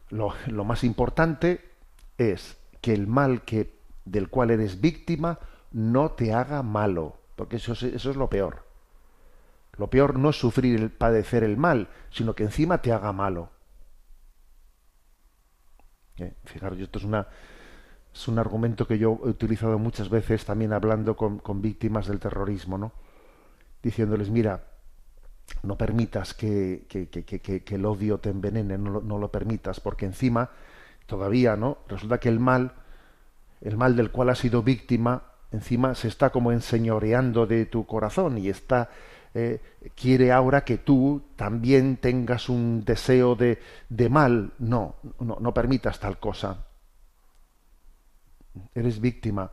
Lo, 0.09 0.33
más 0.63 0.83
importante 0.83 1.71
es 2.17 2.57
que 2.81 2.93
el 2.93 3.07
mal 3.07 3.43
que 3.43 3.73
del 4.05 4.29
cual 4.29 4.51
eres 4.51 4.81
víctima 4.81 5.39
no 5.71 6.11
te 6.11 6.33
haga 6.33 6.61
malo, 6.63 7.17
porque 7.35 7.57
eso 7.57 7.73
es, 7.73 7.83
eso 7.83 8.11
es 8.11 8.15
lo 8.15 8.29
peor. 8.29 8.65
Lo 9.77 9.89
peor 9.89 10.17
no 10.17 10.29
es 10.29 10.37
sufrir 10.37 10.79
el 10.79 10.91
padecer 10.91 11.43
el 11.43 11.57
mal, 11.57 11.89
sino 12.09 12.33
que 12.33 12.43
encima 12.43 12.81
te 12.81 12.93
haga 12.93 13.11
malo. 13.11 13.49
Eh, 16.17 16.33
Fijaros, 16.45 16.79
esto 16.79 16.99
es 16.99 17.05
una 17.05 17.27
es 18.13 18.29
un 18.29 18.39
argumento 18.39 18.87
que 18.87 18.97
yo 18.97 19.19
he 19.25 19.29
utilizado 19.29 19.77
muchas 19.77 20.07
veces 20.09 20.45
también 20.45 20.71
hablando 20.71 21.17
con, 21.17 21.39
con 21.39 21.61
víctimas 21.61 22.07
del 22.07 22.21
terrorismo, 22.21 22.77
¿no? 22.77 22.93
Diciéndoles, 23.87 24.29
mira, 24.37 24.53
no 25.63 25.77
permitas 25.77 26.33
que, 26.33 26.85
que, 26.89 27.09
que, 27.09 27.23
que- 27.41 27.75
el 27.75 27.85
odio 27.85 28.19
te 28.19 28.29
envenene, 28.29 28.77
no 28.77 28.89
lo, 28.91 29.01
no 29.01 29.17
lo 29.17 29.29
permitas, 29.31 29.79
porque 29.79 30.05
encima 30.05 30.49
todavía, 31.07 31.55
¿no? 31.55 31.79
Resulta 31.87 32.19
que 32.19 32.29
el 32.29 32.39
mal, 32.39 32.73
el 33.61 33.77
mal 33.77 33.95
del 33.95 34.11
cual 34.11 34.29
has 34.31 34.39
sido 34.39 34.63
víctima, 34.63 35.23
encima 35.51 35.95
se 35.95 36.07
está 36.09 36.31
como 36.31 36.51
enseñoreando 36.51 37.47
de 37.47 37.65
tu 37.67 37.85
corazón 37.87 38.37
y 38.39 38.49
está 38.49 38.89
eh, 39.35 39.61
quiere 39.95 40.31
ahora 40.31 40.63
que 40.65 40.77
tú 40.79 41.23
también 41.37 41.97
tengas 41.97 42.49
un 42.49 42.85
deseo 42.85 43.35
de, 43.35 43.59
de 43.89 44.09
mal. 44.09 44.53
No, 44.59 44.95
no, 45.19 45.37
no 45.41 45.53
permitas 45.53 45.99
tal 45.99 46.19
cosa. 46.19 46.65
Eres 48.75 48.99
víctima, 49.01 49.51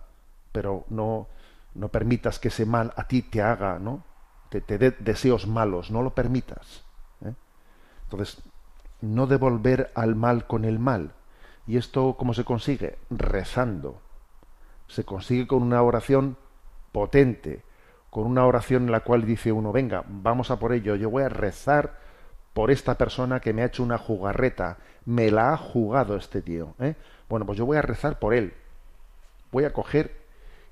pero 0.53 0.85
no, 0.91 1.29
no 1.75 1.89
permitas 1.89 2.39
que 2.39 2.49
ese 2.49 2.67
mal 2.67 2.93
a 2.97 3.09
ti 3.09 3.23
te 3.23 3.41
haga, 3.43 3.79
¿no? 3.79 4.05
Te, 4.53 4.61
te 4.61 4.77
dé 4.77 4.91
deseos 4.91 5.47
malos, 5.47 5.91
no 5.91 6.03
lo 6.03 6.11
permitas. 6.11 6.85
¿eh? 7.25 7.33
Entonces, 8.05 8.43
no 9.01 9.27
devolver 9.27 9.91
al 9.95 10.15
mal 10.15 10.47
con 10.47 10.67
el 10.67 10.79
mal. 10.79 11.15
¿Y 11.67 11.79
esto 11.79 12.17
cómo 12.19 12.35
se 12.35 12.45
consigue? 12.45 12.99
Rezando. 13.09 14.03
Se 14.89 15.05
consigue 15.05 15.47
con 15.47 15.63
una 15.63 15.83
oración 15.83 16.37
potente, 16.93 17.63
con 18.11 18.27
una 18.27 18.45
oración 18.45 18.83
en 18.83 18.93
la 18.93 19.01
cual 19.01 19.25
dice 19.25 19.53
uno, 19.53 19.73
venga, 19.73 20.05
vamos 20.07 20.51
a 20.51 20.59
por 20.59 20.75
ello, 20.75 20.97
yo 20.97 21.09
voy 21.09 21.23
a 21.23 21.31
rezar 21.31 21.99
por 22.53 22.71
esta 22.71 22.99
persona 22.99 23.41
que 23.41 23.55
me 23.55 23.63
ha 23.63 23.67
hecho 23.69 23.83
una 23.83 23.97
jugarreta, 23.97 24.77
me 25.07 25.31
la 25.31 25.55
ha 25.55 25.57
jugado 25.57 26.15
este 26.17 26.43
tío. 26.43 26.75
¿eh? 26.79 26.95
Bueno, 27.31 27.47
pues 27.47 27.57
yo 27.57 27.65
voy 27.65 27.79
a 27.79 27.83
rezar 27.83 28.19
por 28.19 28.35
él. 28.35 28.53
Voy 29.51 29.65
a 29.65 29.73
coger 29.73 30.15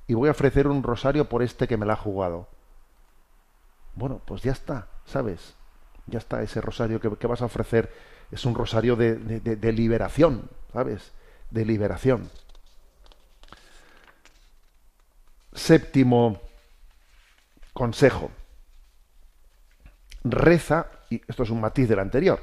y 0.06 0.12
voy 0.12 0.28
a 0.28 0.32
ofrecer 0.32 0.68
un 0.68 0.82
rosario 0.82 1.30
por 1.30 1.42
este 1.42 1.66
que 1.66 1.78
me 1.78 1.86
la 1.86 1.94
ha 1.94 1.96
jugado. 1.96 2.46
Bueno, 3.94 4.20
pues 4.24 4.42
ya 4.42 4.52
está, 4.52 4.88
¿sabes? 5.04 5.54
Ya 6.06 6.18
está, 6.18 6.42
ese 6.42 6.60
rosario 6.60 7.00
que, 7.00 7.26
vas 7.26 7.42
a 7.42 7.46
ofrecer 7.46 7.92
es 8.30 8.44
un 8.44 8.54
rosario 8.54 8.96
de 8.96 9.72
liberación, 9.72 10.48
¿sabes? 10.72 11.12
De 11.50 11.64
liberación. 11.64 12.30
Séptimo 15.52 16.40
consejo. 17.72 18.30
Reza, 20.22 20.86
y 21.08 21.20
esto 21.26 21.42
es 21.42 21.50
un 21.50 21.60
matiz 21.60 21.88
del 21.88 21.98
anterior, 21.98 22.40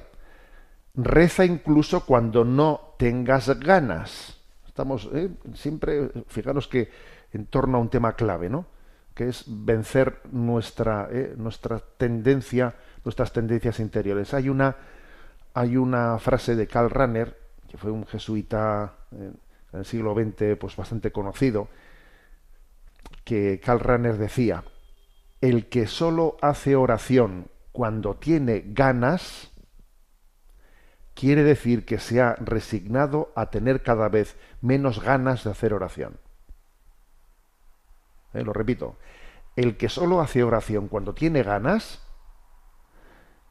reza 0.95 1.45
incluso 1.45 2.05
cuando 2.05 2.43
no 2.43 2.95
tengas 2.97 3.47
ganas. 3.59 4.37
Estamos 4.67 5.09
¿eh? 5.13 5.29
siempre, 5.53 6.09
fijaros 6.27 6.67
que 6.67 6.89
en 7.33 7.45
torno 7.45 7.77
a 7.77 7.81
un 7.81 7.89
tema 7.89 8.13
clave, 8.13 8.49
¿no? 8.49 8.65
Que 9.17 9.29
es 9.29 9.45
vencer 9.47 10.21
nuestra, 10.31 11.09
¿eh? 11.11 11.33
nuestra 11.35 11.79
tendencia, 11.79 12.75
nuestras 13.03 13.33
tendencias 13.33 13.79
interiores. 13.79 14.35
Hay 14.35 14.47
una, 14.47 14.75
hay 15.55 15.75
una 15.75 16.19
frase 16.19 16.55
de 16.55 16.67
Karl 16.67 16.91
Rahner, 16.91 17.35
que 17.67 17.79
fue 17.79 17.89
un 17.89 18.05
jesuita 18.05 18.93
eh, 19.11 19.31
en 19.73 19.79
el 19.79 19.85
siglo 19.85 20.13
XX, 20.13 20.55
pues 20.59 20.75
bastante 20.75 21.11
conocido, 21.11 21.67
que 23.23 23.59
Karl 23.59 23.79
Rahner 23.79 24.17
decía, 24.17 24.63
el 25.41 25.67
que 25.67 25.87
solo 25.87 26.37
hace 26.43 26.75
oración 26.75 27.47
cuando 27.71 28.17
tiene 28.17 28.65
ganas, 28.67 29.51
quiere 31.15 31.41
decir 31.41 31.85
que 31.85 31.97
se 31.97 32.21
ha 32.21 32.35
resignado 32.35 33.31
a 33.35 33.49
tener 33.49 33.81
cada 33.81 34.09
vez 34.09 34.35
menos 34.61 35.01
ganas 35.01 35.43
de 35.43 35.49
hacer 35.49 35.73
oración. 35.73 36.19
Eh, 38.37 38.43
Lo 38.43 38.53
repito, 38.53 38.97
el 39.57 39.75
que 39.75 39.89
solo 39.89 40.21
hace 40.21 40.43
oración 40.43 40.87
cuando 40.87 41.13
tiene 41.13 41.43
ganas, 41.43 41.99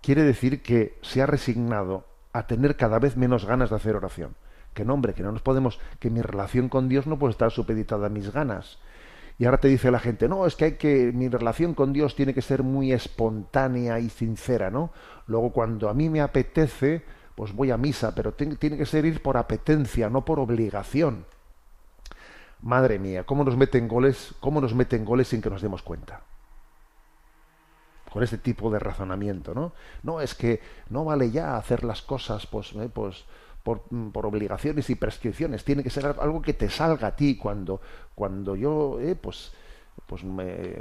quiere 0.00 0.22
decir 0.22 0.62
que 0.62 0.98
se 1.02 1.20
ha 1.20 1.26
resignado 1.26 2.06
a 2.32 2.46
tener 2.46 2.76
cada 2.76 3.00
vez 3.00 3.16
menos 3.16 3.44
ganas 3.44 3.70
de 3.70 3.76
hacer 3.76 3.96
oración. 3.96 4.36
Que 4.72 4.84
no, 4.84 4.94
hombre, 4.94 5.14
que 5.14 5.24
no 5.24 5.32
nos 5.32 5.42
podemos, 5.42 5.80
que 5.98 6.10
mi 6.10 6.22
relación 6.22 6.68
con 6.68 6.88
Dios 6.88 7.08
no 7.08 7.18
puede 7.18 7.32
estar 7.32 7.50
supeditada 7.50 8.06
a 8.06 8.10
mis 8.10 8.32
ganas. 8.32 8.78
Y 9.36 9.46
ahora 9.46 9.58
te 9.58 9.68
dice 9.68 9.90
la 9.90 9.98
gente, 9.98 10.28
no, 10.28 10.46
es 10.46 10.54
que 10.54 10.64
hay 10.64 10.72
que, 10.76 11.10
mi 11.12 11.28
relación 11.28 11.74
con 11.74 11.92
Dios 11.92 12.14
tiene 12.14 12.34
que 12.34 12.42
ser 12.42 12.62
muy 12.62 12.92
espontánea 12.92 13.98
y 13.98 14.08
sincera, 14.08 14.70
¿no? 14.70 14.92
Luego 15.26 15.52
cuando 15.52 15.88
a 15.88 15.94
mí 15.94 16.08
me 16.08 16.20
apetece, 16.20 17.04
pues 17.34 17.52
voy 17.52 17.72
a 17.72 17.76
misa, 17.76 18.14
pero 18.14 18.32
tiene 18.32 18.78
que 18.78 18.86
ser 18.86 19.04
ir 19.06 19.22
por 19.22 19.36
apetencia, 19.36 20.08
no 20.08 20.24
por 20.24 20.38
obligación. 20.38 21.26
Madre 22.72 22.98
mía, 22.98 23.24
cómo 23.24 23.44
nos 23.44 23.56
meten 23.56 23.88
goles, 23.94 24.34
cómo 24.44 24.60
nos 24.60 24.74
meten 24.74 25.04
goles 25.10 25.28
sin 25.28 25.40
que 25.42 25.50
nos 25.50 25.62
demos 25.62 25.82
cuenta. 25.82 26.14
Con 28.12 28.22
este 28.22 28.38
tipo 28.38 28.70
de 28.70 28.78
razonamiento, 28.78 29.54
¿no? 29.54 29.72
No, 30.02 30.20
es 30.20 30.34
que 30.34 30.60
no 30.90 31.04
vale 31.04 31.30
ya 31.30 31.56
hacer 31.56 31.84
las 31.84 32.02
cosas, 32.02 32.46
pues, 32.46 32.72
eh, 32.74 32.88
pues 32.92 33.24
por, 33.62 33.82
mm, 33.90 34.08
por 34.10 34.24
obligaciones 34.26 34.88
y 34.90 34.94
prescripciones. 34.94 35.64
Tiene 35.64 35.82
que 35.82 35.90
ser 35.90 36.06
algo 36.06 36.40
que 36.40 36.54
te 36.54 36.70
salga 36.70 37.08
a 37.08 37.16
ti 37.16 37.36
cuando, 37.36 37.80
cuando 38.14 38.56
yo, 38.56 38.98
eh, 39.00 39.16
pues, 39.16 39.52
pues 40.06 40.24
me, 40.24 40.74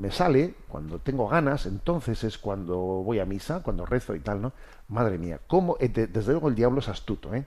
me 0.00 0.10
sale, 0.10 0.54
cuando 0.68 0.98
tengo 1.00 1.28
ganas, 1.28 1.66
entonces 1.66 2.24
es 2.24 2.38
cuando 2.38 2.76
voy 2.76 3.18
a 3.20 3.26
misa, 3.26 3.62
cuando 3.62 3.84
rezo 3.86 4.14
y 4.14 4.20
tal, 4.20 4.40
¿no? 4.42 4.52
Madre 4.88 5.18
mía, 5.18 5.40
cómo, 5.46 5.76
eh, 5.80 5.88
de- 5.88 6.06
desde 6.06 6.32
luego 6.32 6.48
el 6.48 6.54
diablo 6.54 6.80
es 6.80 6.88
astuto, 6.88 7.34
¿eh? 7.34 7.44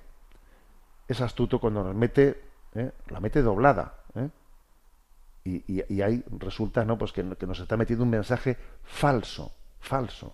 Es 1.07 1.21
astuto 1.21 1.59
cuando 1.59 1.83
nos 1.83 1.95
mete, 1.95 2.41
¿eh? 2.75 2.91
la 3.09 3.19
mete 3.19 3.41
doblada, 3.41 3.95
¿eh? 4.15 4.29
y, 5.45 5.83
y- 5.93 6.01
ahí 6.01 6.23
resulta 6.39 6.85
no 6.85 6.97
pues 6.97 7.11
que, 7.11 7.23
que 7.37 7.47
nos 7.47 7.59
está 7.59 7.77
metiendo 7.77 8.03
un 8.03 8.09
mensaje 8.11 8.57
falso 8.83 9.51
falso. 9.83 10.33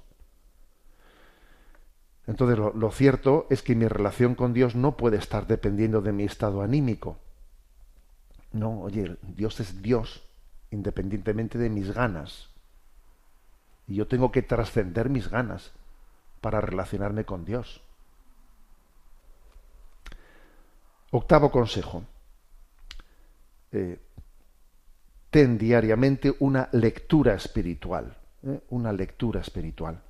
Entonces 2.27 2.57
lo 2.57 2.91
cierto 2.91 3.47
es 3.49 3.63
que 3.63 3.75
mi 3.75 3.87
relación 3.87 4.35
con 4.35 4.53
Dios 4.53 4.75
no 4.75 4.95
puede 4.95 5.17
estar 5.17 5.47
dependiendo 5.47 6.01
de 6.01 6.11
mi 6.11 6.23
estado 6.23 6.61
anímico. 6.61 7.17
No 8.51 8.81
oye 8.81 9.17
Dios 9.23 9.59
es 9.59 9.81
Dios 9.81 10.21
independientemente 10.71 11.57
de 11.57 11.69
mis 11.69 11.91
ganas. 11.91 12.49
Y 13.87 13.95
yo 13.95 14.07
tengo 14.07 14.31
que 14.31 14.43
trascender 14.43 15.09
mis 15.09 15.29
ganas 15.29 15.71
para 16.41 16.61
relacionarme 16.61 17.25
con 17.25 17.43
Dios. 17.43 17.81
Octavo 21.09 21.49
consejo 21.49 22.03
Eh, 23.71 23.97
ten 25.29 25.57
diariamente 25.57 26.33
una 26.39 26.69
lectura 26.71 27.35
espiritual, 27.35 28.17
¿eh? 28.43 28.61
una 28.69 28.91
lectura 28.91 29.41
espiritual. 29.41 30.01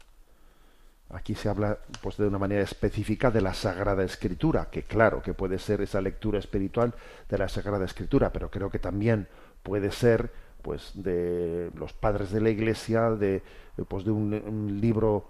Aquí 1.11 1.33
se 1.33 1.49
habla 1.49 1.77
pues 2.01 2.17
de 2.17 2.27
una 2.27 2.37
manera 2.37 2.61
específica 2.61 3.31
de 3.31 3.41
la 3.41 3.53
Sagrada 3.53 4.03
Escritura, 4.03 4.69
que 4.69 4.83
claro 4.83 5.21
que 5.23 5.33
puede 5.33 5.57
ser 5.57 5.81
esa 5.81 5.99
lectura 6.01 6.37
espiritual 6.39 6.93
de 7.27 7.37
la 7.37 7.49
Sagrada 7.49 7.85
Escritura, 7.85 8.31
pero 8.31 8.49
creo 8.51 8.69
que 8.69 8.79
también 8.79 9.27
puede 9.63 9.91
ser 9.91 10.31
pues 10.61 10.91
de 10.93 11.71
los 11.75 11.93
padres 11.93 12.31
de 12.31 12.41
la 12.41 12.49
Iglesia, 12.49 13.09
de 13.11 13.41
pues 13.87 14.05
de 14.05 14.11
un, 14.11 14.77
libro 14.79 15.25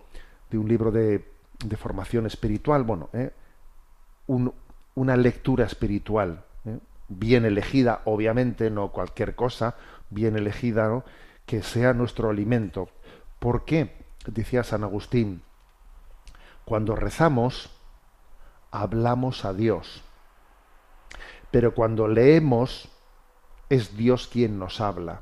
de 0.52 0.58
un 0.58 0.68
libro 0.68 0.92
de, 0.92 1.24
formación 1.78 2.26
espiritual, 2.26 2.84
bueno, 2.84 3.10
¿eh? 3.14 3.32
un- 4.28 4.54
una 4.96 5.16
lectura 5.16 5.66
espiritual, 5.66 6.44
¿eh? 6.66 6.78
Bien 7.10 7.46
elegida, 7.46 8.02
obviamente, 8.06 8.70
no 8.70 8.90
cualquier 8.92 9.36
cosa, 9.36 9.76
bien 10.10 10.38
elegida, 10.38 11.04
que 11.46 11.62
sea 11.64 11.94
nuestro 11.94 12.30
alimento. 12.30 12.90
¿Por 13.40 13.66
qué? 13.66 14.06
Decía 14.26 14.64
San 14.64 14.84
Agustín, 14.84 15.42
cuando 16.66 16.96
rezamos, 16.96 17.72
hablamos 18.72 19.44
a 19.46 19.54
Dios, 19.54 20.04
pero 21.52 21.74
cuando 21.74 22.08
leemos, 22.08 22.90
es 23.70 23.98
Dios 23.98 24.28
quien 24.28 24.60
nos 24.60 24.82
habla. 24.82 25.22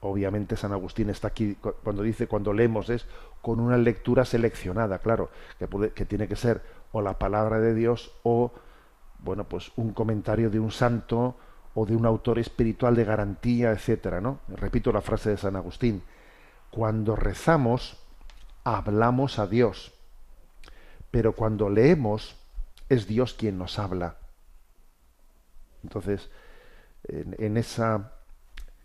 Obviamente 0.00 0.56
San 0.56 0.72
Agustín 0.72 1.08
está 1.10 1.28
aquí 1.28 1.54
cu- 1.54 1.74
cuando 1.82 2.02
dice 2.02 2.26
cuando 2.26 2.52
leemos 2.52 2.90
es 2.90 3.06
con 3.40 3.58
una 3.60 3.78
lectura 3.78 4.24
seleccionada, 4.24 4.98
claro, 4.98 5.30
que, 5.58 5.66
que 5.92 6.04
tiene 6.04 6.28
que 6.28 6.36
ser 6.36 6.62
o 6.92 7.00
la 7.00 7.18
palabra 7.18 7.58
de 7.58 7.74
Dios 7.74 8.12
o 8.22 8.52
bueno, 9.24 9.44
pues 9.44 9.72
un 9.76 9.92
comentario 9.92 10.50
de 10.50 10.60
un 10.60 10.70
santo 10.70 11.36
o 11.74 11.86
de 11.86 11.96
un 11.96 12.06
autor 12.06 12.38
espiritual 12.38 12.94
de 12.94 13.04
garantía, 13.04 13.72
etcétera, 13.72 14.20
¿no? 14.20 14.40
Repito 14.48 14.92
la 14.92 15.00
frase 15.00 15.30
de 15.30 15.36
San 15.36 15.56
Agustín. 15.56 16.02
Cuando 16.70 17.16
rezamos, 17.16 17.98
hablamos 18.62 19.38
a 19.38 19.46
Dios. 19.46 19.92
Pero 21.10 21.32
cuando 21.34 21.68
leemos, 21.70 22.36
es 22.88 23.06
Dios 23.06 23.34
quien 23.34 23.58
nos 23.58 23.78
habla. 23.78 24.16
Entonces, 25.82 26.30
en, 27.04 27.56
esa 27.56 28.12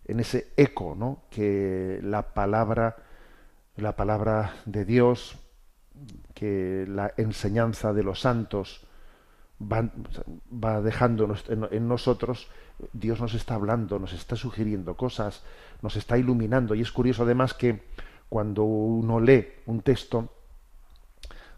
en 0.05 0.19
ese 0.19 0.51
eco, 0.57 0.95
¿no? 0.97 1.23
que 1.29 1.99
la 2.03 2.33
palabra 2.33 2.95
la 3.81 3.95
palabra 3.95 4.55
de 4.65 4.85
Dios, 4.85 5.37
que 6.33 6.85
la 6.87 7.13
enseñanza 7.17 7.93
de 7.93 8.03
los 8.03 8.21
santos 8.21 8.85
va, 9.61 9.89
va 10.51 10.81
dejando 10.81 11.35
en, 11.49 11.87
nosotros, 11.87 12.47
Dios 12.93 13.19
nos 13.19 13.33
está 13.33 13.55
hablando, 13.55 13.99
nos 13.99 14.13
está 14.13 14.35
sugiriendo 14.35 14.95
cosas, 14.95 15.43
nos 15.81 15.95
está 15.95 16.17
iluminando. 16.17 16.75
Y 16.75 16.81
es 16.81 16.91
curioso 16.91 17.23
además 17.23 17.53
que 17.53 17.83
cuando 18.29 18.63
uno 18.63 19.19
lee 19.19 19.47
un 19.65 19.81
texto, 19.81 20.29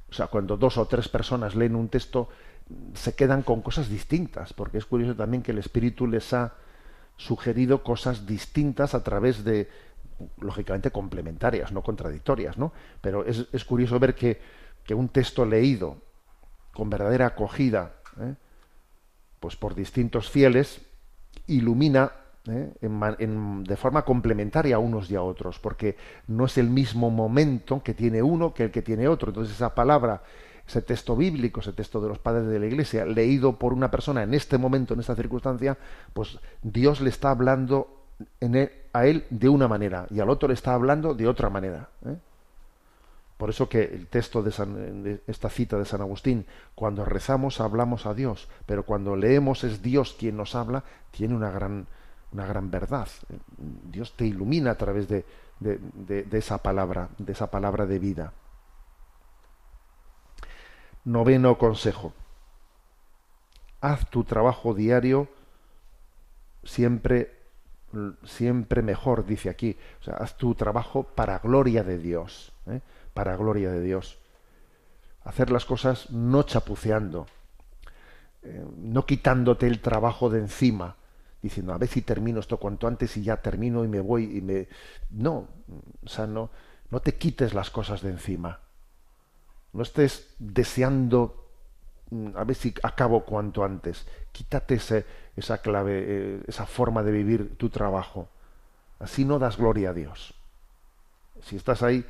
o 0.10 0.14
sea, 0.14 0.28
cuando 0.28 0.58
dos 0.58 0.78
o 0.78 0.88
tres 0.88 1.08
personas 1.08 1.56
leen 1.56 1.76
un 1.76 1.90
texto, 1.90 2.30
se 2.94 3.16
quedan 3.16 3.44
con 3.44 3.62
cosas 3.62 3.90
distintas, 3.90 4.54
porque 4.54 4.78
es 4.78 4.86
curioso 4.86 5.16
también 5.16 5.44
que 5.44 5.52
el 5.52 5.58
Espíritu 5.58 6.08
les 6.08 6.34
ha 6.34 6.54
sugerido 7.18 7.84
cosas 7.84 8.26
distintas 8.26 8.96
a 8.96 9.04
través 9.04 9.44
de, 9.44 9.70
lógicamente, 10.40 10.92
complementarias, 10.92 11.72
no 11.72 11.84
contradictorias, 11.84 12.58
¿no? 12.58 12.74
Pero 13.02 13.26
es, 13.26 13.48
es 13.52 13.66
curioso 13.66 14.00
ver 14.00 14.16
que, 14.16 14.42
que, 14.84 14.94
un 14.94 15.10
texto 15.10 15.46
leído 15.46 15.98
con 16.74 16.90
verdadera 16.90 17.28
acogida, 17.28 17.94
¿eh? 18.20 18.36
pues 19.40 19.56
por 19.56 19.76
distintos 19.76 20.30
fieles, 20.30 20.82
ilumina 21.48 22.12
¿eh? 22.48 22.74
en, 22.82 23.02
en, 23.20 23.64
de 23.64 23.76
forma 23.76 24.04
complementaria 24.04 24.76
a 24.76 24.80
unos 24.80 25.10
y 25.12 25.16
a 25.16 25.22
otros, 25.22 25.60
porque 25.60 25.98
no 26.28 26.46
es 26.46 26.58
el 26.58 26.70
mismo 26.70 27.10
momento 27.10 27.82
que 27.84 27.94
tiene 27.94 28.22
uno 28.22 28.54
que 28.54 28.64
el 28.64 28.72
que 28.72 28.82
tiene 28.82 29.08
otro. 29.08 29.30
Entonces 29.30 29.56
esa 29.56 29.74
palabra 29.76 30.22
ese 30.68 30.82
texto 30.82 31.16
bíblico, 31.16 31.60
ese 31.60 31.74
texto 31.74 32.00
de 32.02 32.08
los 32.08 32.20
padres 32.20 32.48
de 32.48 32.60
la 32.60 32.66
Iglesia, 32.66 33.06
leído 33.06 33.58
por 33.58 33.74
una 33.74 33.92
persona 33.92 34.24
en 34.24 34.34
este 34.34 34.58
momento, 34.58 34.94
en 34.94 35.02
esta 35.02 35.16
circunstancia, 35.16 35.78
pues 36.14 36.40
Dios 36.62 37.02
le 37.02 37.10
está 37.10 37.32
hablando 37.32 38.06
él, 38.40 38.72
a 38.94 39.06
él 39.06 39.26
de 39.30 39.50
una 39.50 39.68
manera 39.68 40.06
y 40.10 40.20
al 40.20 40.30
otro 40.30 40.48
le 40.48 40.54
está 40.54 40.74
hablando 40.74 41.14
de 41.14 41.28
otra 41.28 41.50
manera. 41.50 41.90
¿eh? 42.06 42.16
Por 43.42 43.50
eso 43.50 43.68
que 43.68 43.82
el 43.82 44.06
texto 44.06 44.44
de, 44.44 44.52
San, 44.52 45.02
de, 45.02 45.24
esta 45.26 45.50
cita 45.50 45.80
de 45.80 45.86
San 45.86 46.00
Agustín, 46.00 46.46
cuando 46.76 47.06
rezamos 47.06 47.60
hablamos 47.60 48.06
a 48.06 48.14
Dios, 48.14 48.48
pero 48.68 48.86
cuando 48.86 49.16
leemos 49.16 49.64
es 49.64 49.82
Dios 49.82 50.16
quien 50.20 50.38
nos 50.38 50.54
habla, 50.54 50.84
tiene 51.10 51.34
una 51.34 51.50
gran, 51.50 51.88
una 52.34 52.46
gran 52.46 52.70
verdad. 52.70 53.08
Dios 53.58 54.16
te 54.16 54.28
ilumina 54.28 54.70
a 54.70 54.78
través 54.78 55.08
de, 55.08 55.26
de, 55.60 56.28
esa 56.38 56.60
palabra, 56.60 57.10
de 57.18 57.32
esa 57.32 57.50
palabra 57.50 57.88
de 57.88 57.98
vida. 57.98 58.32
Noveno 61.04 61.58
consejo. 61.58 62.14
Haz 63.80 64.08
tu 64.12 64.24
trabajo 64.24 64.76
diario 64.76 65.30
siempre, 66.64 67.40
siempre 68.24 68.84
mejor, 68.84 69.26
dice 69.26 69.50
aquí. 69.50 69.76
O 70.00 70.04
sea, 70.04 70.18
haz 70.18 70.38
tu 70.38 70.54
trabajo 70.54 71.02
para 71.02 71.40
gloria 71.40 71.84
de 71.84 71.98
Dios. 71.98 72.54
¿eh? 72.68 72.82
Para 73.14 73.36
gloria 73.36 73.72
de 73.72 73.82
Dios. 73.82 74.18
Hacer 75.24 75.52
las 75.52 75.66
cosas 75.66 76.10
no 76.12 76.44
chapuceando, 76.44 77.28
eh, 78.42 78.66
no 78.78 79.06
quitándote 79.06 79.68
el 79.68 79.82
trabajo 79.82 80.30
de 80.30 80.40
encima, 80.40 80.96
diciendo 81.42 81.74
a 81.74 81.78
ver 81.78 81.90
si 81.90 82.02
termino 82.02 82.40
esto 82.40 82.58
cuanto 82.58 82.88
antes 82.88 83.16
y 83.18 83.24
ya 83.24 83.38
termino 83.38 83.84
y 83.84 83.88
me 83.88 84.00
voy 84.00 84.38
y 84.38 84.42
me. 84.42 84.68
No, 85.12 85.48
o 86.04 86.10
sea, 86.10 86.26
no, 86.26 86.50
te 87.04 87.16
quites 87.16 87.54
las 87.54 87.70
cosas 87.70 88.02
de 88.02 88.10
encima 88.10 88.60
no 89.74 89.84
estés 89.84 90.36
deseando 90.40 91.48
mm, 92.10 92.36
a 92.36 92.44
ver 92.44 92.56
si 92.56 92.74
acabo 92.84 93.24
cuanto 93.24 93.64
antes. 93.64 94.06
Quítate 94.32 94.76
ese, 94.76 95.06
esa 95.36 95.60
clave, 95.60 96.04
eh, 96.06 96.44
esa 96.48 96.66
forma 96.66 97.04
de 97.04 97.12
vivir 97.12 97.58
tu 97.58 97.70
trabajo. 97.70 98.30
Así 99.00 99.26
no 99.26 99.40
das 99.40 99.58
gloria 99.58 99.92
a 99.92 99.94
Dios. 99.94 100.34
Si 101.42 101.56
estás 101.56 101.82
ahí 101.84 102.06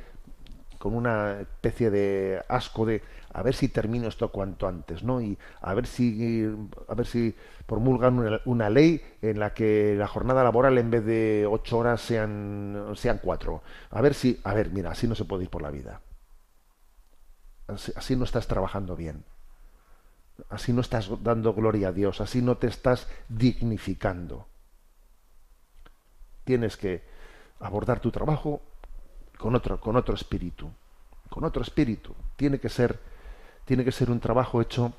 con 0.82 0.96
una 0.96 1.40
especie 1.40 1.90
de 1.90 2.42
asco 2.48 2.84
de 2.84 3.02
a 3.32 3.42
ver 3.42 3.54
si 3.54 3.68
termino 3.68 4.08
esto 4.08 4.32
cuanto 4.32 4.66
antes, 4.66 5.04
¿no? 5.04 5.22
Y 5.22 5.38
a 5.60 5.74
ver 5.74 5.86
si 5.86 6.44
a 6.88 6.94
ver 6.94 7.06
si 7.06 7.36
promulgan 7.66 8.40
una, 8.46 8.68
ley 8.68 9.00
en 9.22 9.38
la 9.38 9.54
que 9.54 9.94
la 9.96 10.08
jornada 10.08 10.42
laboral 10.42 10.76
en 10.78 10.90
vez 10.90 11.04
de 11.04 11.46
ocho 11.48 11.78
horas 11.78 12.00
sean 12.00 12.92
sean 12.96 13.20
cuatro. 13.22 13.62
A 13.90 14.00
ver 14.00 14.14
si, 14.14 14.40
a 14.42 14.54
ver, 14.54 14.70
mira, 14.70 14.90
así 14.90 15.06
no 15.06 15.14
se 15.14 15.24
puede 15.24 15.44
ir 15.44 15.50
por 15.50 15.62
la 15.62 15.70
vida 15.70 16.00
así 17.96 18.16
no 18.16 18.24
estás 18.24 18.46
trabajando 18.46 18.96
bien. 18.96 19.24
Así 20.48 20.72
no 20.72 20.80
estás 20.80 21.10
dando 21.22 21.54
gloria 21.54 21.88
a 21.88 21.92
Dios, 21.92 22.20
así 22.20 22.42
no 22.42 22.56
te 22.56 22.66
estás 22.66 23.08
dignificando. 23.28 24.46
Tienes 26.44 26.76
que 26.76 27.02
abordar 27.60 28.00
tu 28.00 28.10
trabajo 28.10 28.60
con 29.42 29.56
otro, 29.56 29.80
con 29.80 29.96
otro 29.96 30.14
espíritu, 30.14 30.70
con 31.28 31.44
otro 31.44 31.62
espíritu. 31.62 32.14
Tiene 32.36 32.58
que 32.58 32.68
ser, 32.68 32.98
tiene 33.64 33.84
que 33.84 33.90
ser 33.90 34.08
un 34.10 34.20
trabajo 34.20 34.62
hecho, 34.62 34.92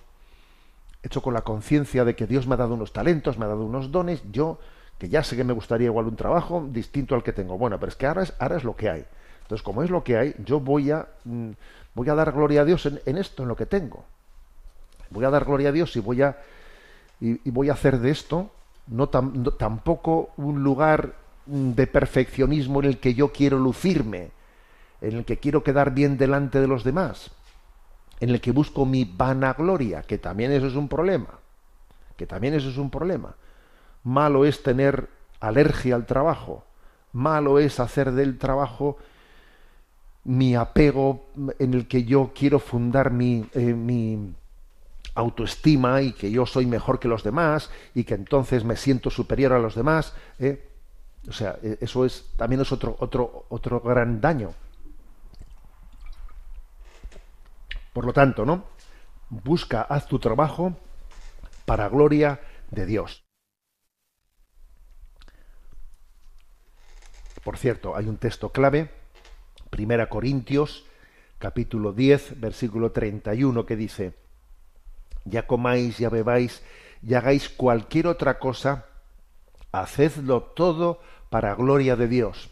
hecho 1.02 1.22
con 1.22 1.34
la 1.34 1.42
conciencia 1.42 2.04
de 2.04 2.14
que 2.16 2.28
Dios 2.28 2.46
me 2.46 2.56
ha 2.56 2.58
dado 2.58 2.74
unos 2.74 2.92
talentos, 2.92 3.38
me 3.38 3.46
ha 3.46 3.48
dado 3.48 3.64
unos 3.64 3.92
dones. 3.92 4.22
Yo, 4.32 4.60
que 5.00 5.08
ya 5.08 5.24
sé 5.24 5.38
que 5.38 5.46
me 5.46 5.54
gustaría 5.54 5.86
igual 5.86 6.08
un 6.08 6.18
trabajo 6.18 6.68
distinto 6.70 7.16
al 7.16 7.24
que 7.24 7.32
tengo. 7.32 7.58
Bueno, 7.58 7.80
pero 7.80 7.90
es 7.90 7.96
que 7.96 8.06
ahora 8.06 8.24
es, 8.24 8.34
ahora 8.38 8.58
es 8.58 8.66
lo 8.66 8.76
que 8.76 8.90
hay. 8.90 9.06
Entonces, 9.44 9.64
como 9.64 9.82
es 9.82 9.90
lo 9.90 10.04
que 10.04 10.18
hay, 10.18 10.36
yo 10.44 10.60
voy 10.60 10.92
a 10.92 11.08
voy 11.96 12.10
a 12.10 12.16
dar 12.16 12.34
gloria 12.34 12.62
a 12.62 12.66
Dios 12.66 12.86
en, 12.86 13.18
esto, 13.18 13.44
en 13.44 13.50
lo 13.50 13.56
que 13.56 13.66
tengo. 13.66 14.04
Voy 15.10 15.24
a 15.24 15.30
dar 15.30 15.46
gloria 15.46 15.70
a 15.70 15.72
Dios 15.72 15.96
y 15.96 16.00
voy 16.02 16.22
a, 16.22 16.38
y, 17.22 17.50
voy 17.50 17.70
a 17.70 17.74
hacer 17.74 18.00
de 18.00 18.12
esto 18.12 18.52
no, 18.88 19.10
no, 19.14 19.52
tampoco 19.52 20.32
un 20.36 20.64
lugar 20.64 21.14
de 21.46 21.88
perfeccionismo 21.88 22.80
en 22.80 22.86
el 22.86 23.00
que 23.00 23.14
yo 23.14 23.32
quiero 23.32 23.58
lucirme, 23.58 24.32
en 25.02 25.18
el 25.18 25.26
que 25.26 25.38
quiero 25.38 25.64
quedar 25.64 25.94
bien 25.94 26.18
delante 26.18 26.60
de 26.60 26.68
los 26.68 26.84
demás, 26.84 27.32
en 28.20 28.30
el 28.30 28.42
que 28.42 28.52
busco 28.52 28.86
mi 28.86 29.06
vanagloria, 29.06 30.04
que 30.04 30.18
también 30.18 30.52
eso 30.52 30.68
es 30.68 30.76
un 30.76 30.88
problema, 30.88 31.40
que 32.16 32.26
también 32.26 32.54
eso 32.54 32.70
es 32.70 32.78
un 32.78 32.90
problema. 32.90 33.36
Malo 34.04 34.46
es 34.46 34.64
tener 34.64 35.10
alergia 35.40 35.96
al 35.96 36.06
trabajo, 36.06 36.64
malo 37.12 37.60
es 37.60 37.80
hacer 37.80 38.12
del 38.12 38.38
trabajo 38.38 38.98
mi 40.26 40.56
apego 40.56 41.26
en 41.60 41.74
el 41.74 41.88
que 41.88 42.06
yo 42.06 42.32
quiero 42.34 42.60
fundar 42.60 43.12
mi, 43.12 43.46
eh, 43.54 43.74
mi, 43.74 44.34
autoestima 45.16 46.02
y 46.02 46.14
que 46.14 46.32
yo 46.32 46.46
soy 46.46 46.66
mejor 46.66 47.00
que 47.00 47.08
los 47.08 47.24
demás 47.24 47.70
y 47.94 48.04
que 48.04 48.16
entonces 48.16 48.64
me 48.64 48.76
siento 48.76 49.10
superior 49.10 49.54
a 49.54 49.60
los 49.60 49.76
demás. 49.76 50.14
¿eh? 50.40 50.68
O 51.28 51.32
sea, 51.32 51.58
eso 51.62 52.06
es 52.06 52.34
también 52.36 52.62
es 52.62 52.72
otro, 52.72 52.96
otro, 53.00 53.46
otro 53.50 53.80
gran 53.80 54.20
daño. 54.20 54.54
Por 57.94 58.06
lo 58.06 58.14
tanto, 58.14 58.46
¿no? 58.46 58.66
Busca, 59.30 59.84
haz 59.84 60.08
tu 60.08 60.20
trabajo 60.20 60.76
para 61.66 61.88
gloria 61.88 62.42
de 62.72 62.86
Dios. 62.86 63.24
Por 67.44 67.58
cierto, 67.58 67.96
hay 67.96 68.08
un 68.08 68.18
texto 68.18 68.52
clave 68.52 68.90
Primera 69.70 70.08
Corintios, 70.08 70.86
capítulo 71.40 71.94
10, 71.94 72.40
versículo 72.40 72.92
31, 72.92 73.66
que 73.66 73.76
dice, 73.76 74.14
ya 75.26 75.48
comáis, 75.48 75.98
ya 75.98 76.10
bebáis, 76.10 76.62
y 77.02 77.16
hagáis 77.16 77.50
cualquier 77.50 78.06
otra 78.06 78.38
cosa, 78.38 78.86
hacedlo 79.74 80.44
todo 80.44 81.02
para 81.30 81.56
gloria 81.56 81.98
de 81.98 82.08
Dios. 82.08 82.50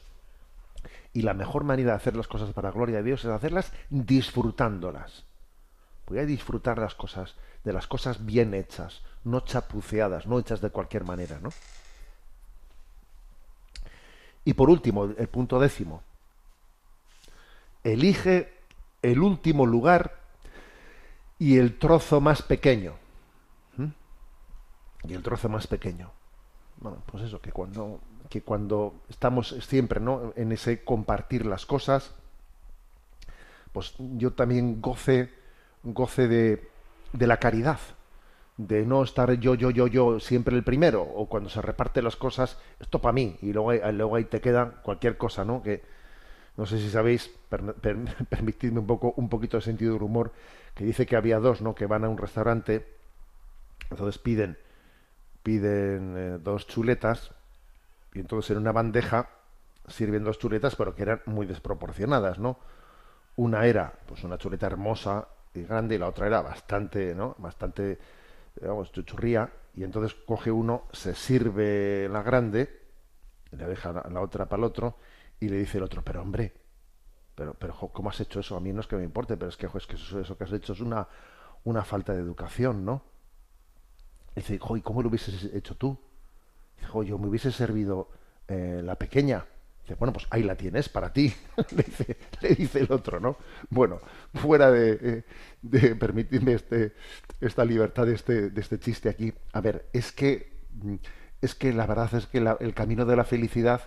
Y 1.13 1.21
la 1.21 1.33
mejor 1.33 1.63
manera 1.63 1.91
de 1.91 1.97
hacer 1.97 2.15
las 2.15 2.27
cosas 2.27 2.51
para 2.51 2.71
gloria 2.71 2.97
de 2.97 3.03
Dios 3.03 3.23
es 3.23 3.31
hacerlas 3.31 3.71
disfrutándolas. 3.89 5.23
Voy 6.07 6.19
a 6.19 6.25
disfrutar 6.25 6.77
las 6.79 6.95
cosas, 6.95 7.35
de 7.63 7.71
las 7.71 7.87
cosas 7.87 8.25
bien 8.25 8.53
hechas, 8.53 9.01
no 9.23 9.41
chapuceadas, 9.41 10.25
no 10.25 10.39
hechas 10.39 10.61
de 10.61 10.71
cualquier 10.71 11.05
manera, 11.05 11.39
¿no? 11.39 11.49
Y 14.43 14.53
por 14.53 14.69
último, 14.69 15.05
el 15.05 15.27
punto 15.27 15.59
décimo, 15.59 16.01
elige 17.83 18.51
el 19.03 19.19
último 19.19 19.67
lugar 19.67 20.19
y 21.37 21.59
el 21.59 21.77
trozo 21.77 22.19
más 22.19 22.41
pequeño. 22.41 22.95
¿Mm? 23.77 23.87
Y 25.03 25.13
el 25.13 25.21
trozo 25.21 25.49
más 25.49 25.67
pequeño. 25.67 26.11
Bueno, 26.81 27.01
pues 27.05 27.23
eso, 27.23 27.39
que 27.41 27.51
cuando, 27.51 27.99
que 28.29 28.41
cuando 28.41 29.01
estamos 29.09 29.49
siempre 29.61 29.99
¿no? 29.99 30.33
en 30.35 30.51
ese 30.51 30.83
compartir 30.83 31.45
las 31.45 31.65
cosas, 31.65 32.13
pues 33.71 33.93
yo 34.17 34.31
también 34.33 34.81
goce, 34.81 35.29
goce 35.83 36.27
de, 36.27 36.67
de 37.13 37.27
la 37.27 37.37
caridad, 37.37 37.79
de 38.57 38.85
no 38.85 39.03
estar 39.03 39.31
yo, 39.39 39.55
yo, 39.55 39.71
yo, 39.71 39.87
yo 39.87 40.19
siempre 40.19 40.55
el 40.55 40.63
primero, 40.63 41.03
o 41.03 41.27
cuando 41.27 41.49
se 41.49 41.61
reparte 41.61 42.01
las 42.01 42.15
cosas, 42.15 42.57
esto 42.79 42.99
para 43.01 43.13
mí, 43.13 43.37
y 43.41 43.53
luego, 43.53 43.73
luego 43.91 44.15
ahí 44.15 44.25
te 44.25 44.41
queda 44.41 44.81
cualquier 44.83 45.17
cosa, 45.17 45.45
¿no? 45.45 45.63
Que 45.63 45.83
no 46.57 46.65
sé 46.67 46.79
si 46.79 46.89
sabéis, 46.89 47.31
per- 47.49 47.75
permitidme 48.29 48.79
un 48.79 48.87
poco, 48.87 49.13
un 49.17 49.29
poquito 49.29 49.57
de 49.57 49.63
sentido 49.63 49.93
del 49.95 50.03
humor, 50.03 50.33
que 50.75 50.85
dice 50.85 51.05
que 51.05 51.17
había 51.17 51.39
dos, 51.39 51.61
¿no? 51.61 51.75
Que 51.75 51.85
van 51.87 52.05
a 52.05 52.09
un 52.09 52.17
restaurante, 52.17 52.87
entonces 53.89 54.17
piden, 54.17 54.57
piden 55.43 56.15
eh, 56.17 56.37
dos 56.41 56.67
chuletas, 56.67 57.31
y 58.13 58.19
entonces 58.19 58.51
en 58.51 58.57
una 58.57 58.71
bandeja 58.71 59.29
sirven 59.87 60.23
dos 60.23 60.39
chuletas, 60.39 60.75
pero 60.75 60.95
que 60.95 61.03
eran 61.03 61.21
muy 61.25 61.45
desproporcionadas, 61.45 62.39
¿no? 62.39 62.59
Una 63.37 63.65
era, 63.65 63.93
pues, 64.05 64.23
una 64.23 64.37
chuleta 64.37 64.67
hermosa 64.67 65.27
y 65.53 65.63
grande, 65.63 65.95
y 65.95 65.97
la 65.97 66.07
otra 66.07 66.27
era 66.27 66.41
bastante, 66.41 67.15
¿no? 67.15 67.35
Bastante, 67.37 67.97
digamos, 68.59 68.91
chuchurría, 68.91 69.51
y 69.75 69.83
entonces 69.83 70.15
coge 70.25 70.51
uno, 70.51 70.83
se 70.91 71.15
sirve 71.15 72.07
la 72.09 72.21
grande, 72.21 72.81
le 73.51 73.65
deja 73.65 73.91
la, 73.93 74.21
otra 74.21 74.45
para 74.47 74.59
el 74.59 74.63
otro, 74.65 74.97
y 75.39 75.49
le 75.49 75.57
dice 75.57 75.77
el 75.77 75.83
otro, 75.83 76.03
pero 76.03 76.21
hombre, 76.21 76.53
pero, 77.33 77.53
pero 77.53 77.73
¿cómo 77.75 78.09
has 78.09 78.19
hecho 78.19 78.39
eso? 78.39 78.55
A 78.55 78.59
mí 78.59 78.71
no 78.73 78.81
es 78.81 78.87
que 78.87 78.97
me 78.97 79.03
importe, 79.03 79.37
pero 79.37 79.49
es 79.49 79.57
que, 79.57 79.67
jo, 79.67 79.77
es 79.77 79.87
que 79.87 79.95
eso, 79.95 80.19
eso 80.19 80.37
que 80.37 80.43
has 80.43 80.51
hecho 80.51 80.73
es 80.73 80.81
una, 80.81 81.07
una 81.63 81.83
falta 81.83 82.13
de 82.13 82.19
educación, 82.19 82.85
¿no? 82.85 83.10
Dice, 84.35 84.55
¿y 84.55 84.81
cómo 84.81 85.01
lo 85.01 85.09
hubieses 85.09 85.45
hecho 85.53 85.75
tú? 85.75 85.97
Dice, 86.79 86.91
yo 87.07 87.17
me 87.17 87.27
hubiese 87.27 87.51
servido 87.51 88.09
eh, 88.47 88.81
la 88.83 88.95
pequeña. 88.95 89.45
Dice, 89.83 89.95
bueno, 89.95 90.13
pues 90.13 90.27
ahí 90.29 90.43
la 90.43 90.55
tienes 90.55 90.89
para 90.89 91.11
ti, 91.13 91.33
le, 91.75 91.83
dice, 91.83 92.17
le 92.41 92.49
dice 92.55 92.79
el 92.81 92.91
otro, 92.91 93.19
¿no? 93.19 93.37
Bueno, 93.69 93.99
fuera 94.35 94.71
de, 94.71 94.99
eh, 95.01 95.23
de 95.61 95.95
permitirme 95.95 96.53
este, 96.53 96.93
esta 97.41 97.65
libertad 97.65 98.05
de 98.05 98.13
este, 98.15 98.49
de 98.49 98.61
este 98.61 98.79
chiste 98.79 99.09
aquí. 99.09 99.33
A 99.53 99.61
ver, 99.61 99.87
es 99.93 100.11
que, 100.11 100.53
mm, 100.83 100.95
es 101.41 101.55
que 101.55 101.73
la 101.73 101.87
verdad 101.87 102.13
es 102.15 102.27
que 102.27 102.37
el 102.39 102.73
camino 102.73 103.05
de 103.05 103.15
la 103.15 103.23
felicidad 103.25 103.81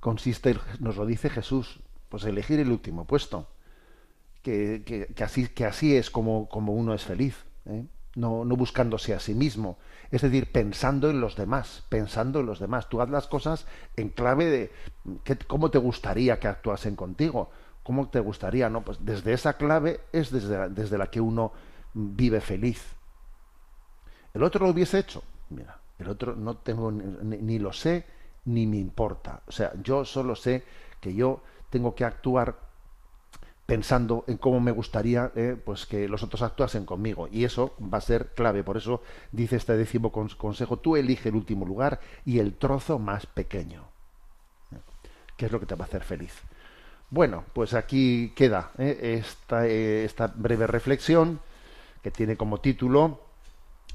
consiste, 0.00 0.56
nos 0.80 0.96
lo 0.96 1.06
dice 1.06 1.30
Jesús, 1.30 1.80
pues 2.08 2.24
elegir 2.24 2.60
el 2.60 2.70
último 2.70 3.06
puesto 3.06 3.48
que, 4.42 4.82
que- 4.86 5.06
que 5.14 5.24
así, 5.24 5.48
que 5.48 5.64
así 5.66 5.96
es 5.96 6.10
como, 6.10 6.48
como 6.48 6.72
uno 6.74 6.94
es 6.94 7.04
feliz, 7.04 7.36
¿eh? 7.66 7.84
No, 8.16 8.44
no 8.44 8.56
buscándose 8.56 9.14
a 9.14 9.20
sí 9.20 9.34
mismo, 9.34 9.76
es 10.10 10.22
decir, 10.22 10.52
pensando 10.52 11.10
en 11.10 11.20
los 11.20 11.36
demás, 11.36 11.82
pensando 11.88 12.40
en 12.40 12.46
los 12.46 12.60
demás. 12.60 12.88
Tú 12.88 13.00
haz 13.00 13.10
las 13.10 13.26
cosas 13.26 13.66
en 13.96 14.08
clave 14.10 14.44
de 14.46 14.72
¿qué- 15.24 15.36
cómo 15.38 15.70
te 15.70 15.78
gustaría 15.78 16.38
que 16.38 16.48
actuasen 16.48 16.96
contigo, 16.96 17.50
cómo 17.82 18.08
te 18.08 18.20
gustaría, 18.20 18.70
¿no? 18.70 18.82
Pues 18.84 18.98
desde 19.04 19.32
esa 19.32 19.54
clave 19.56 20.00
es 20.12 20.30
desde 20.30 20.56
la, 20.58 20.68
desde 20.68 20.98
la 20.98 21.08
que 21.08 21.20
uno 21.20 21.52
vive 21.94 22.40
feliz. 22.40 22.82
¿El 24.32 24.42
otro 24.42 24.64
lo 24.66 24.72
hubiese 24.72 24.98
hecho? 24.98 25.22
Mira, 25.50 25.78
el 25.98 26.08
otro 26.08 26.34
no 26.34 26.56
tengo 26.56 26.90
ni- 26.90 27.36
ni 27.38 27.58
lo 27.58 27.72
sé 27.72 28.04
ni 28.46 28.66
me 28.66 28.76
importa. 28.78 29.42
O 29.46 29.52
sea, 29.52 29.72
yo 29.82 30.04
solo 30.04 30.34
sé 30.36 30.64
que 31.00 31.14
yo 31.14 31.42
tengo 31.70 31.94
que 31.94 32.04
actuar 32.04 32.56
pensando 33.66 34.24
en 34.26 34.36
cómo 34.36 34.60
me 34.60 34.72
gustaría 34.72 35.32
eh, 35.36 35.56
pues 35.64 35.86
que 35.86 36.08
los 36.08 36.22
otros 36.22 36.42
actuasen 36.42 36.84
conmigo. 36.84 37.28
Y 37.32 37.44
eso 37.44 37.74
va 37.80 37.98
a 37.98 38.02
ser 38.02 38.28
clave. 38.34 38.62
Por 38.62 38.76
eso 38.76 39.02
dice 39.32 39.56
este 39.56 39.76
décimo 39.76 40.12
cons- 40.12 40.36
consejo 40.36 40.78
tú 40.78 40.96
elige 40.96 41.30
el 41.30 41.34
último 41.36 41.64
lugar 41.66 42.00
y 42.26 42.38
el 42.40 42.54
trozo 42.54 42.98
más 42.98 43.26
pequeño. 43.26 43.84
Que 45.36 45.46
es 45.46 45.52
lo 45.52 45.60
que 45.60 45.66
te 45.66 45.74
va 45.74 45.84
a 45.84 45.88
hacer 45.88 46.02
feliz 46.04 46.32
bueno 47.10 47.44
pues 47.52 47.74
aquí 47.74 48.32
queda 48.34 48.70
eh, 48.78 49.20
esta, 49.22 49.66
eh, 49.66 50.04
esta 50.04 50.26
breve 50.28 50.66
reflexión 50.66 51.38
que 52.02 52.10
tiene 52.10 52.36
como 52.36 52.58
título 52.60 53.20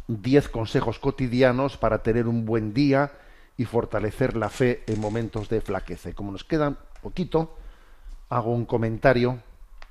10 0.08 0.48
consejos 0.50 1.00
cotidianos 1.00 1.76
para 1.78 2.02
tener 2.04 2.28
un 2.28 2.46
buen 2.46 2.74
día 2.74 3.12
y 3.58 3.66
fortalecer 3.66 4.38
la 4.38 4.50
fe 4.50 4.84
en 4.88 5.02
momentos 5.02 5.50
de 5.50 5.60
flaqueza. 5.60 6.10
Y 6.10 6.14
como 6.14 6.32
nos 6.32 6.44
queda 6.46 6.78
poquito, 7.02 7.56
hago 8.30 8.52
un 8.54 8.66
comentario 8.66 9.40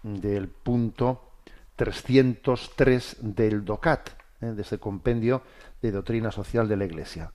del 0.02 0.48
punto 0.48 1.32
303 1.76 3.16
del 3.20 3.64
DOCAT, 3.64 4.10
¿eh? 4.40 4.46
de 4.46 4.62
ese 4.62 4.78
compendio 4.78 5.42
de 5.80 5.92
doctrina 5.92 6.30
social 6.30 6.68
de 6.68 6.76
la 6.76 6.84
Iglesia. 6.84 7.32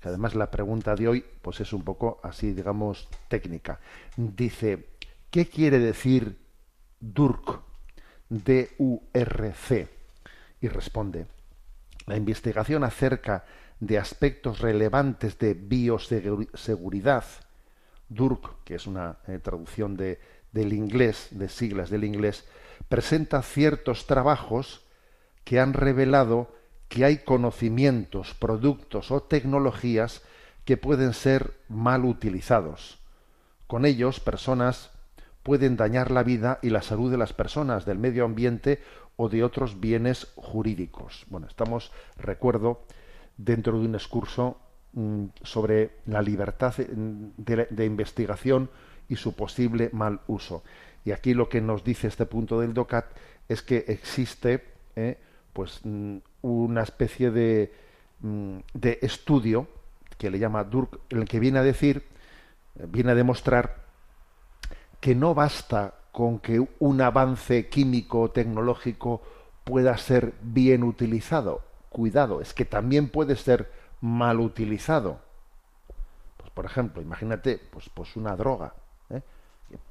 Que 0.00 0.08
además 0.08 0.34
la 0.34 0.50
pregunta 0.50 0.94
de 0.94 1.08
hoy 1.08 1.24
pues 1.42 1.60
es 1.60 1.72
un 1.72 1.82
poco 1.82 2.20
así, 2.22 2.52
digamos, 2.52 3.08
técnica. 3.28 3.80
Dice, 4.16 4.88
¿qué 5.30 5.46
quiere 5.46 5.78
decir 5.78 6.36
DURC? 7.00 7.60
D-U-R-C. 8.28 9.88
Y 10.60 10.68
responde, 10.68 11.26
la 12.06 12.16
investigación 12.16 12.84
acerca 12.84 13.44
de 13.80 13.98
aspectos 13.98 14.60
relevantes 14.60 15.38
de 15.38 15.54
bioseguridad, 15.54 17.24
DURC, 18.08 18.64
que 18.64 18.74
es 18.74 18.86
una 18.86 19.18
eh, 19.26 19.38
traducción 19.38 19.96
de, 19.96 20.20
del 20.52 20.72
inglés, 20.72 21.28
de 21.30 21.48
siglas 21.48 21.90
del 21.90 22.04
inglés, 22.04 22.44
presenta 22.88 23.42
ciertos 23.42 24.06
trabajos 24.06 24.82
que 25.44 25.60
han 25.60 25.72
revelado 25.72 26.54
que 26.88 27.04
hay 27.04 27.18
conocimientos, 27.18 28.34
productos 28.34 29.10
o 29.10 29.22
tecnologías 29.22 30.22
que 30.64 30.76
pueden 30.76 31.12
ser 31.12 31.54
mal 31.68 32.04
utilizados. 32.04 32.98
Con 33.66 33.84
ellos, 33.84 34.20
personas 34.20 34.90
pueden 35.42 35.76
dañar 35.76 36.10
la 36.10 36.22
vida 36.22 36.58
y 36.62 36.70
la 36.70 36.82
salud 36.82 37.10
de 37.10 37.18
las 37.18 37.32
personas, 37.32 37.84
del 37.84 37.98
medio 37.98 38.24
ambiente 38.24 38.82
o 39.16 39.28
de 39.28 39.44
otros 39.44 39.80
bienes 39.80 40.28
jurídicos. 40.36 41.24
Bueno, 41.28 41.46
estamos, 41.46 41.92
recuerdo, 42.16 42.82
dentro 43.36 43.78
de 43.78 43.86
un 43.86 43.94
excurso 43.94 44.58
mm, 44.92 45.24
sobre 45.42 45.92
la 46.06 46.22
libertad 46.22 46.74
mm, 46.78 47.30
de, 47.36 47.66
de 47.70 47.84
investigación 47.84 48.70
y 49.08 49.16
su 49.16 49.34
posible 49.34 49.90
mal 49.92 50.20
uso. 50.26 50.62
Y 51.04 51.12
aquí 51.12 51.34
lo 51.34 51.48
que 51.48 51.60
nos 51.60 51.84
dice 51.84 52.08
este 52.08 52.26
punto 52.26 52.60
del 52.60 52.74
DOCAT 52.74 53.06
es 53.48 53.62
que 53.62 53.84
existe 53.88 54.64
eh, 54.96 55.18
pues 55.52 55.80
mm, 55.84 56.18
una 56.42 56.82
especie 56.82 57.30
de, 57.30 57.72
mm, 58.20 58.58
de 58.74 58.98
estudio 59.02 59.68
que 60.18 60.30
le 60.30 60.38
llama 60.38 60.64
DURC, 60.64 61.00
en 61.10 61.18
el 61.18 61.28
que 61.28 61.40
viene 61.40 61.60
a 61.60 61.62
decir, 61.62 62.04
eh, 62.78 62.86
viene 62.88 63.12
a 63.12 63.14
demostrar 63.14 63.86
que 65.00 65.14
no 65.14 65.34
basta 65.34 65.94
con 66.12 66.40
que 66.40 66.66
un 66.80 67.00
avance 67.00 67.68
químico 67.68 68.22
o 68.22 68.30
tecnológico 68.30 69.22
pueda 69.64 69.96
ser 69.96 70.34
bien 70.42 70.82
utilizado. 70.82 71.62
Cuidado, 71.90 72.40
es 72.40 72.52
que 72.52 72.64
también 72.64 73.08
puede 73.08 73.36
ser 73.36 73.70
mal 74.00 74.40
utilizado. 74.40 75.20
Pues, 76.36 76.50
por 76.50 76.64
ejemplo, 76.64 77.00
imagínate, 77.02 77.60
pues, 77.70 77.88
pues 77.92 78.16
una 78.16 78.36
droga, 78.36 78.74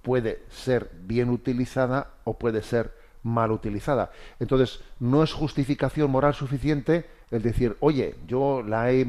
puede 0.02 0.44
ser 0.50 0.90
bien 1.02 1.30
utilizada 1.30 2.12
o 2.24 2.38
puede 2.38 2.62
ser 2.62 2.94
mal 3.24 3.52
utilizada. 3.52 4.12
Entonces, 4.40 4.82
no 5.00 5.24
es 5.24 5.34
justificación 5.34 6.10
moral 6.10 6.34
suficiente 6.34 7.06
el 7.32 7.42
decir, 7.42 7.76
oye, 7.80 8.16
yo 8.26 8.64
la 8.64 8.92
he, 8.92 9.06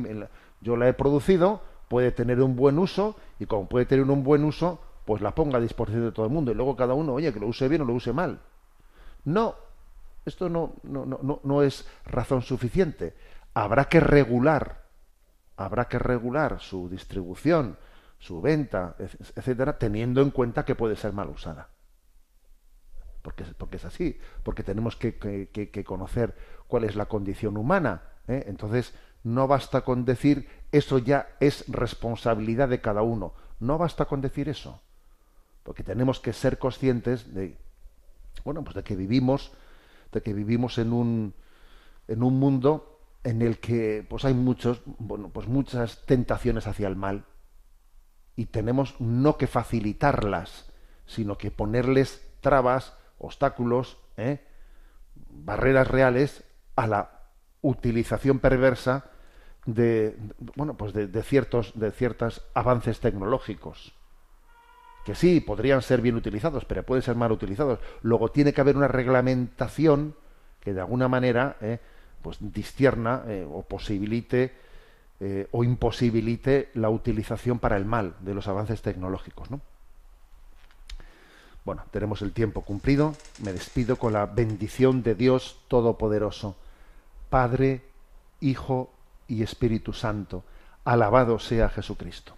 yo 0.61 0.77
la 0.77 0.89
he 0.89 0.93
producido, 0.93 1.62
puede 1.89 2.11
tener 2.11 2.41
un 2.41 2.57
buen 2.57 2.79
uso, 2.79 3.16
y 3.39 3.47
como 3.47 3.69
puede 3.69 3.87
tener 3.87 4.05
un 4.11 4.25
buen 4.25 4.45
uso, 4.45 4.81
pues 5.05 5.23
la 5.23 5.35
ponga 5.35 5.59
a 5.59 5.61
disposición 5.61 6.05
de 6.05 6.12
todo 6.12 6.27
el 6.27 6.33
mundo, 6.33 6.51
y 6.51 6.55
luego 6.55 6.77
cada 6.77 6.95
uno, 6.95 7.14
oye, 7.14 7.33
que 7.33 7.41
lo 7.41 7.47
use 7.47 7.69
bien 7.69 7.83
o 7.83 7.85
lo 7.85 7.95
use 7.95 8.12
mal. 8.12 8.41
No, 9.25 9.55
esto 10.25 10.49
no, 10.49 10.75
no, 10.83 11.07
no, 11.07 11.41
no 11.43 11.62
es 11.62 11.87
razón 12.05 12.43
suficiente. 12.43 13.14
Habrá 13.55 13.87
que 13.87 14.01
regular, 14.01 14.85
habrá 15.57 15.87
que 15.87 15.99
regular 15.99 16.61
su 16.61 16.89
distribución, 16.89 17.79
su 18.19 18.41
venta, 18.41 18.97
etcétera, 18.99 19.79
teniendo 19.79 20.21
en 20.23 20.31
cuenta 20.31 20.64
que 20.64 20.75
puede 20.75 20.97
ser 20.97 21.12
mal 21.12 21.29
usada. 21.29 21.71
Porque, 23.23 23.45
es 23.77 23.85
así, 23.85 24.19
porque 24.43 24.62
tenemos 24.62 24.97
que 24.97 25.85
conocer 25.87 26.35
cuál 26.69 26.85
es 26.85 26.95
la 26.95 27.07
condición 27.07 27.57
humana. 27.57 28.03
¿eh? 28.29 28.45
Entonces, 28.47 28.95
no 29.25 29.49
basta 29.49 29.81
con 29.81 30.05
decir 30.05 30.49
eso 30.71 30.99
ya 30.99 31.37
es 31.41 31.64
responsabilidad 31.69 32.69
de 32.69 32.81
cada 32.81 33.03
uno. 33.03 33.35
No 33.59 33.79
basta 33.79 34.05
con 34.05 34.21
decir 34.21 34.49
eso. 34.49 34.81
Porque 35.64 35.83
tenemos 35.83 36.21
que 36.21 36.33
ser 36.33 36.59
conscientes 36.59 37.35
de, 37.35 37.59
bueno, 38.45 38.62
pues 38.62 38.77
de 38.77 38.85
que 38.85 38.95
vivimos, 38.95 39.53
de 40.12 40.23
que 40.23 40.33
vivimos 40.33 40.79
en 40.79 40.93
un, 40.93 41.35
en 42.07 42.23
un 42.23 42.39
mundo 42.39 43.01
en 43.25 43.43
el 43.43 43.59
que 43.59 44.07
pues 44.09 44.25
hay 44.25 44.35
muchos, 44.35 44.83
bueno, 44.99 45.31
pues 45.31 45.49
muchas 45.49 46.07
tentaciones 46.07 46.66
hacia 46.66 46.87
el 46.87 46.97
mal 46.97 47.25
y 48.39 48.47
tenemos 48.47 48.95
no 49.01 49.36
que 49.36 49.49
facilitarlas, 49.49 50.70
sino 51.07 51.36
que 51.36 51.51
ponerles 51.51 52.24
trabas, 52.41 52.97
obstáculos, 53.18 53.99
¿eh? 54.16 54.47
barreras 55.16 55.89
reales 55.89 56.45
a 56.76 56.86
la 56.86 57.11
utilización 57.62 58.39
perversa 58.39 59.11
de 59.66 60.16
bueno 60.55 60.76
pues 60.76 60.93
de, 60.93 61.22
ciertos 61.24 61.72
de 61.74 61.91
ciertos 61.91 62.45
avances 62.55 63.01
tecnológicos 63.01 63.93
que 65.05 65.16
sí 65.16 65.41
podrían 65.41 65.82
ser 65.82 66.01
bien 66.01 66.14
utilizados 66.14 66.64
pero 66.64 66.84
pueden 66.84 67.03
ser 67.03 67.16
mal 67.16 67.32
utilizados 67.32 67.80
luego 68.03 68.30
tiene 68.30 68.53
que 68.53 68.61
haber 68.61 68.76
una 68.76 68.86
reglamentación 68.86 70.14
que 70.61 70.72
de 70.72 70.80
alguna 70.80 71.09
manera 71.09 71.57
¿eh? 71.61 71.80
pues 72.22 72.39
discierna 72.41 73.24
eh, 73.26 73.45
o 73.51 73.62
posibilite 73.62 74.55
eh, 75.21 75.49
o 75.51 75.64
imposibilite 75.64 76.71
la 76.75 76.91
utilización 76.91 77.59
para 77.59 77.77
el 77.77 77.85
mal 77.85 78.14
de 78.21 78.35
los 78.35 78.47
avances 78.47 78.83
tecnológicos. 78.83 79.51
¿no? 79.51 79.61
Bueno, 81.64 81.85
tenemos 81.91 82.23
el 82.23 82.33
tiempo 82.33 82.62
cumplido. 82.62 83.14
Me 83.43 83.53
despido 83.53 83.97
con 83.97 84.12
la 84.12 84.27
bendición 84.27 85.03
de 85.03 85.14
Dios 85.14 85.61
Todopoderoso, 85.69 86.57
Padre, 87.31 87.83
Hijo 88.41 88.91
y 89.27 89.43
Espíritu 89.43 89.93
Santo. 89.93 90.45
Alabado 90.85 91.39
sea 91.39 91.69
Jesucristo. 91.69 92.38